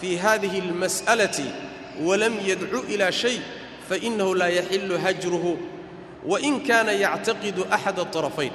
fii 0.00 0.16
hadihi 0.16 0.60
اlmas'alati 0.60 1.44
walam 2.06 2.34
yadcu 2.50 2.84
ilaa 2.88 3.10
shay 3.12 3.38
fainahu 3.88 4.34
laa 4.34 4.48
yaxillu 4.58 4.98
hajruhu 5.04 5.52
wain 6.30 6.60
kaana 6.68 6.92
yactaqidu 6.92 7.62
axad 7.70 7.98
aطarafayn 8.04 8.52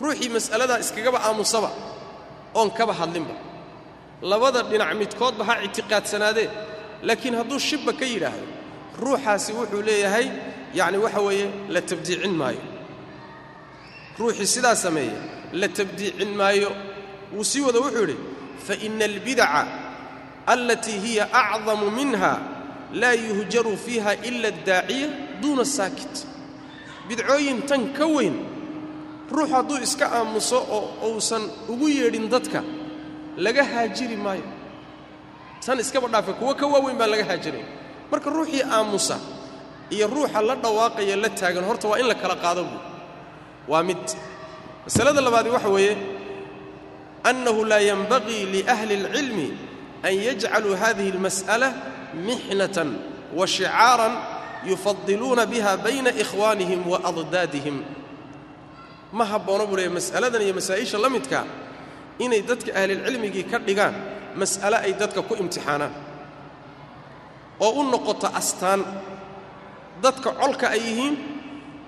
ruuxii 0.00 0.28
mas'aladaa 0.36 0.78
iskagaba 0.84 1.18
aamusaba 1.28 1.70
oon 2.54 2.70
kaba 2.78 2.92
hadlinba 3.00 3.34
labada 4.30 4.62
dhinac 4.70 4.90
midkoodba 5.00 5.42
ha 5.48 5.54
ictiqaadsanaadee 5.66 6.48
laakiin 7.02 7.34
hadduu 7.40 7.58
shibba 7.68 7.92
ka 8.00 8.04
yidhaahdo 8.12 8.46
ruuxaasi 9.04 9.50
wuxuu 9.58 9.82
leeyahay 9.88 10.26
yacni 10.78 10.98
waxa 11.04 11.20
weeye 11.26 11.46
la 11.74 11.80
tabdiicin 11.80 12.34
maayo 12.40 12.62
ruuxii 14.18 14.46
sidaa 14.54 14.76
sameeya 14.84 15.18
la 15.52 15.68
tabdiicin 15.68 16.30
maayo 16.40 16.70
wuu 17.34 17.44
sii 17.44 17.60
wada 17.60 17.80
wuxuu 17.80 18.00
yidhi 18.00 18.16
faina 18.66 19.04
albidaca 19.04 19.62
alatii 20.46 20.98
hiya 21.04 21.24
acdamu 21.32 21.90
minha 21.98 22.32
laa 23.00 23.12
yuhjaru 23.26 23.76
fiiha 23.84 24.12
ila 24.28 24.48
addaaciya 24.54 25.08
duuna 25.42 25.64
saakit 25.76 26.14
bidcooyin 27.08 27.58
tan 27.68 27.82
ka 27.98 28.06
weyn 28.16 28.34
ruux 29.34 29.48
hadduu 29.54 29.78
iska 29.86 30.06
aamuso 30.18 30.58
oo 30.76 30.82
uusan 31.10 31.42
ugu 31.72 31.86
yeedhin 31.88 32.26
dadka 32.32 32.60
laga 33.44 33.62
haajiri 33.72 34.16
maayo 34.24 34.46
tan 35.64 35.78
iskaba 35.82 36.06
dhaafe 36.12 36.32
kuwo 36.38 36.52
ka 36.60 36.66
waaweyn 36.72 36.96
baan 37.00 37.10
laga 37.12 37.24
haajiray 37.30 37.64
marka 38.10 38.28
ruuxii 38.36 38.62
aamusa 38.76 39.16
iyo 39.94 40.06
ruuxa 40.14 40.40
la 40.48 40.54
dhawaaqaya 40.64 41.16
la 41.22 41.28
taagan 41.40 41.64
horta 41.68 41.86
waa 41.90 41.98
in 42.02 42.06
la 42.10 42.14
kala 42.22 42.36
qaado 42.44 42.62
buu 42.70 42.80
waa 43.72 43.82
mid 43.88 43.98
masalada 44.86 45.20
labaadi 45.26 45.50
waxa 45.56 45.68
weeye 45.76 45.94
annahu 47.30 47.60
laa 47.70 47.82
yanbagii 47.90 48.42
liahli 48.54 48.94
اlcilmi 49.02 49.46
an 50.06 50.14
yajcaluu 50.26 50.74
hadihi 50.82 51.10
اlmas'ala 51.14 51.68
mixnatan 52.28 52.90
wa 53.38 53.44
shicaaran 53.54 54.14
yufadiluuna 54.70 55.44
biha 55.52 55.72
bayna 55.84 56.10
ikhwaanihim 56.22 56.80
wa 56.92 56.98
addaadihim 57.10 57.76
ma 59.12 59.24
habboona 59.24 59.64
buu 59.68 59.76
leeya 59.78 59.90
mas'aladan 59.98 60.42
iyo 60.46 60.54
masaa'isha 60.60 60.98
la 61.04 61.08
midkaa 61.16 61.44
inay 62.24 62.42
dadka 62.50 62.70
ahlilcilmigii 62.80 63.44
ka 63.50 63.58
dhigaan 63.66 63.94
mas'ale 64.40 64.76
ay 64.86 64.92
dadka 65.00 65.20
ku 65.28 65.34
imtixaanaan 65.42 65.94
oo 67.60 67.70
u 67.80 67.82
noqoto 67.92 68.28
astaan 68.40 68.80
dadka 70.04 70.30
colka 70.40 70.66
ay 70.76 70.80
yihiin 70.88 71.14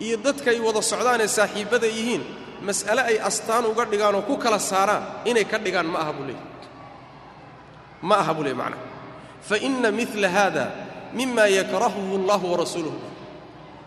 iyo 0.00 0.16
dadkay 0.26 0.58
wada 0.66 0.82
socdaanee 0.82 1.28
saaxiibbada 1.38 1.86
yihiin 1.86 2.22
mas'ale 2.68 3.02
ay 3.10 3.16
astaan 3.28 3.66
uga 3.70 3.84
dhigaan 3.84 4.14
oo 4.14 4.22
ku 4.22 4.36
kala 4.36 4.58
saaraan 4.58 5.02
inay 5.24 5.44
ka 5.44 5.58
dhigaan 5.58 5.86
ma 5.86 6.12
buu 6.12 6.26
leey 6.28 6.40
ma 8.03 8.14
aha 8.22 8.32
buu 8.36 8.42
leey 8.46 8.55
macnaa 8.61 8.82
fa 9.49 9.57
inna 9.66 9.88
midla 9.99 10.28
haada 10.36 10.64
mima 11.18 11.44
yakrahuhu 11.59 12.12
allahu 12.20 12.44
warasuuluhu 12.53 12.99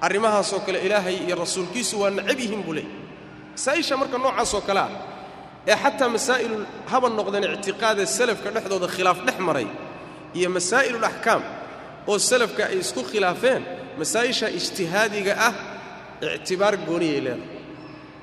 arrimahaasoo 0.05 0.59
kale 0.65 0.79
ilaahay 0.87 1.15
iyo 1.27 1.35
rasuulkiisu 1.43 1.93
waa 2.01 2.09
necab 2.17 2.39
yihiin 2.43 2.63
buu 2.67 2.73
leey 2.77 2.87
masaa'isha 3.55 3.93
marka 4.01 4.17
noocaasoo 4.23 4.61
kale 4.67 4.79
ah 4.85 4.89
ee 5.71 5.75
xataa 5.83 6.09
masaa'ilul 6.15 6.65
haba 6.91 7.07
noqdeen 7.19 7.43
ictiqaadee 7.55 8.05
salafka 8.17 8.49
dhexdooda 8.55 8.87
khilaaf 8.95 9.19
dhex 9.27 9.37
maray 9.47 9.67
iyo 10.37 10.49
masaa'ilul 10.57 11.03
axkaam 11.11 11.41
oo 12.11 12.17
salafka 12.29 12.61
ay 12.71 12.77
isku 12.83 13.01
khilaafeen 13.11 13.61
masaa'isha 13.99 14.47
ijtihaadiga 14.59 15.33
ah 15.47 15.53
ictibaar 16.37 16.75
gooniyay 16.87 17.19
leedahay 17.25 17.49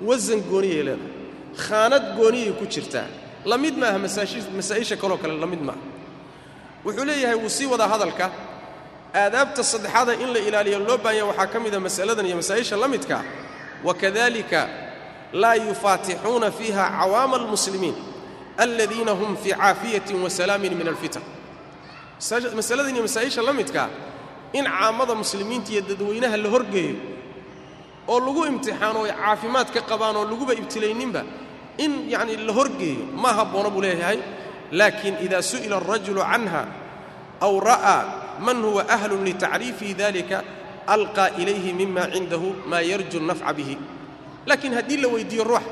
wasan 0.08 0.40
gooniyay 0.50 0.82
leedahay 0.88 1.12
khaanad 1.66 2.04
gooniyay 2.18 2.52
ku 2.60 2.64
jirtaa 2.74 3.06
la 3.44 3.56
mid 3.58 3.74
maaha 3.78 3.98
masaa'isha 3.98 4.96
kaloo 4.96 5.16
kale 5.22 5.34
la 5.40 5.46
mid 5.46 5.60
maaha. 5.68 5.78
Wuxuu 6.84 7.04
leeyahay 7.04 7.36
wuu 7.42 7.48
sii 7.48 7.66
wadaa 7.66 7.88
hadalka 7.88 8.30
aadaabta 9.14 9.62
saddexaada 9.64 10.12
in 10.22 10.28
la 10.34 10.38
ilaaliyo 10.48 10.78
loo 10.78 10.98
baahanya 10.98 11.24
waxaa 11.30 11.46
ka 11.52 11.58
mida 11.60 11.78
mas'aladan 11.80 12.26
iyo 12.26 12.36
masaa'isha 12.36 12.76
la 12.76 12.88
midkaa 12.88 13.22
wakadalika 13.84 14.68
laa 15.32 15.54
yufaatixuuna 15.54 16.50
fiiha 16.58 16.84
cawaama 16.98 17.36
almuslimiin 17.36 17.94
aladiina 18.56 19.12
hum 19.12 19.36
fii 19.36 19.52
caafiyatin 19.54 20.22
wa 20.22 20.30
salaamin 20.30 20.74
min 20.78 20.88
alfitan. 20.88 21.22
Masaladan 22.56 22.94
iyo 22.94 23.02
masaa'isha 23.02 23.42
la 23.42 23.52
midkaa 23.52 23.88
in 24.52 24.64
caammada 24.64 25.14
muslimiinta 25.14 25.72
iyo 25.72 25.80
dadweynaha 25.88 26.36
la 26.36 26.48
horgeeyo 26.54 26.96
oo 28.08 28.20
lagu 28.20 28.46
imtixaano 28.46 29.04
ay 29.04 29.12
caafimaad 29.12 29.68
ka 29.74 29.80
qabaan 29.90 30.16
oo 30.16 30.24
laguba 30.30 30.52
ibtilayninba 30.60 31.22
in 31.84 31.92
yacni 32.12 32.36
la 32.46 32.52
horgeeyo 32.58 33.04
ma 33.22 33.30
habboona 33.38 33.70
buu 33.70 33.82
leeyahay. 33.82 34.18
Laakiin 34.78 35.16
ida 35.24 35.38
su'ila 35.42 35.76
alrajulu 35.80 36.20
canha 36.30 36.62
aw 37.40 37.52
ra'aa 37.70 38.00
man 38.46 38.58
huwa 38.66 38.82
ahlun 38.94 39.24
litacriifihi 39.24 39.94
dalika 39.94 40.38
alqaa 40.94 41.30
ilayhi 41.40 41.72
mima 41.72 42.04
cindahu 42.14 42.48
maa 42.70 42.80
yarju 42.90 43.18
nafca 43.20 43.52
bihi. 43.58 43.76
Laakiin 44.48 44.74
haddii 44.76 44.96
la 45.02 45.08
weyddiiyo 45.08 45.44
ruux 45.44 45.64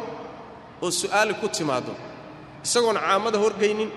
oo 0.83 0.91
su'aali 0.91 1.35
ku 1.41 1.49
timaaddo 1.49 1.93
isagoon 2.65 2.97
caammada 2.97 3.39
horgaynin 3.45 3.91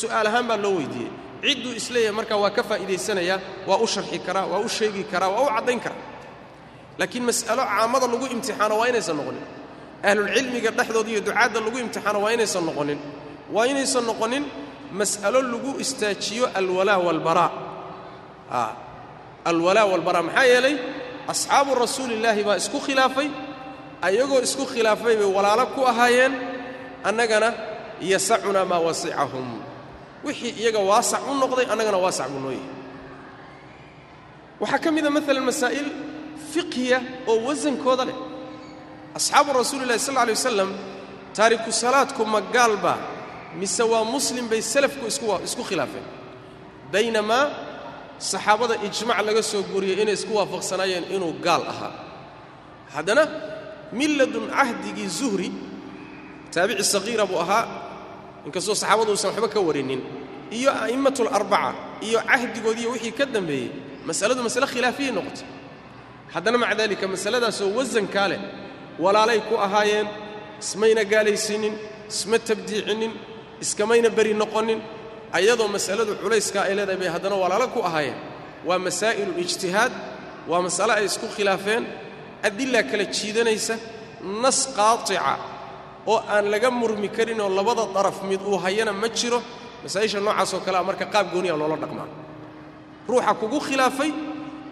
su'aal 0.00 0.26
ahaan 0.30 0.46
baa 0.50 0.56
loo 0.64 0.74
weyddiiyey 0.80 1.10
cidduu 1.44 1.72
is 1.80 1.86
leeyahay 1.94 2.16
markaa 2.18 2.36
waa 2.42 2.50
ka 2.56 2.62
faa'iidaysanayaa 2.70 3.38
waa 3.68 3.78
u 3.78 3.86
sharxi 3.86 4.18
karaa 4.26 4.46
waa 4.52 4.60
u 4.64 4.68
sheegi 4.68 5.02
karaa 5.12 5.28
waa 5.34 5.42
u 5.44 5.48
caddayn 5.56 5.80
karaa. 5.84 6.02
Laakiin 6.98 7.24
mas'alo 7.28 7.62
caammada 7.72 8.06
lagu 8.12 8.26
imtixaano 8.34 8.74
waa 8.80 8.88
inaysan 8.90 9.16
noqonin 9.20 9.44
ahlulcilmiga 10.02 10.70
dhexdooda 10.78 11.10
iyo 11.12 11.20
ducaadda 11.26 11.60
lagu 11.64 11.78
imtixaano 11.84 12.18
waa 12.24 12.32
inaysan 12.36 12.64
noqonin. 12.68 12.98
Waa 13.54 13.66
inaysan 13.72 14.04
noqonin 14.10 14.44
mas'alo 14.98 15.40
lagu 15.52 15.70
istaajiyo 15.84 16.46
alwalaa 16.58 16.98
walbaraa 17.06 17.50
alwalaa 19.50 19.84
walbaraa 19.92 20.22
maxaa 20.28 20.44
yeelay 20.52 20.76
asxaabu 21.32 21.70
rasuulillaahi 21.82 22.42
baa 22.48 22.56
isku 22.62 22.78
khilaafay. 22.86 23.28
Ayagoo 24.06 24.40
isku 24.46 24.64
khilaafay 24.72 25.14
bay 25.20 25.26
walaalo 25.36 25.64
ku 25.74 25.80
ahaayeen. 25.90 26.32
Annagana 27.08 27.48
yasacunaa 28.10 28.64
maa 28.70 28.78
wasicahum. 28.86 29.48
Wixii 30.24 30.54
iyaga 30.62 30.78
waasac 30.90 31.22
u 31.30 31.34
noqday 31.42 31.66
annagana 31.72 31.98
waasac 32.04 32.28
buu 32.32 32.40
noo 32.44 32.50
yahay 32.52 32.76
waxaa 34.60 34.78
ka 34.84 34.90
mida 34.94 35.10
maalan 35.14 35.44
masaa'il 35.50 35.88
fiqhiya 36.52 36.98
oo 37.30 37.36
wasankooda 37.46 38.04
leh 38.08 38.16
asxaabu 39.18 39.50
rasuulillahi 39.60 39.98
sal 40.06 40.16
alay 40.22 40.34
wasalam 40.38 40.70
taariku 41.36 41.70
salaadku 41.82 42.22
ma 42.32 42.40
gaalba 42.54 42.94
mise 43.60 43.82
waa 43.92 44.04
muslim 44.14 44.46
bay 44.52 44.60
salafku 44.74 45.04
isku 45.46 45.62
khilaafeen. 45.68 46.06
Baynamaa 46.92 47.44
saxaabada 48.30 48.74
ijmac 48.86 49.18
laga 49.26 49.42
soo 49.50 49.62
guuriyey 49.70 49.96
inay 50.02 50.14
isku 50.18 50.32
waafaqsanaayeen 50.38 51.04
inuu 51.14 51.32
gaal 51.46 51.62
ahaa. 51.72 51.92
Haddana 52.94 53.22
milladun 53.98 54.46
cahdigii 54.56 55.08
zuhri 55.18 55.48
taabici 56.54 56.84
saqiira 56.94 57.24
buu 57.30 57.40
ahaa 57.44 57.64
inkastoo 58.46 58.74
saxaabadu 58.82 59.10
uusan 59.12 59.30
waxba 59.32 59.48
ka 59.54 59.60
warinin 59.68 60.00
iyo 60.56 60.70
a'immatlarbaca 60.84 61.70
iyo 62.06 62.18
cahdigoodiiyo 62.30 62.90
wixii 62.94 63.12
ka 63.18 63.24
dambeeyey 63.34 63.68
masaladu 64.08 64.40
masale 64.46 64.66
khilaafiyay 64.72 65.12
noqotay. 65.18 65.46
Haddana 66.34 66.56
maca 66.62 66.74
daalika 66.78 67.04
masaladaasoo 67.14 67.68
wasankaa 67.78 68.28
leh 68.32 68.40
walaalay 69.04 69.40
ku 69.48 69.54
ahaayeen 69.66 70.08
ismayna 70.62 71.02
gaalaysiinin 71.12 71.74
isma 72.12 72.38
tabdiicinin 72.48 73.12
iskamayna 73.64 74.08
beri 74.18 74.32
noqonin 74.42 74.80
ayadoo 75.38 75.68
mas'aladu 75.76 76.12
culayskaa 76.22 76.62
ay 76.68 76.74
leedahay 76.78 76.98
bay 77.02 77.08
haddana 77.14 77.36
walaalo 77.42 77.66
ku 77.74 77.80
ahaayeen. 77.88 78.18
Waa 78.68 78.78
masaa'ilulijtihaad 78.86 79.92
waa 80.50 80.62
masale 80.66 80.92
ay 80.98 81.04
isku 81.10 81.26
khilaafeen 81.36 81.84
adilaa 82.48 82.82
kala 82.90 83.04
jiidanaysa 83.16 83.74
nas 84.44 84.58
qaatica 84.76 85.32
oo 86.12 86.18
aan 86.34 86.44
laga 86.52 86.70
murmi 86.80 87.08
karin 87.16 87.40
oo 87.44 87.48
labada 87.58 87.84
daraf 87.96 88.18
mid 88.30 88.40
uu 88.50 88.58
hayana 88.64 88.92
ma 89.02 89.08
jiro 89.18 89.38
masaa'isha 89.84 90.18
noocaasoo 90.26 90.60
kalea 90.66 90.82
marka 90.88 91.04
qaab 91.14 91.26
gooniya 91.32 91.54
loola 91.60 91.76
dhaqmaa 91.82 92.08
ruuxa 93.10 93.32
kugu 93.40 93.58
khilaafay 93.66 94.10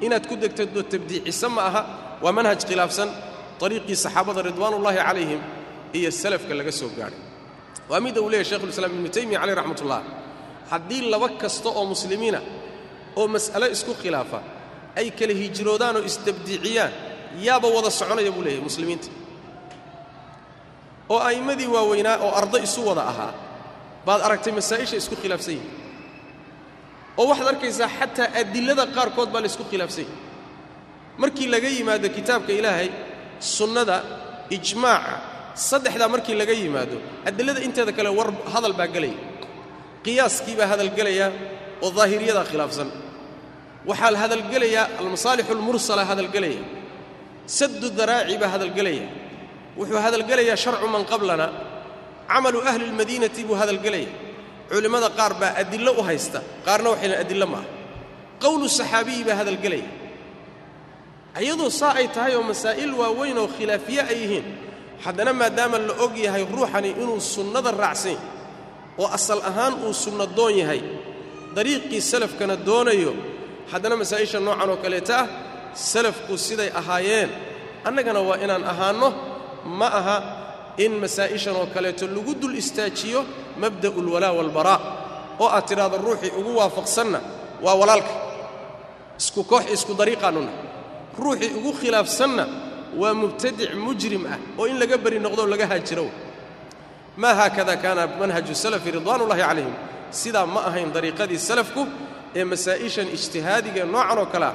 inaad 0.04 0.24
ku 0.30 0.34
degtado 0.42 0.80
tabdiicisa 0.92 1.46
ma 1.54 1.62
aha 1.68 1.82
waa 2.24 2.32
manhaj 2.38 2.60
khilaafsan 2.68 3.08
ariiqii 3.64 3.96
saxaabada 4.04 4.40
ridwaanullaahi 4.48 4.98
calayhim 5.08 5.40
iyo 5.98 6.10
salafka 6.22 6.52
laga 6.60 6.72
soo 6.80 6.90
gaadhay 6.98 7.20
waa 7.90 8.00
midda 8.04 8.20
uu 8.24 8.30
leeyahy 8.32 8.48
shekhulislaam 8.50 8.92
ibnu 8.98 9.08
taymiya 9.16 9.38
caleyh 9.42 9.56
raxmatullah 9.60 10.00
haddii 10.72 11.02
laba 11.12 11.28
kasta 11.42 11.68
oo 11.78 11.84
muslimiina 11.92 12.40
oo 13.20 13.26
mas'alo 13.34 13.66
isku 13.76 13.92
khilaafa 14.02 14.38
ay 15.00 15.06
kala 15.18 15.34
hijroodaan 15.42 15.94
oo 15.98 16.02
istabdiiciyaan 16.10 16.92
yaaba 17.46 17.66
wada 17.76 17.90
soconaya 18.00 18.30
buu 18.36 18.42
leeyahay 18.46 18.64
muslimiinta 18.68 19.08
oo 21.12 21.18
a'immadii 21.28 21.66
waaweynaa 21.76 22.16
oo 22.26 22.30
arday 22.40 22.62
isu 22.68 22.80
wada 22.88 23.02
ahaa 23.12 23.32
baad 24.06 24.20
aragtay 24.26 24.52
masaa'isha 24.58 24.96
isku 25.02 25.14
khilaafsan 25.22 25.54
yihiin 25.56 25.72
oo 27.20 27.24
waxaad 27.30 27.48
arkaysaa 27.54 27.88
xataa 27.98 28.28
adillada 28.40 28.84
qaarkood 28.96 29.28
baa 29.34 29.40
la 29.44 29.46
isku 29.52 29.64
khilaafsan 29.70 30.04
yahi 30.04 30.14
markii 31.22 31.46
laga 31.54 31.68
yimaado 31.76 32.08
kitaabka 32.16 32.52
ilaahay 32.60 32.88
sunnada 33.40 33.96
ijmaaca 34.56 35.14
saddexdaa 35.68 36.08
markii 36.14 36.34
laga 36.40 36.52
yimaado 36.62 36.96
adillada 37.28 37.60
inteeda 37.66 37.92
kale 37.98 38.10
war 38.18 38.28
hadal 38.54 38.72
baa 38.80 38.88
gelaya 38.94 39.18
qiyaaskii 40.04 40.56
baa 40.58 40.68
hadal 40.72 40.90
gelaya 40.98 41.26
oo 41.84 41.90
daahiriyadaa 41.98 42.44
khilaafsan. 42.50 42.88
Waxaa 43.88 44.10
la 44.14 44.18
hadalgelayaa 44.24 44.86
almasaalixu 45.00 45.52
almursala 45.56 46.02
hadalgelaya 46.10 46.62
saddu 47.58 47.88
daraaci 47.98 48.34
baa 48.42 48.50
hadalgelaya 48.54 49.06
wuxuu 49.78 50.00
hadalgelayaa 50.06 50.56
sharcu 50.64 50.86
man 50.94 51.04
qablana. 51.12 51.46
Camalu 52.30 52.58
ahli 52.70 52.84
lmadiinati 52.92 53.40
buu 53.48 53.54
hadalgelaya 53.62 54.08
culimmada 54.70 55.08
qaar 55.18 55.32
baa 55.40 55.52
adillo 55.62 55.92
u 56.00 56.02
haysta 56.08 56.38
qaarna 56.66 56.88
waxayna 56.92 57.16
adillo 57.22 57.46
maaha. 57.52 57.68
Qowlu 58.42 58.66
saxaabiyi 58.78 59.22
baa 59.28 59.36
hadalgelaya 59.40 59.86
iyadoo 61.42 61.70
saa 61.80 61.94
ay 62.00 62.08
tahay 62.14 62.34
oo 62.38 62.42
masaa'il 62.50 62.92
waaweyn 63.00 63.38
oo 63.42 63.48
khilaafiye 63.56 64.02
ay 64.12 64.18
yihiin 64.22 64.44
haddana 65.04 65.32
maadaama 65.40 65.78
la 65.88 65.94
og 66.04 66.14
yahay 66.26 66.44
ruuxani 66.54 66.90
inuu 67.02 67.20
sunnada 67.34 67.70
raacsan 67.82 68.16
oo 69.00 69.08
asal 69.16 69.40
ahaan 69.50 69.74
uu 69.86 69.92
sunnadoon 70.04 70.54
yahay 70.60 70.80
dariiqii 71.56 72.00
salafkana 72.10 72.54
doonayo 72.68 73.12
haddana 73.72 73.94
masaa'isha 74.00 74.38
noocan 74.46 74.70
oo 74.72 74.76
kaleeta 74.84 75.14
ah 75.22 75.26
salafku 75.92 76.34
siday 76.46 76.70
ahaayeen. 76.80 77.30
Annagana 77.88 78.20
waa 78.28 78.38
inaan 78.44 78.64
ahaanno 78.72 79.08
ma 79.78 79.86
aha 80.00 80.16
in 80.84 80.92
masaa'ishan 81.02 81.54
oo 81.60 81.66
kaleeto 81.74 82.04
lagu 82.14 82.32
dul 82.40 82.54
istaajiyo 82.62 83.20
mabda'u 83.62 83.98
alwalaa 84.04 84.32
waalbaraa 84.38 84.78
oo 85.42 85.48
aad 85.56 85.64
tidhaahdo 85.68 85.96
ruuxii 86.06 86.32
ugu 86.40 86.52
waafaqsanna 86.60 87.18
waa 87.64 87.74
walaalka. 87.80 88.12
Isku 89.20 89.40
koox 89.50 89.64
isku 89.76 89.92
dariiqaannuna 90.00 90.52
ruuxii 91.22 91.50
ugu 91.58 91.72
khilaafsanna 91.80 92.44
waa 93.00 93.14
mubtadic 93.20 93.70
mujrim 93.86 94.22
ah 94.34 94.38
oo 94.58 94.64
in 94.70 94.76
laga 94.80 94.96
beri 95.04 95.18
noqdoo 95.24 95.46
laga 95.52 95.66
haajiro. 95.70 96.06
Maa 97.20 97.34
haakada 97.38 97.74
kaana 97.82 98.02
manhaju 98.20 98.54
salafi 98.64 98.88
ridwaanullahi 98.96 99.40
calayhim 99.48 99.74
sidaa 100.20 100.46
ma 100.54 100.60
ahayn 100.68 100.88
dariiqadii 100.96 101.38
salafku 101.48 101.82
ee 102.38 102.44
masaa'ishan 102.52 103.08
ijtihaadiga 103.16 103.82
noocan 103.94 104.18
oo 104.22 104.26
kalea 104.34 104.52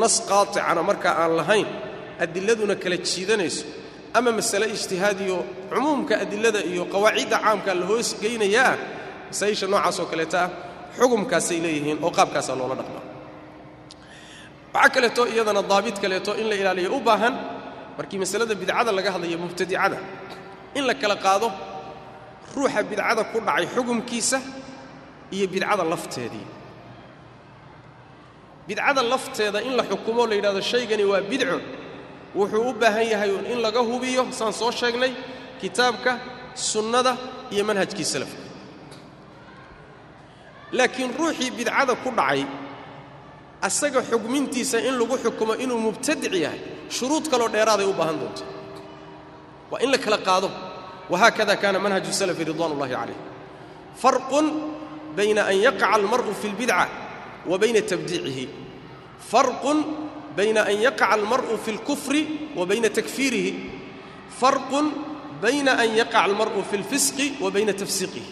nas 0.00 0.14
qaaticana 0.30 0.80
markaa 0.88 1.14
aan 1.22 1.32
lahayn 1.40 1.66
adilladuna 2.24 2.74
kala 2.82 2.96
jiidanayso. 3.08 3.64
Ama 4.18 4.30
masale 4.38 4.66
ijtihaadiyo 4.76 5.36
cumuumka 5.72 6.14
adilada 6.24 6.60
iyo 6.70 6.84
qawaacidda 6.92 7.36
caamka 7.44 7.70
la 7.80 7.84
hoos 7.90 8.08
geynayaa 8.22 8.72
masaa'isha 9.30 9.66
noocaas 9.72 9.96
oo 10.02 10.06
kaleeta 10.12 10.38
ah 10.44 10.50
xugumkaasay 10.98 11.58
leeyihiin 11.64 11.98
oo 12.06 12.10
qaabkaasaa 12.18 12.56
loola 12.60 12.74
dhaqmaa 12.80 13.04
waxaa 14.74 14.90
kaleeto 14.94 15.22
iyadana 15.32 15.62
daabit 15.70 15.96
kaleeto 16.02 16.32
in 16.40 16.46
la 16.50 16.54
ilaaliyo 16.60 16.90
u 16.96 17.00
baahan. 17.08 17.34
Markii 17.98 18.18
masalada 18.22 18.54
bidcada 18.60 18.90
laga 18.96 19.10
hadlayo 19.14 19.38
mubtadicada 19.42 19.98
in 20.74 20.84
la 20.88 20.94
kala 20.94 21.16
qaado 21.24 21.48
ruuxa 22.56 22.80
bidcada 22.90 23.22
ku 23.32 23.38
dhacay 23.46 23.66
xugumkiisa 23.74 24.38
iyo 25.34 25.46
bidcada 25.52 25.84
lafteedii 25.92 26.46
bidcada 28.68 29.02
lafteeda 29.12 29.58
in 29.68 29.72
la 29.78 29.84
xukumo 29.90 30.22
la 30.30 30.34
yidhahdo 30.38 30.60
shaygani 30.72 31.04
waa 31.04 31.20
bidco. 31.30 31.58
Wuxuu 32.38 32.64
u 32.70 32.72
baahan 32.80 33.06
yahay 33.12 33.30
in 33.52 33.58
laga 33.64 33.80
hubiyo 33.90 34.22
saan 34.38 34.52
soo 34.60 34.70
sheegnay 34.80 35.12
kitaabka 35.60 36.12
sunnada 36.54 37.12
iyo 37.54 37.64
manhajkii 37.68 38.04
salafka. 38.12 38.40
Laakiin 40.76 41.10
ruuxii 41.18 41.50
bidcada 41.58 41.94
ku 42.02 42.08
dhacay 42.18 42.42
asaga 43.61 44.01
xugmintiisa 44.01 44.79
in 44.87 44.95
lagu 44.99 45.17
xukumo 45.17 45.53
inuu 45.63 45.79
mubtadic 45.79 46.33
yahay 46.33 46.59
shuruud 46.89 47.25
kaloo 47.31 47.49
dheeraaday 47.49 47.85
u 47.85 47.93
baahan 47.93 48.17
doonto 48.21 48.43
waa 49.71 49.79
in 49.81 49.91
la 49.91 49.97
kala 49.97 50.17
qaado 50.17 50.49
wahaakada 51.09 51.55
kaana 51.57 51.79
manhaju 51.79 52.11
salafi 52.13 52.43
ridwan 52.43 52.71
ullahi 52.75 52.93
calayh 52.93 53.17
farqun 54.01 54.45
bayna 55.17 55.41
an 55.51 55.57
yaqaca 55.65 55.93
almar'u 55.97 56.33
fi 56.41 56.47
اlbidca 56.51 56.87
wa 57.49 57.57
bayna 57.57 57.81
tabdiicihi 57.81 58.45
farqun 59.31 59.77
bayna 60.37 60.61
an 60.69 60.77
yaqaca 60.87 61.13
almar'u 61.17 61.57
fi 61.57 61.71
اlkufri 61.75 62.21
wa 62.55 62.65
bayna 62.65 62.89
takfiirihi 62.89 63.51
farqun 64.39 64.85
bayna 65.41 65.71
an 65.83 65.89
yaqaca 65.99 66.23
almar'u 66.29 66.61
fi 66.69 66.75
اlfisqi 66.77 67.27
wa 67.41 67.49
bayna 67.49 67.73
tafsiiqihi 67.73 68.31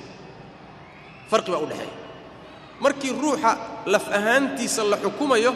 farqi 1.31 1.49
baa 1.51 1.63
u 1.65 1.67
dhexeeya 1.71 1.98
markii 2.83 3.13
ruuxa 3.21 3.51
laf 3.93 4.05
ahaantiisa 4.17 4.81
la 4.91 4.97
xukumayo 5.03 5.51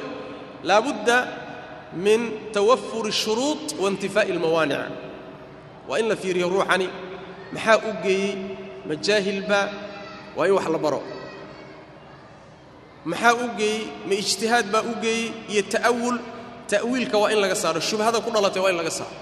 laabudda 0.64 1.18
min 2.06 2.22
tawafuri 2.54 3.10
الshuruuط 3.16 3.66
waاntifaa'i 3.82 4.32
اlmawaanic 4.36 4.82
waa 5.90 6.00
in 6.02 6.08
la 6.12 6.16
fiiriyo 6.16 6.48
ruuxani 6.56 6.88
maxaa 7.54 7.78
u 7.78 7.92
geeyey 8.04 8.36
ma 8.88 8.96
jaahilbaa 9.08 9.66
waa 10.38 10.46
in 10.48 10.54
wax 10.58 10.68
la 10.76 10.78
baro 10.86 11.02
maxaa 13.06 13.34
u 13.34 13.48
geeyey 13.60 13.82
ma 14.08 14.14
ijtihaad 14.22 14.66
baa 14.74 14.82
u 14.82 14.94
geeyey 15.04 15.26
iyo 15.54 15.62
ta'awul 15.74 16.18
ta'wiilka 16.72 17.18
waa 17.22 17.32
in 17.34 17.40
laga 17.44 17.56
saaro 17.56 17.80
shubhada 17.90 18.20
ku 18.26 18.30
dhalatay 18.36 18.62
waa 18.64 18.70
in 18.74 18.78
laga 18.82 18.92
saaro 19.00 19.16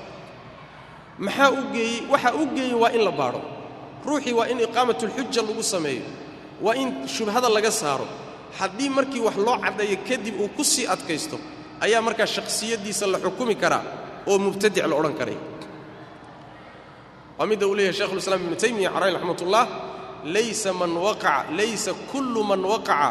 maxaa 1.25 1.49
u 1.51 1.61
geeyey 1.73 1.95
waxa 2.11 2.29
u 2.35 2.43
geeyey 2.55 2.73
waa 2.81 2.91
in 2.97 3.01
la 3.07 3.11
baadho 3.11 3.41
ruuxii 4.05 4.33
waa 4.39 4.47
in 4.51 4.59
iqaamatulxuja 4.67 5.41
lagu 5.47 5.63
sameeyo 5.73 6.03
waa 6.64 6.74
in 6.82 6.88
shubhada 7.14 7.48
laga 7.56 7.70
saaro. 7.70 8.06
Haddii 8.58 8.88
markii 8.96 9.20
wax 9.26 9.36
loo 9.46 9.56
caddeeyo 9.64 9.96
kadib 10.08 10.34
uu 10.40 10.48
ku 10.56 10.62
sii 10.72 10.86
adkaysto 10.94 11.36
ayaa 11.84 12.00
markaa 12.06 12.26
shakhsiyaddiisa 12.36 13.04
la 13.12 13.18
xukumi 13.24 13.54
karaa 13.62 13.82
oo 14.30 14.36
mubtadic 14.44 14.84
la 14.90 14.94
odhan 15.00 15.14
karaya 15.20 15.40
waa 17.38 17.46
midda 17.50 17.66
uu 17.70 17.74
leeyahay 17.78 17.96
shekhulislaam 18.00 18.40
ibnu 18.44 18.56
taymiya 18.62 18.90
calayh 18.94 19.12
raxmatullah 19.16 19.64
laysa 20.34 20.70
man 20.80 20.92
waqaca 21.06 21.48
laysa 21.58 21.90
kullu 22.12 22.40
man 22.50 22.60
waqaca 22.72 23.10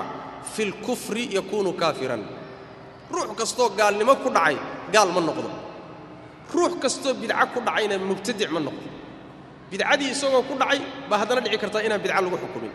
fi 0.53 0.63
lkufri 0.71 1.23
yakuunu 1.37 1.71
kaafiran. 1.81 2.21
Ruux 3.13 3.29
kastoo 3.39 3.69
gaalnimo 3.79 4.13
ku 4.23 4.29
dhacay 4.35 4.55
gaal 4.93 5.09
ma 5.15 5.21
noqdo. 5.27 5.49
Ruux 6.55 6.73
kastoo 6.83 7.13
bidco 7.21 7.45
ku 7.53 7.59
dhacayna 7.67 7.95
mubtadic 8.09 8.49
ma 8.55 8.59
noqdo. 8.67 8.87
Bidcadii 9.71 10.09
isagoo 10.15 10.43
ku 10.49 10.53
dhacay 10.61 10.79
baa 11.09 11.17
haddana 11.21 11.41
dhici 11.43 11.57
kartaa 11.63 11.81
inaan 11.87 12.01
bidca 12.03 12.21
lagu 12.25 12.37
xukumin 12.43 12.73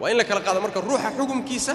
waa 0.00 0.10
in 0.12 0.16
la 0.20 0.24
kala 0.28 0.40
qaado 0.46 0.60
marka 0.64 0.80
ruuxa 0.88 1.10
xugumkiisa 1.18 1.74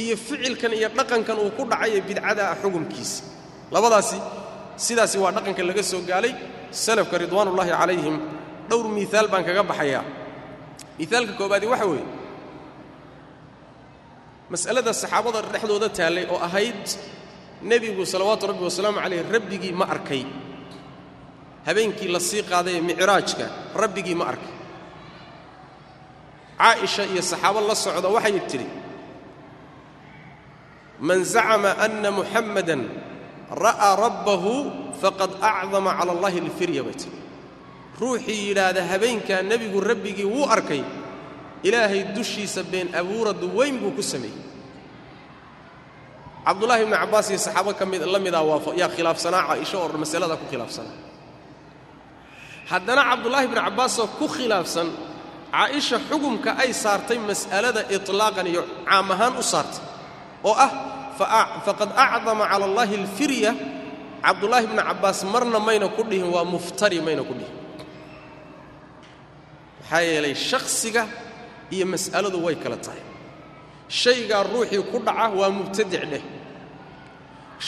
iyo 0.00 0.14
ficilkan 0.26 0.72
iyo 0.78 0.88
dhaqankan 0.98 1.36
uu 1.44 1.50
ku 1.56 1.62
dhacaye 1.70 1.98
bidcada 2.08 2.42
ah 2.52 2.56
xugumkiisa 2.62 3.22
labadaasi 3.74 4.18
sidaasi 4.86 5.16
waa 5.22 5.32
dhaqanka 5.36 5.62
laga 5.68 5.82
soo 5.92 6.02
gaalay. 6.10 6.34
Salafka 6.84 7.16
ridwaanullaahi 7.22 7.72
calayhim 7.80 8.16
dhowr 8.68 8.86
miiaal 8.96 9.26
baan 9.32 9.44
kaga 9.48 9.62
baxayaa. 9.70 10.04
Miaalka 11.00 11.32
koobaadi 11.40 11.66
waxa 11.72 11.86
weeye 11.90 12.04
mas'alada 14.52 14.92
saxaabada 15.02 15.40
dhexdooda 15.52 15.88
taallay 15.98 16.24
oo 16.32 16.36
ahayd 16.48 16.84
nebigu 17.70 18.02
salawaatu 18.12 18.44
rabbi 18.50 18.64
wasalaamu 18.68 18.98
calayh 19.04 19.20
rabbigii 19.34 19.72
ma 19.80 19.84
arkay. 19.94 20.22
Habeenkii 21.66 22.08
la 22.14 22.20
sii 22.28 22.42
qaaday 22.50 22.74
ee 22.78 22.84
micraajka 22.90 23.44
rabbigii 23.82 24.14
ma 24.20 24.24
arkay 24.32 24.52
caaisha 26.58 27.02
iyo 27.12 27.22
saxaabo 27.22 27.60
la 27.68 27.74
socda 27.84 28.08
waxay 28.16 28.40
tidhi 28.50 28.68
man 31.06 31.20
zacama 31.24 31.70
anna 31.84 32.10
muxammadan 32.18 32.82
ra'aa 33.64 33.92
rabbahu 34.04 34.54
faqad 35.00 35.32
acdama 35.50 35.90
cala 35.98 36.12
allahi 36.16 36.38
alfirya 36.44 36.82
bay 36.86 36.94
tidhi. 37.02 37.18
Ruuxii 38.00 38.40
yidhaahda 38.50 38.82
habeenkaa 38.90 39.42
nebigu 39.50 39.78
rabbigii 39.90 40.26
wuu 40.34 40.46
arkay 40.54 40.82
ilaahay 41.66 42.02
dushiisa 42.16 42.62
been 42.72 42.88
abuuradu 43.00 43.46
weyn 43.58 43.78
buu 43.82 43.90
ku 43.98 44.02
sameeyey. 44.02 44.42
Cabdullaahi 46.46 46.82
ibnu 46.86 46.96
cabbaas 47.02 47.26
iyo 47.30 47.38
saxaabo 47.46 47.70
ka 47.78 47.84
mid 47.86 48.02
la 48.02 48.18
midaa 48.18 48.42
waa 48.42 48.74
yaa 48.80 48.88
khilaafsanaa 48.96 49.42
caaisho 49.48 49.76
oo 49.82 49.98
masalada 50.02 50.34
ku 50.40 50.46
khilaafsanaa? 50.50 50.96
Haddana 52.70 53.02
cabdullaahi 53.10 53.44
ibnu 53.48 53.60
cabbaasoo 53.66 54.06
ku 54.18 54.26
khilaafsan 54.34 54.88
caaisha 55.52 55.96
xugumka 56.08 56.50
ay 56.62 56.70
saartay 56.82 57.18
mas'alada 57.28 57.82
itlaaqan 57.96 58.46
iyo 58.52 58.62
caam 58.88 59.08
ahaan 59.14 59.34
u 59.40 59.42
saartay 59.52 59.82
oo 60.48 60.54
ah 60.66 60.70
faqad 61.66 61.90
acdama 62.04 62.44
cala 62.50 62.64
allaahi 62.70 62.94
alfirya. 63.02 63.52
Cabdullaahi 64.24 64.64
ibnu 64.68 64.82
cabbaas 64.88 65.20
marna 65.32 65.58
mayna 65.66 65.86
ku 65.96 66.02
dhihin 66.10 66.26
waa 66.34 66.44
muftari 66.52 66.98
mayna 67.06 67.22
ku 67.28 67.34
dhihin. 67.38 67.54
Maxaa 69.80 70.02
yeelay 70.08 70.34
shakhsiga 70.34 71.02
iyo 71.74 71.86
mas'aladu 71.92 72.38
way 72.44 72.56
kala 72.62 72.76
tahay. 72.84 73.02
Shaygaa 74.00 74.42
ruuxii 74.52 74.82
ku 74.90 74.98
dhaca 75.06 75.26
waa 75.38 75.50
mubtadic 75.58 76.02
dheh. 76.12 76.24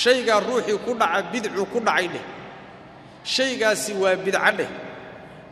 Shaygaa 0.02 0.40
ruuxii 0.48 0.78
ku 0.84 0.92
dhaca 1.00 1.20
bidcu 1.32 1.62
ku 1.72 1.78
dhacay 1.86 2.06
dheh. 2.14 2.24
Shaygaasi 3.34 3.92
waa 4.02 4.16
bidco 4.24 4.50
dheh 4.58 4.70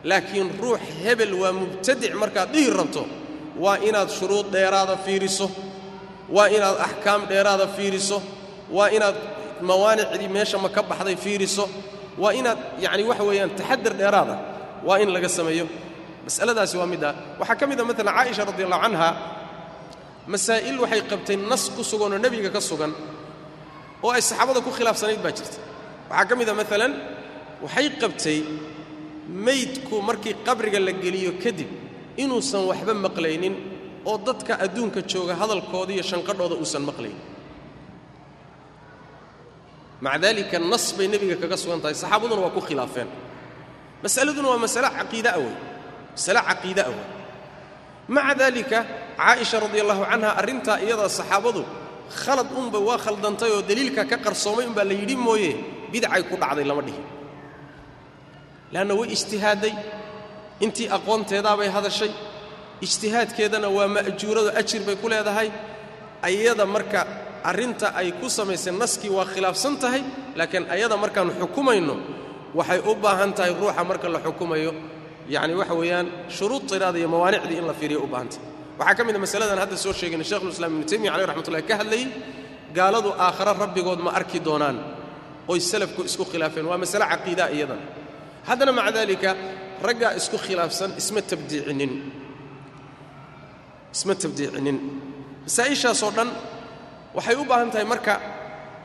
laakiin 0.03 0.49
ruux 0.61 0.79
hebel 1.03 1.33
waa 1.41 1.51
mubtadic 1.59 2.13
markaad 2.21 2.49
dhihi 2.53 2.69
rabto. 2.79 3.03
Waa 3.63 3.77
inaad 3.87 4.09
shuruud 4.17 4.47
dheeraada 4.53 4.95
fiiriso. 5.05 5.47
Waa 6.35 6.47
inaad 6.55 6.77
axkaam 6.87 7.21
dheeraada 7.31 7.67
fiiriso. 7.75 8.17
Waa 8.75 8.89
inaad 8.95 9.15
mawaanicdii 9.69 10.27
meesha 10.35 10.57
ma 10.63 10.69
ka 10.69 10.81
baxday 10.89 11.15
fiiriso. 11.25 11.65
Waa 12.21 12.33
inaad 12.39 12.57
yacni 12.83 13.03
waxa 13.09 13.23
weeyaan 13.29 13.51
taxadar 13.59 13.93
dheeraada 13.99 14.35
waa 14.87 14.97
in 15.03 15.09
laga 15.15 15.29
sameeyo. 15.37 15.65
Mas'aladaasi 16.25 16.75
waa 16.81 16.85
middaa 16.93 17.13
waxaa 17.39 17.55
ka 17.59 17.65
mid 17.69 17.79
a 17.79 17.83
maalan 17.87 18.13
caaisha 18.17 18.43
radi 18.49 18.63
allahu 18.67 18.81
canha 18.85 19.09
masaa'il 20.33 20.77
waxay 20.83 21.01
qabtay 21.11 21.35
nas 21.51 21.63
ku 21.75 21.81
sugan 21.83 22.11
oo 22.15 22.19
nebiga 22.25 22.49
ka 22.55 22.61
sugan 22.69 22.91
oo 24.03 24.11
ay 24.15 24.21
saxaabada 24.29 24.59
ku 24.65 24.71
khilaafsanayd 24.77 25.19
baa 25.25 25.31
jirta. 25.37 25.57
Waxaa 26.09 26.25
ka 26.29 26.33
mid 26.39 26.47
a 26.49 26.53
maalan 26.59 26.93
waxay 27.65 27.87
qabtay 28.01 28.39
maydku 29.45 29.95
markii 30.09 30.35
qabriga 30.47 30.79
la 30.87 30.91
geliyo 31.03 31.31
kadib 31.43 31.67
inuusan 32.23 32.63
waxba 32.69 32.93
maqlaynin 33.05 33.55
oo 34.09 34.17
dadka 34.27 34.53
adduunka 34.65 35.01
jooga 35.11 35.33
hadalkooda 35.41 35.91
iyo 35.95 36.03
shanqadhooda 36.11 36.55
uusan 36.61 36.83
maqlaynin. 36.89 37.21
Maca 40.01 40.17
daalika 40.23 40.57
nas 40.71 40.85
bay 40.97 41.07
nebiga 41.11 41.35
kaga 41.41 41.57
sugan 41.61 41.79
tahay. 41.83 41.93
Saxaabaduna 42.01 42.41
waa 42.45 42.55
ku 42.55 42.61
khilaafeen. 42.67 43.07
Masaladuna 44.03 44.47
waa 44.51 44.57
masale 44.65 44.87
caqiidaa 44.97 45.37
wey 45.43 45.53
masale 46.15 46.39
caqiidaa 46.49 46.87
wey 46.93 47.03
maca 48.15 48.33
daalika 48.41 48.79
caaisha 49.19 49.57
radi 49.63 49.77
allahu 49.83 50.03
canha 50.11 50.29
arrintaa 50.39 50.77
iyadaa 50.85 51.09
saxaabadu 51.19 51.61
khalad 52.21 52.47
unba 52.59 52.79
waa 52.87 52.97
khaldantay 53.05 53.51
oo 53.55 53.61
deliilka 53.69 54.03
ka 54.11 54.17
qarsoomay 54.25 54.65
unbaa 54.71 54.83
la 54.89 54.93
yidhi 55.01 55.15
mooye 55.27 55.51
bidcay 55.91 56.23
ku 56.29 56.35
dhacday 56.41 56.63
lama 56.69 56.81
dhihin 56.87 57.03
leanna 58.73 58.93
way 58.99 59.07
ijtihaadday 59.15 59.73
intii 60.65 60.87
aqoonteedaabay 60.97 61.69
hadashay. 61.75 62.11
Ijtihaadkeedana 62.85 63.67
waa 63.77 63.87
ma'juurado 63.95 64.49
ajir 64.59 64.81
bay 64.87 64.95
ku 65.01 65.07
leedahay. 65.09 65.49
Ayada 66.27 66.65
marka 66.65 66.99
arrinta 67.43 67.87
ay 67.99 68.11
ku 68.19 68.27
samaysay 68.29 68.73
naskii 68.81 69.09
waa 69.17 69.25
khilaafsan 69.33 69.75
tahay 69.83 70.03
laakiin 70.39 70.65
ayada 70.75 70.95
markaan 71.03 71.29
xukumayno 71.41 71.95
waxay 72.57 72.79
u 72.89 72.95
baahan 73.03 73.31
tahay 73.37 73.51
ruuxa 73.59 73.83
marka 73.89 74.07
la 74.15 74.19
xukumayo. 74.25 74.71
Yacni 75.33 75.53
waxa 75.61 75.73
weeyaan 75.81 76.07
shuruud 76.37 76.63
tiraada 76.69 76.97
iyo 76.99 77.07
mawaanicdii 77.13 77.57
in 77.61 77.65
la 77.67 77.73
fiiriyo 77.79 77.99
u 78.03 78.07
baahan 78.13 78.29
tahay. 78.31 78.43
Waxaa 78.79 78.95
ka 78.97 79.03
mid 79.07 79.15
a 79.15 79.19
masaladan 79.25 79.59
hadda 79.63 79.77
soo 79.77 79.93
sheegayna 79.99 80.23
shekhulislaam 80.31 80.71
ibnu 80.75 80.85
taymiya 80.89 81.11
caleyh 81.13 81.27
raxmatullahi 81.29 81.63
ka 81.69 81.75
hadlayey 81.81 82.07
gaaladu 82.77 83.09
aakhare 83.25 83.53
rabbigood 83.63 83.99
ma 84.05 84.11
arki 84.19 84.39
doonaan. 84.47 84.77
Oy 85.51 85.59
salafku 85.71 86.01
isku 86.09 86.23
khilaafeen 86.31 86.65
waa 86.71 86.77
masale 86.83 87.05
caqiidaa 87.13 87.49
iyadan 87.57 87.79
haddana 88.47 88.71
maca 88.71 88.91
daalika 88.91 89.35
raggaa 89.87 90.13
isku 90.19 90.37
khilaafsan 90.37 90.91
isma 91.01 91.21
tabdiicinin. 91.21 91.91
Isma 93.95 94.13
tabdiicinin. 94.15 94.77
Masaa'ishaasoo 95.45 96.11
dhan 96.17 96.29
waxay 97.15 97.35
u 97.35 97.43
baahan 97.49 97.71
tahay 97.73 97.85
marka 97.93 98.13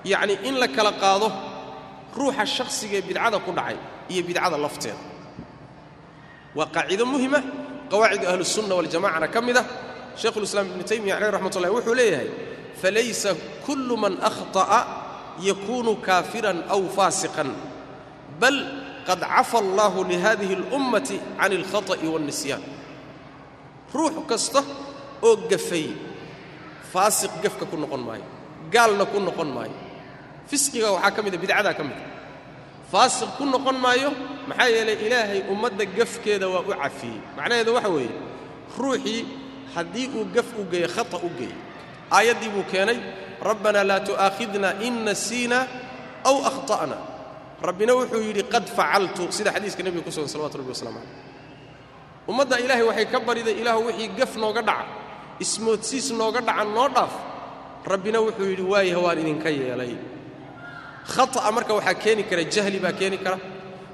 yacni 0.04 0.34
in 0.48 0.54
la 0.62 0.68
kala 0.68 0.92
qaado 1.02 1.28
ruuxa 2.16 2.44
shakhsigaee 2.56 3.02
bidcada 3.08 3.38
ku 3.46 3.50
dhacay 3.52 3.76
iyo 4.12 4.22
bidcada 4.28 4.56
lafteeda. 4.64 5.02
Waa 6.54 6.68
qaacido 6.74 7.04
muhima 7.06 7.40
qawaacidu 7.90 8.26
ahlusunna 8.30 8.74
waljamacana 8.78 9.28
ka 9.34 9.40
mid 9.40 9.56
ah. 9.56 9.66
Shaykhulislaam 10.14 10.66
ibnu 10.70 10.84
taymiya 10.86 11.18
caleyh 11.18 11.32
raxmat 11.34 11.54
ullahi 11.58 11.74
wuxuu 11.74 11.94
leeyahay 11.94 12.28
falaysa 12.82 13.34
kullu 13.66 13.96
man 13.96 14.14
akhطa'a 14.22 14.80
yakunu 15.42 15.98
kaafiran 15.98 16.62
aw 16.70 16.80
faasiqan 16.96 17.50
bal 18.40 18.54
qad 19.08 19.20
cafa 19.20 19.58
allaahu 19.64 20.04
lihadihi 20.10 20.54
اlummati 20.60 21.16
can 21.38 21.52
alkhata'i 21.52 22.06
waاlnisyaan 22.12 22.62
ruux 23.94 24.16
kasta 24.30 24.60
oo 25.22 25.36
gafay 25.50 25.86
faasiq 26.92 27.32
gafka 27.42 27.64
ku 27.70 27.76
noqon 27.76 28.02
maayo 28.06 28.26
gaalna 28.72 29.04
ku 29.12 29.18
noqon 29.20 29.50
maayo 29.56 29.76
fisqiga 30.50 30.88
waxaa 30.94 31.14
ka 31.16 31.20
mida 31.22 31.38
bidcadaa 31.42 31.74
ka 31.78 31.82
mida 31.88 32.04
faasiq 32.92 33.30
ku 33.38 33.44
noqon 33.54 33.76
maayo 33.84 34.10
maxaa 34.48 34.68
yeelay 34.74 34.98
ilaahay 35.06 35.40
ummadda 35.52 35.84
gafkeeda 35.98 36.46
waa 36.52 36.62
u 36.64 36.72
cafiyey. 36.82 37.20
Macnaheedu 37.36 37.70
waxa 37.76 37.88
weeye 37.96 38.12
ruuxii 38.78 39.20
haddii 39.74 40.08
uu 40.16 40.24
gaf 40.34 40.48
u 40.60 40.62
geeyo 40.70 40.88
khata 40.96 41.16
u 41.16 41.28
geeyo 41.38 41.56
aayaddii 42.16 42.50
buu 42.54 42.64
keenay 42.72 42.98
rabbanaa 43.48 43.84
laa 43.90 44.00
tu'aakhidna 44.08 44.68
in 44.86 44.94
nasiina 45.08 45.58
aw 46.28 46.36
akhta'na 46.50 47.13
rabbina 47.68 47.92
wuxuu 47.98 48.22
yidhi 48.28 48.42
qad 48.52 48.66
facaltu 48.76 49.22
sida 49.36 49.50
xadiiska 49.56 49.80
nebiga 49.86 50.04
ku 50.06 50.10
sugan 50.14 50.28
salawatu 50.32 50.56
rabbi 50.60 50.70
waslamu 50.74 51.00
calayh 51.00 52.30
ummadda 52.30 52.56
ilaahay 52.64 52.84
waxay 52.90 53.06
ka 53.12 53.18
bariday 53.28 53.54
ilaahu 53.60 53.80
wixii 53.88 54.08
gaf 54.18 54.32
nooga 54.42 54.62
dhaca 54.68 54.86
ismoodsiis 55.44 56.06
nooga 56.20 56.40
dhaca 56.48 56.64
noo 56.76 56.88
dhaaf. 56.96 57.14
Rabbina 57.92 58.18
wuxuu 58.24 58.48
yidhi 58.52 58.64
waayaha 58.72 59.00
waan 59.04 59.18
idinka 59.22 59.50
yeelay. 59.58 59.92
Khata'a 61.14 61.48
marka 61.56 61.72
waxaa 61.78 61.94
keeni 62.02 62.22
kara 62.30 62.44
jahli 62.54 62.78
baa 62.84 62.92
keeni 63.00 63.18
kara 63.24 63.38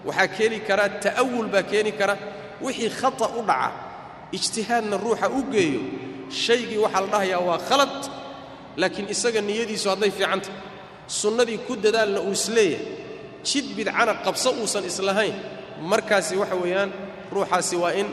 waxaa 0.09 0.29
keeni 0.37 0.59
kara 0.69 0.85
ta'awul 1.05 1.49
baa 1.55 1.63
keeni 1.71 1.93
kara. 1.99 2.15
Wixii 2.65 2.91
khata 3.01 3.27
u 3.39 3.43
dhaca 3.51 3.71
ijtihaadna 4.37 4.97
ruuxa 5.05 5.27
u 5.39 5.41
geeyo 5.53 5.81
shaygii 6.45 6.79
waxaa 6.85 7.01
la 7.05 7.09
dhahayaa 7.13 7.43
waa 7.49 7.59
khalad 7.69 7.95
laakiin 8.81 9.07
isaga 9.15 9.41
niyadiisu 9.49 9.87
hadday 9.93 10.11
fiicantah. 10.17 10.55
Sunnadii 11.21 11.59
ku 11.67 11.73
dadaalna 11.85 12.21
uu 12.29 12.31
is 12.39 12.47
leeyahay 12.57 12.87
jid 13.49 13.67
bidcana 13.77 14.13
qabso 14.25 14.51
uusan 14.61 14.85
islahayn. 14.91 15.35
Markaasi 15.91 16.35
waxa 16.41 16.57
weeyaan 16.63 16.91
ruuxaasi 17.35 17.77
waa 17.83 17.93
in 18.01 18.09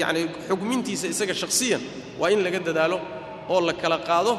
yacni 0.00 0.22
xukmintiisa 0.48 1.06
isaga 1.12 1.34
shakhsiyan 1.42 1.82
waa 2.20 2.30
in 2.34 2.40
laga 2.44 2.58
dadaalo 2.68 2.98
oo 3.52 3.60
la 3.68 3.72
kala 3.82 3.98
qaado 4.08 4.32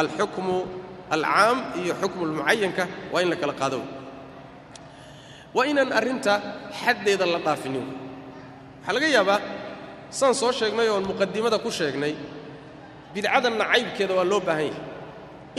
alxukmu 0.00 0.56
alcaam 1.14 1.58
iyo 1.82 1.92
xukmu 2.00 2.22
lmucayanka 2.30 2.84
waa 3.12 3.20
in 3.24 3.28
la 3.32 3.36
kala 3.42 3.52
qaado. 3.60 3.78
Waa 5.54 5.66
inaan 5.70 5.90
arrinta 5.98 6.32
xaddeeda 6.80 7.26
la 7.32 7.38
dhaafinin. 7.46 7.86
Waxaa 8.80 8.92
laga 8.96 9.08
yaabaa 9.16 9.40
saan 10.18 10.34
soo 10.40 10.52
sheegnay 10.58 10.88
oon 10.92 11.04
muqadimada 11.10 11.58
ku 11.64 11.70
sheegnay 11.78 12.14
bidcada 13.14 13.48
nacaybkeeda 13.60 14.14
waa 14.18 14.24
loo 14.32 14.40
baahan 14.48 14.68
yahay. 14.70 14.80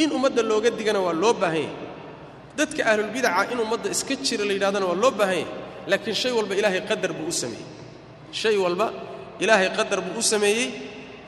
In 0.01 0.09
ummadda 0.15 0.41
looga 0.51 0.69
digana 0.79 0.99
waa 1.05 1.13
loo 1.23 1.33
baahan 1.41 1.57
yahay 1.65 1.86
dadka 2.57 2.81
ahlulbidaca 2.91 3.51
in 3.53 3.59
ummadda 3.65 3.89
iska 3.95 4.13
jira 4.25 4.43
la 4.49 4.53
yidhahdana 4.57 4.85
waa 4.89 4.95
loo 5.03 5.11
baahan 5.19 5.37
yahay 5.37 5.45
laakiin 5.91 6.15
shay 6.21 6.31
walba 6.37 6.53
ilaahay 6.59 6.81
qadar 6.89 7.11
buu 7.17 7.27
u 7.27 7.31
sameeyey. 7.41 7.65
Shay 8.41 8.55
walba 8.63 8.87
ilaahay 9.43 9.69
qadar 9.77 9.99
buu 10.05 10.19
u 10.19 10.21
sameeyey. 10.33 10.67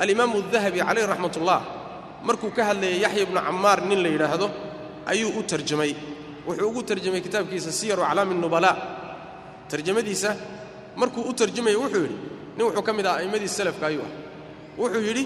Alimaamu 0.03 0.37
dahabi 0.53 0.79
calayh 0.87 1.05
raxmatullah 1.11 1.59
markuu 2.27 2.49
ka 2.57 2.61
hadlayay 2.69 2.99
yaxya 3.05 3.21
ibnu 3.25 3.39
cammaar 3.47 3.79
nin 3.89 3.99
la 4.03 4.09
yidhaahdo 4.15 4.47
ayuu 5.11 5.31
u 5.39 5.43
tarjamay. 5.51 5.91
Wuxuu 6.47 6.67
ugu 6.69 6.81
tarjamay 6.89 7.21
kitaabkiisa 7.25 7.71
siyaru 7.79 8.01
aclaami 8.09 8.35
nubala. 8.43 8.71
Tarjamadiisa 9.71 10.29
markuu 11.01 11.21
u 11.29 11.33
tarjamaya 11.39 11.77
wuxuu 11.83 12.03
yidhi 12.05 12.15
nin 12.57 12.63
wuxuu 12.67 12.83
ka 12.87 12.91
mid 12.97 13.05
ah 13.11 13.15
a'immadii 13.19 13.47
salafka 13.59 13.85
ayuu 13.91 14.01
ah 14.07 14.11
wuxuu 14.81 15.03
yidhi 15.07 15.23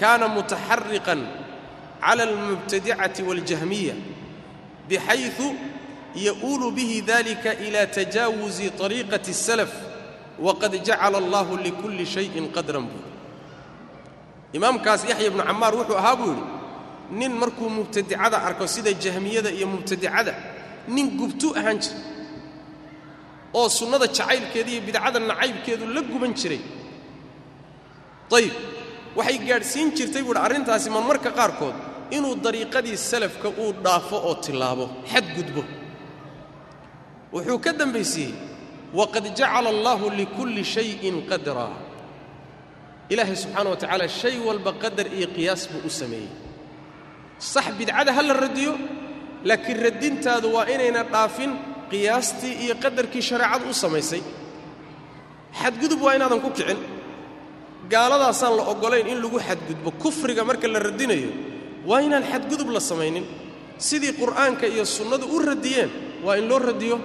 kaana 0.00 0.26
mutaxariqan 0.34 1.20
cala 2.04 2.22
almubtadicati 2.28 3.20
waاljahmiya 3.28 3.94
bixayu 4.88 5.30
yaulu 6.14 6.70
bihi 6.70 7.02
dalika 7.02 7.54
ila 7.66 7.86
tajaawuzi 7.86 8.72
ariiqati 8.84 9.30
اsalaf 9.30 9.72
waqad 10.38 10.72
jacala 10.86 11.18
allahu 11.18 11.52
likulli 11.66 12.06
shayin 12.06 12.46
qadran 12.56 12.86
buuri 12.90 13.10
imaamkaas 14.56 15.00
yaxya 15.10 15.26
ibnu 15.30 15.42
cammaar 15.48 15.74
wuxuu 15.78 15.98
ahaa 16.02 16.16
buu 16.20 16.30
yidhi 16.30 16.44
nin 17.20 17.32
markuu 17.42 17.68
mubtadicada 17.76 18.38
arko 18.48 18.66
sida 18.74 18.92
jahmiyada 19.04 19.50
iyo 19.50 19.66
mubtadicada 19.66 20.32
nin 20.94 21.06
gubtuu 21.18 21.50
ahaan 21.58 21.78
jiray 21.82 21.98
oo 23.58 23.68
sunnada 23.78 24.06
jacaylkeeda 24.06 24.70
iyo 24.74 24.80
bidcada 24.86 25.18
nacaybkeedu 25.30 25.84
la 25.94 26.00
guban 26.12 26.32
jiray 26.40 26.62
ayib 28.38 28.54
waxay 29.18 29.38
gaadhsiin 29.48 29.88
jirtay 29.96 30.22
buuhi 30.26 30.38
arrintaasi 30.46 30.88
marmarka 30.96 31.30
qaarkood 31.38 31.74
inuu 32.10 32.34
dariiqadii 32.44 32.96
salafka 32.96 33.48
uu 33.62 33.72
dhaafo 33.84 34.16
oo 34.28 34.34
tillaabo 34.44 34.86
xadgudbo 35.12 35.62
wuxuu 37.34 37.58
ka 37.64 37.72
dambaysiiyey 37.80 38.34
waqad 38.98 39.24
jacala 39.38 39.68
allaahu 39.74 40.06
likulli 40.20 40.64
shayin 40.74 41.16
qadraa 41.30 41.72
ilaahay 43.12 43.36
subxaana 43.42 43.70
wa 43.70 43.76
tacaala 43.82 44.06
shay 44.20 44.36
walba 44.46 44.72
qadar 44.82 45.06
iyo 45.18 45.26
qiyaas 45.36 45.62
buu 45.72 45.82
u 45.86 45.90
sameeyey. 46.00 46.30
Sax 47.38 47.66
bidcada 47.78 48.10
ha 48.16 48.22
la 48.28 48.34
radiyo 48.44 48.72
laakiin 49.48 49.78
radintaadu 49.86 50.48
waa 50.56 50.64
inayna 50.74 51.02
dhaafin 51.12 51.50
qiyaastii 51.90 52.54
iyo 52.64 52.74
qadarkii 52.84 53.22
shareecadu 53.28 53.64
u 53.70 53.74
samaysay. 53.82 54.22
Xadgudub 55.60 56.00
waa 56.06 56.14
inaadan 56.16 56.40
ku 56.44 56.50
kicin. 56.56 56.78
Gaaladaasaan 57.92 58.52
la 58.58 58.62
oggolayn 58.72 59.06
in 59.12 59.18
lagu 59.22 59.38
xadgudbo 59.48 59.90
kufriga 60.02 60.42
marka 60.48 60.66
la 60.74 60.78
radinayo 60.86 61.30
waa 61.88 62.00
inaan 62.06 62.24
xadgudub 62.32 62.68
la 62.76 62.80
samaynin. 62.80 63.24
Sidii 63.88 64.12
qur'aanka 64.20 64.66
iyo 64.74 64.84
sunnadu 64.96 65.26
u 65.26 65.38
radiyeen 65.50 65.90
waa 66.24 66.36
in 66.40 66.46
loo 66.50 66.58
radiyo. 66.58 66.96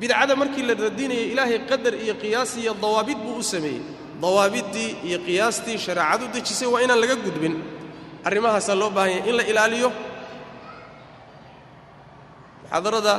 Bidcada 0.00 0.34
markii 0.40 0.62
la 0.68 0.74
radinayay 0.74 1.26
ilaahay 1.32 1.58
qadar 1.70 1.94
iyo 2.04 2.14
qiyaas 2.22 2.50
iyo 2.62 2.72
dawaabid 2.82 3.18
buu 3.24 3.36
u 3.38 3.42
sameeyey. 3.42 3.82
Dawaabiddii 4.22 4.90
iyo 5.08 5.18
qiyaastii 5.26 5.78
shareecadu 5.84 6.24
dejisay 6.34 6.68
waa 6.72 6.82
inaan 6.84 7.00
laga 7.02 7.16
gudbin. 7.24 7.54
Arrimahaasaa 8.26 8.74
loo 8.80 8.90
baahan 8.96 9.10
yahay 9.16 9.30
in 9.30 9.36
la 9.38 9.42
ilaaliyo. 9.52 9.90
Muxaadarada 12.62 13.14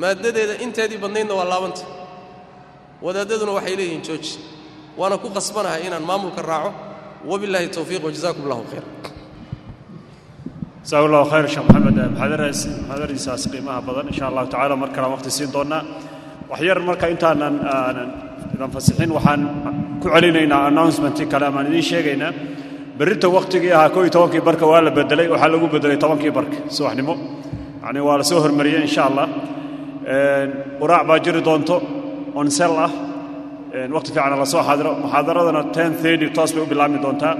maaddadeeda 0.00 0.54
inteedii 0.64 0.98
badnaydna 1.02 1.34
waa 1.38 1.44
laabanta. 1.52 1.82
Wadaaddaduna 3.04 3.52
waxay 3.58 3.76
leeyihiin 3.78 4.02
jooji 4.06 4.32
waana 4.98 5.16
ku 5.22 5.28
qasbanahay 5.36 5.82
inaan 5.86 6.02
maamulka 6.10 6.42
raaco 6.50 6.70
wabillahi 7.30 7.68
towfiiq 7.76 8.02
wajazaakum 8.08 8.42
allahu 8.46 8.64
khayr 8.70 8.84
jasaak 10.84 11.04
allahu 11.08 11.26
khayr 11.32 11.46
sheekh 11.54 11.64
maxamed 11.68 11.98
muxaadaradaas 12.12 12.60
muxaadaradiisaas 12.80 13.42
qiimaha 13.52 13.80
badan 13.88 14.06
insha 14.12 14.24
allahu 14.30 14.46
tacala 14.54 14.74
mar 14.82 14.88
kalean 14.96 15.12
waqti 15.16 15.30
siin 15.36 15.50
doonnaa 15.56 15.80
waxyar 16.50 16.78
marka 16.88 17.06
intaanan 17.14 17.54
aanan 17.76 18.08
idan 18.54 18.70
fasixin 18.76 19.10
waxaan 19.16 19.40
ku 20.02 20.06
celinaynaa 20.14 20.60
announcementii 20.68 21.26
kale 21.32 21.44
amaan 21.50 21.66
idiin 21.70 21.86
sheegaynaa 21.90 22.30
berrinta 22.98 23.26
wakhtigii 23.36 23.72
ahaa 23.78 23.90
koo 23.94 24.02
iyo 24.04 24.12
tobankii 24.16 24.42
barka 24.48 24.64
waa 24.72 24.80
la 24.86 24.90
bedelay 24.98 25.26
waxaa 25.34 25.50
lagu 25.54 25.66
bedelay 25.74 25.98
tobankii 26.04 26.32
barka 26.38 26.56
subaxnimo. 26.76 27.14
Yacni 27.82 28.00
waa 28.08 28.16
la 28.20 28.24
soo 28.30 28.38
hormariyey 28.44 28.80
insha 28.86 29.02
allah 29.08 29.26
quraac 30.80 31.02
baa 31.08 31.18
jiri 31.24 31.40
doonto 31.48 31.76
onsel 32.40 32.72
ah 32.86 32.90
wakhti 33.74 34.10
fiicana 34.12 34.36
la 34.36 34.46
soo 34.46 34.62
xaadiro 34.62 34.90
muxaadaradana 35.02 35.62
toos 36.36 36.50
bay 36.54 36.62
u 36.62 36.66
bilaabmi 36.66 36.98
doontaa. 37.04 37.34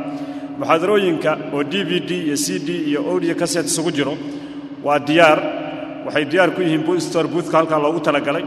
Muxaadarooyinka 0.58 1.32
oo 1.54 1.62
d 1.62 1.74
v 1.88 2.00
d 2.08 2.10
iyo 2.26 2.36
c 2.36 2.58
d 2.58 2.68
iyo 2.90 3.00
audio 3.10 3.34
caset 3.34 3.66
isugu 3.66 3.90
jiro 3.96 4.14
waa 4.82 4.98
diyaar. 4.98 5.38
Waxay 6.06 6.24
diyaar 6.32 6.50
ku 6.54 6.60
yihiin 6.62 6.82
booster 6.86 7.24
boothka 7.26 7.56
halkaa 7.58 7.78
loogu 7.84 8.00
talagalay. 8.00 8.44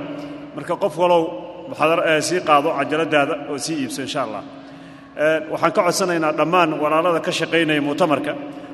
Marka 0.55 0.75
qof 0.83 0.93
walow 0.97 1.23
muxaadar 1.69 2.21
sii 2.27 2.39
qaado 2.47 2.69
cajaladaada 2.77 3.33
oo 3.51 3.57
sii 3.57 3.75
iibso 3.83 4.01
insha 4.01 4.21
allah 4.25 4.43
waxaan 5.51 5.71
ka 5.75 5.81
codsanaynaa 5.87 6.31
dhammaan 6.39 6.69
walaalada 6.83 7.19
ka 7.25 7.31
shaqaynaya 7.31 7.81
mu'tamarka 7.81 8.31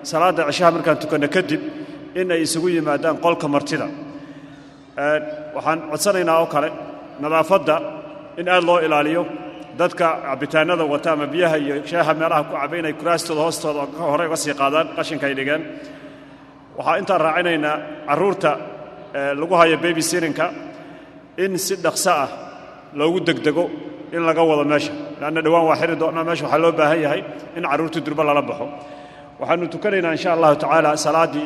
salaadda 0.10 0.42
cishaha 0.50 0.72
markaan 0.76 0.98
tukanno 1.02 1.28
kadib 1.36 1.62
in 2.20 2.32
ay 2.32 2.42
isugu 2.46 2.68
yimaadaan 2.76 3.18
qolka 3.24 3.48
martida. 3.56 3.88
Waxaan 5.56 5.80
codsanaynaa 5.92 6.38
oo 6.42 6.48
kale 6.54 6.70
nadaafadda 7.24 7.76
in 8.40 8.48
aad 8.50 8.64
loo 8.70 8.80
ilaaliyo. 8.86 9.24
Dadka 9.80 10.08
cabitaanada 10.28 10.84
wata 10.94 11.10
ama 11.16 11.26
biyaha 11.34 11.58
iyo 11.64 11.76
shaaha 11.92 12.14
meelaha 12.20 12.44
ku 12.50 12.54
caba 12.62 12.76
inay 12.82 12.94
kuraastooda 13.00 13.42
hoostooda 13.46 13.82
hore 14.12 14.24
uga 14.30 14.38
sii 14.44 14.54
qaadaan 14.62 14.88
qashinka 14.98 15.26
ay 15.30 15.36
dhigeen 15.40 15.62
waxaa 16.78 16.98
intaan 17.02 17.22
raacinaynaa 17.26 17.76
carruurta 18.08 18.52
lagu 19.40 19.54
hayo 19.60 19.78
baby 19.84 20.02
sirinka 20.10 20.46
in 21.44 21.58
si 21.66 21.74
dhaqso 21.86 22.12
ah 22.24 22.30
loogu 23.00 23.20
degdego 23.28 23.64
in 24.16 24.22
laga 24.30 24.42
wado 24.50 24.64
meesha. 24.72 24.94
Leanna 25.22 25.42
dhowaan 25.46 25.66
waa 25.70 25.76
xiri 25.82 25.96
doonnaa 26.02 26.24
meesha 26.28 26.44
waxaa 26.46 26.62
loo 26.64 26.72
baahan 26.80 27.00
yahay 27.06 27.22
in 27.58 27.64
carruurtii 27.72 28.02
durba 28.06 28.24
lala 28.28 28.42
baxo. 28.50 28.66
Waxaannu 29.42 29.66
tukanaynaa 29.74 30.14
insha 30.18 30.30
allahu 30.36 30.56
tacaala 30.64 30.90
salaaddii 31.06 31.46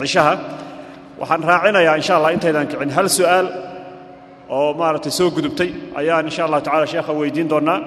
cishaha. 0.00 0.34
Waxaan 1.20 1.42
raacinayaa 1.50 1.96
insha 2.00 2.12
allah 2.18 2.30
intaydaan 2.36 2.66
kicin. 2.70 2.90
Hal 2.96 3.08
su'aal 3.18 3.46
oo 4.48 4.74
maaragtay 4.80 5.12
soo 5.18 5.28
gudubtay 5.36 5.70
ayaan 6.00 6.24
insha 6.28 6.42
allahu 6.46 6.62
tacala 6.66 6.86
sheekha 6.92 7.12
weydiin 7.20 7.48
doonnaa 7.52 7.78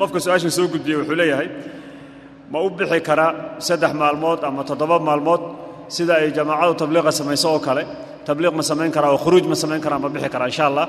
qofka 0.00 0.18
su'aashan 0.24 0.50
soo 0.58 0.66
gudbiyey 0.72 0.96
wuxuu 1.00 1.16
leeyahay 1.20 1.48
ma 2.52 2.58
u 2.60 2.70
bixi 2.78 3.00
karaa 3.08 3.30
saddex 3.66 3.92
maalmood 4.02 4.40
ama 4.48 4.62
toddoba 4.68 4.96
maalmood 5.08 5.42
sida 5.96 6.14
ay 6.20 6.28
jamaacadu 6.38 6.74
tabliiqa 6.82 7.10
samayso 7.20 7.48
oo 7.54 7.60
kale. 7.66 7.82
Tabliiq 8.28 8.54
ma 8.58 8.62
samayn 8.70 8.90
karaa 8.96 9.10
oo 9.14 9.18
khuruuj 9.24 9.44
ma 9.52 9.54
samayn 9.62 9.80
karaa 9.84 9.98
ma 10.04 10.08
bixi 10.14 10.28
karaa 10.34 10.48
insha 10.52 10.64
allah 10.70 10.86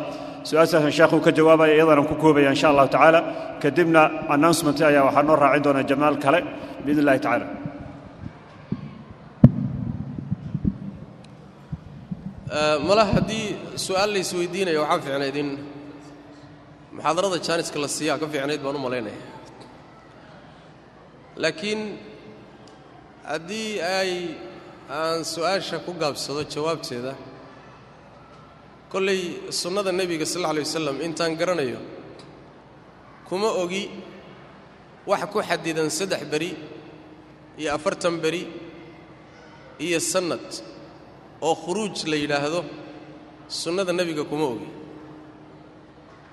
su'aashaasan 0.50 0.92
sheekhuu 0.98 1.20
ka 1.26 1.32
jawaabaya 1.38 1.74
iyadana 1.78 2.04
ku 2.10 2.16
koobaya 2.24 2.50
insha 2.56 2.68
allahu 2.72 2.90
tacaala. 2.96 3.20
Kadibna 3.62 4.02
announcement 4.36 4.78
ayaa 4.90 5.04
waxaa 5.08 5.24
noo 5.28 5.36
raacin 5.44 5.64
doonaa 5.66 5.84
jamaal 5.92 6.16
kale 6.24 6.40
biidn 6.86 7.00
illahi 7.02 7.20
tacala 7.26 7.46
mala 12.88 13.06
haddii 13.14 13.48
su'aal 13.86 14.10
la 14.14 14.20
isweydiinaya 14.26 14.80
waxaa 14.84 15.02
fiicnayd 15.06 15.36
in 15.42 15.50
muxaadarada 16.96 17.38
jaaniska 17.48 17.78
la 17.84 17.88
siiyaa 17.98 18.18
ka 18.22 18.28
fiicnayd 18.34 18.62
baan 18.66 18.76
u 18.76 18.80
malaynaya. 18.86 19.22
Laakiin 21.42 21.82
haddii 23.32 23.70
ay 23.98 24.12
aan 25.00 25.20
su'aasha 25.34 25.78
ku 25.86 25.92
gaabsado 26.02 26.42
jawaabteeda 26.54 27.14
kollay 28.92 29.22
sunnada 29.62 29.92
nebiga 30.00 30.26
sal 30.26 30.42
alla 30.46 30.50
alay 30.54 30.64
wasalam 30.68 30.98
intaan 31.08 31.34
garanayo 31.40 31.80
kuma 33.28 33.50
ogi 33.64 33.84
wax 35.10 35.22
ku 35.34 35.40
xadidan 35.50 35.90
saddex 35.90 36.22
beri 36.32 36.52
iyo 37.60 37.70
afartan 37.78 38.16
beri 38.24 38.42
iyo 39.86 40.00
sannad 40.00 40.46
oo 41.48 41.56
khuruuj 41.64 41.98
la 42.12 42.16
yidhaahdo 42.24 42.60
sunnada 43.62 43.92
nebiga 44.00 44.24
kuma 44.32 44.46
ogi. 44.54 44.70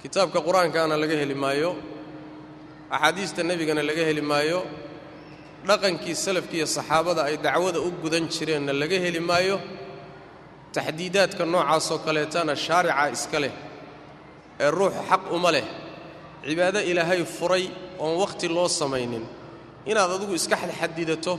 Kitaabka 0.02 0.38
qur'aankaana 0.46 0.94
laga 1.02 1.16
heli 1.22 1.34
maayo 1.44 1.70
axaadiista 2.94 3.40
nebigana 3.50 3.82
laga 3.90 4.02
heli 4.08 4.22
maayo 4.32 4.60
dhaqankii 5.68 6.14
salafki 6.24 6.56
iyo 6.58 6.66
saxaabada 6.76 7.20
ay 7.28 7.36
dacwada 7.46 7.78
u 7.80 7.90
gudan 8.02 8.24
jireenna 8.34 8.72
laga 8.82 8.96
heli 9.04 9.20
maayo 9.30 9.56
taxdiidaadka 10.74 11.42
noocaasoo 11.52 11.98
kaleetana 12.06 12.52
shaarica 12.64 13.04
iska 13.16 13.38
leh 13.44 13.52
ee 14.64 14.70
ruuxu 14.78 15.00
xaq 15.10 15.22
uma 15.36 15.50
leh 15.56 15.66
cibaado 16.48 16.80
ilaahay 16.90 17.20
furay 17.36 17.64
oon 18.02 18.14
wakhti 18.22 18.46
loo 18.56 18.68
samaynin 18.80 19.24
inaad 19.90 20.10
adigu 20.16 20.34
iska 20.40 20.56
xadxadidato 20.62 21.32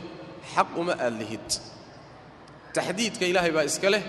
xaq 0.54 0.70
uma 0.82 0.94
aad 1.06 1.14
lihid 1.22 1.48
taxdiidka 2.76 3.26
ilaahay 3.32 3.52
baa 3.58 3.64
iska 3.72 3.90
leh 3.94 4.04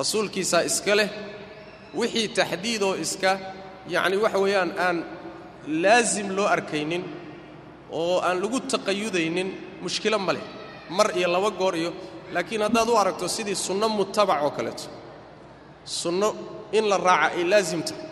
rasuulkiisaa 0.00 0.62
iska 0.70 0.94
leh 0.98 1.08
wixii 1.98 2.28
taxdiidoo 2.38 2.94
iska 3.04 3.30
yacni 3.94 4.16
waxa 4.24 4.38
weeyaan 4.44 4.70
aan 4.86 4.96
laasim 5.82 6.28
loo 6.36 6.46
arkaynin 6.56 7.02
oo 8.00 8.16
aan 8.26 8.36
lagu 8.42 8.58
taqayudaynin 8.72 9.48
mushkilo 9.84 10.18
ma 10.26 10.32
leh 10.36 10.44
mar 10.96 11.08
iyo 11.18 11.28
laba 11.34 11.50
goor 11.60 11.74
iyo 11.82 11.90
laakiin 12.34 12.62
haddaad 12.66 12.88
u 12.88 12.96
aragto 13.02 13.26
sidii 13.36 13.54
sunno 13.66 13.86
mutabac 13.98 14.40
oo 14.46 14.50
kaleeto 14.56 14.84
sunno 16.00 16.28
in 16.78 16.84
la 16.90 16.96
raaca 17.08 17.26
ay 17.38 17.44
laasim 17.52 17.82
tahay 17.88 18.04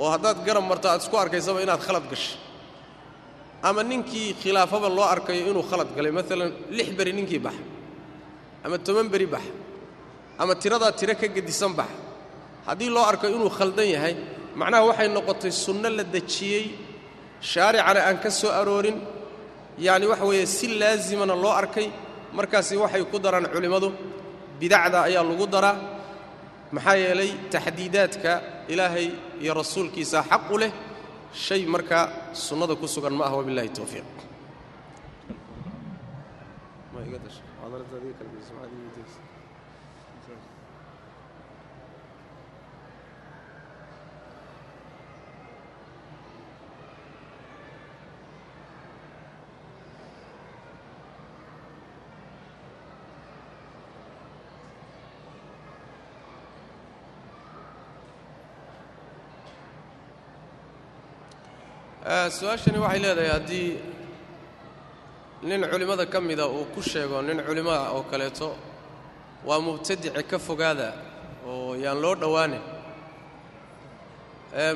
oo 0.00 0.08
haddaad 0.14 0.38
garab 0.46 0.64
marto 0.70 0.86
aad 0.92 1.00
isku 1.04 1.16
arkaysaba 1.22 1.58
inaad 1.64 1.80
khalad 1.86 2.06
gashay 2.12 2.36
ama 3.68 3.82
ninkii 3.90 4.28
khilaafaba 4.42 4.88
loo 4.96 5.04
arkayo 5.14 5.42
inuu 5.50 5.62
khalad 5.70 5.88
galay 5.96 6.12
maalan 6.16 6.50
lix 6.76 6.88
beri 6.98 7.12
ninkii 7.18 7.38
baxa 7.46 7.62
ama 8.64 8.76
toban 8.86 9.08
beri 9.12 9.26
baxa 9.34 9.52
ama 10.42 10.52
tiradaa 10.62 10.92
tiro 10.98 11.14
ka 11.20 11.26
gedisan 11.36 11.72
baxa 11.78 11.96
haddii 12.66 12.90
loo 12.94 13.04
arko 13.10 13.26
inuu 13.34 13.50
khaldan 13.58 13.88
yahay 13.94 14.14
macnaha 14.60 14.82
waxay 14.90 15.08
noqotay 15.16 15.52
sunno 15.64 15.88
la 15.98 16.04
dejiyey 16.14 16.64
shaaricana 17.50 18.00
aan 18.08 18.18
ka 18.24 18.30
soo 18.40 18.50
aroorin 18.60 18.98
yacni 19.86 20.06
waxa 20.12 20.24
weeye 20.30 20.46
si 20.56 20.66
laasimana 20.80 21.34
loo 21.44 21.52
arkay 21.60 21.86
markaasi 22.36 22.74
waxay 22.82 23.02
ku 23.12 23.16
daraan 23.24 23.46
culimmadu 23.54 23.88
bidacda 24.60 24.98
ayaa 25.08 25.24
lagu 25.30 25.46
daraa 25.54 25.76
maxaa 26.74 26.96
yeelay 27.02 27.30
taxdiidaadka 27.52 28.30
ilaahay 28.72 29.06
iyo 29.42 29.52
rasuulkiisa 29.60 30.18
xaq 30.30 30.44
u 30.54 30.56
leh 30.62 30.72
shay 31.44 31.62
markaa 31.74 32.04
sunnada 32.46 32.74
ku 32.80 32.86
sugan 32.94 33.14
ma 33.18 33.24
ah 33.28 33.32
wabillahi 33.38 33.70
towfiiq 33.78 34.06
su'aashani 62.08 62.78
waxay 62.84 63.00
leedahay 63.04 63.30
haddii 63.36 63.76
nin 65.42 65.62
culimmada 65.70 66.06
ka 66.06 66.20
mida 66.20 66.46
uu 66.48 66.64
ku 66.74 66.80
sheego 66.82 67.20
nin 67.22 67.38
culimmaa 67.46 67.90
oo 67.96 68.02
kaleeto 68.10 68.56
waa 69.44 69.60
mubtadice 69.60 70.22
ka 70.30 70.38
fogaada 70.38 70.88
oo 71.46 71.74
yaan 71.76 72.00
loo 72.02 72.14
dhowaanin 72.14 72.62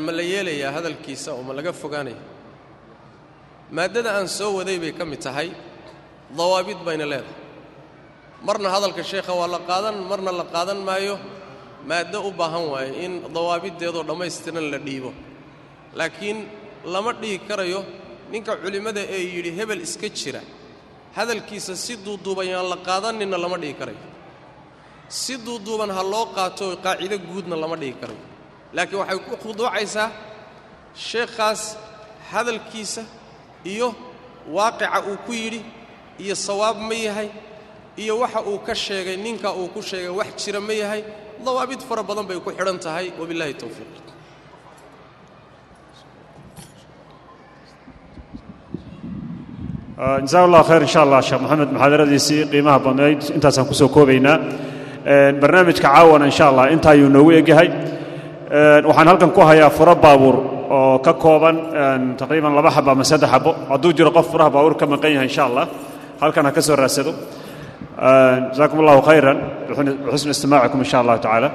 ma 0.04 0.12
la 0.12 0.22
yeelayaa 0.22 0.72
hadalkiisa 0.76 1.32
oo 1.32 1.42
ma 1.42 1.52
laga 1.54 1.72
fogaanaya? 1.72 2.20
Maaddada 3.72 4.10
aan 4.20 4.28
soo 4.28 4.52
waday 4.58 4.78
bay 4.78 4.92
ka 4.92 5.04
mid 5.04 5.20
tahay 5.20 5.48
dawaabid 6.36 6.78
bayna 6.84 7.06
leedahay. 7.08 7.36
Marna 8.46 8.68
hadalka 8.68 9.02
sheekha 9.02 9.32
waa 9.32 9.48
la 9.48 9.58
qaadan 9.70 9.96
marna 10.10 10.30
la 10.32 10.44
qaadan 10.44 10.80
maayo. 10.88 11.16
Maaddo 11.88 12.18
u 12.28 12.30
baahan 12.40 12.64
waaye 12.72 12.92
in 13.04 13.12
dawaabiddeedoo 13.34 14.04
dhammaystiran 14.08 14.66
la 14.72 14.78
dhiibo. 14.86 15.10
Laakiin 15.98 16.38
lama 16.84 17.12
dhihi 17.12 17.38
karayo 17.48 17.80
ninka 18.32 18.56
culimmada 18.62 19.00
ee 19.00 19.22
yidhi 19.34 19.50
hebel 19.58 19.80
iska 19.86 20.08
jira. 20.08 20.40
Hadalkiisa 21.16 21.76
si 21.76 21.96
duuduuban 22.04 22.46
yaan 22.52 22.66
la 22.72 22.76
qaadanninna 22.88 23.38
lama 23.44 23.56
dhihi 23.62 23.74
karayo. 23.80 24.00
Si 25.08 25.36
duuduuban 25.46 25.90
ha 25.96 26.02
loo 26.02 26.26
qaato 26.36 26.66
qaacido 26.84 27.16
guudna 27.18 27.56
lama 27.62 27.76
dhihi 27.76 27.94
karayo. 28.00 28.22
Laakiin 28.76 28.98
waxay 29.02 29.18
ku 29.28 29.34
khuduucaysaa 29.42 30.08
sheekhaas 31.08 31.62
hadalkiisa 32.32 33.02
iyo 33.72 33.88
waaqica 34.56 34.98
uu 35.10 35.16
ku 35.26 35.32
yidhi 35.32 35.60
iyo 36.18 36.34
sawaab 36.34 36.78
ma 36.88 36.94
yahay 36.94 37.28
iyo 38.02 38.14
waxa 38.22 38.40
uu 38.50 38.58
ka 38.66 38.74
sheegay 38.74 39.16
ninka 39.16 39.48
uu 39.52 39.68
ku 39.74 39.80
sheegay 39.82 40.08
wax 40.18 40.30
jira 40.44 40.60
ma 40.60 40.72
yahay. 40.72 41.02
Dawaabid 41.44 41.80
fara 41.88 42.02
badan 42.02 42.26
bay 42.28 42.38
ku 42.40 42.50
xidhan 42.50 42.78
tahay. 42.84 43.06
Wabillahi 43.20 43.54
towfiiq 43.54 44.11
jasaak 50.02 50.44
allah 50.48 50.62
khayr 50.64 50.82
insha 50.82 51.00
allah 51.06 51.20
sheekh 51.22 51.40
moxamed 51.42 51.70
muxaadaradiisii 51.74 52.50
qiimaha 52.52 52.78
badnayd. 52.86 53.20
Intaasaan 53.36 53.66
ku 53.70 53.74
soo 53.74 53.88
koobaynaa. 53.88 54.38
Barnaamijka 55.40 55.86
caawana 55.86 56.26
insha 56.26 56.44
allah 56.50 56.72
inta 56.74 56.90
ayuu 56.90 57.08
noogu 57.08 57.30
egyahay. 57.38 57.68
Waxaan 58.88 59.06
halkan 59.08 59.30
ku 59.30 59.40
hayaa 59.40 59.70
furo 59.70 59.94
baabuur 59.94 60.36
oo 60.70 60.98
ka 60.98 61.12
kooban 61.14 61.56
taqriiban 62.18 62.54
laba 62.54 62.70
xabo 62.70 62.90
ama 62.90 63.04
saddex 63.04 63.30
xabo. 63.30 63.54
Hadduu 63.70 63.92
jiro 63.92 64.10
qof 64.10 64.26
furaha 64.32 64.50
baabuur 64.50 64.74
ka 64.74 64.86
maqan 64.86 65.12
yahay 65.14 65.28
insha 65.30 65.44
allah 65.46 65.68
halkan 66.20 66.44
ha 66.46 66.50
ka 66.50 66.60
soo 66.60 66.76
raadsado 66.76 67.12
jasakum 68.54 68.78
allahu 68.82 69.02
khayran. 69.06 69.38
Bixusni 69.68 70.30
istimaacikum 70.34 70.78
insha 70.82 70.98
allahu 70.98 71.18
tacaala 71.22 71.48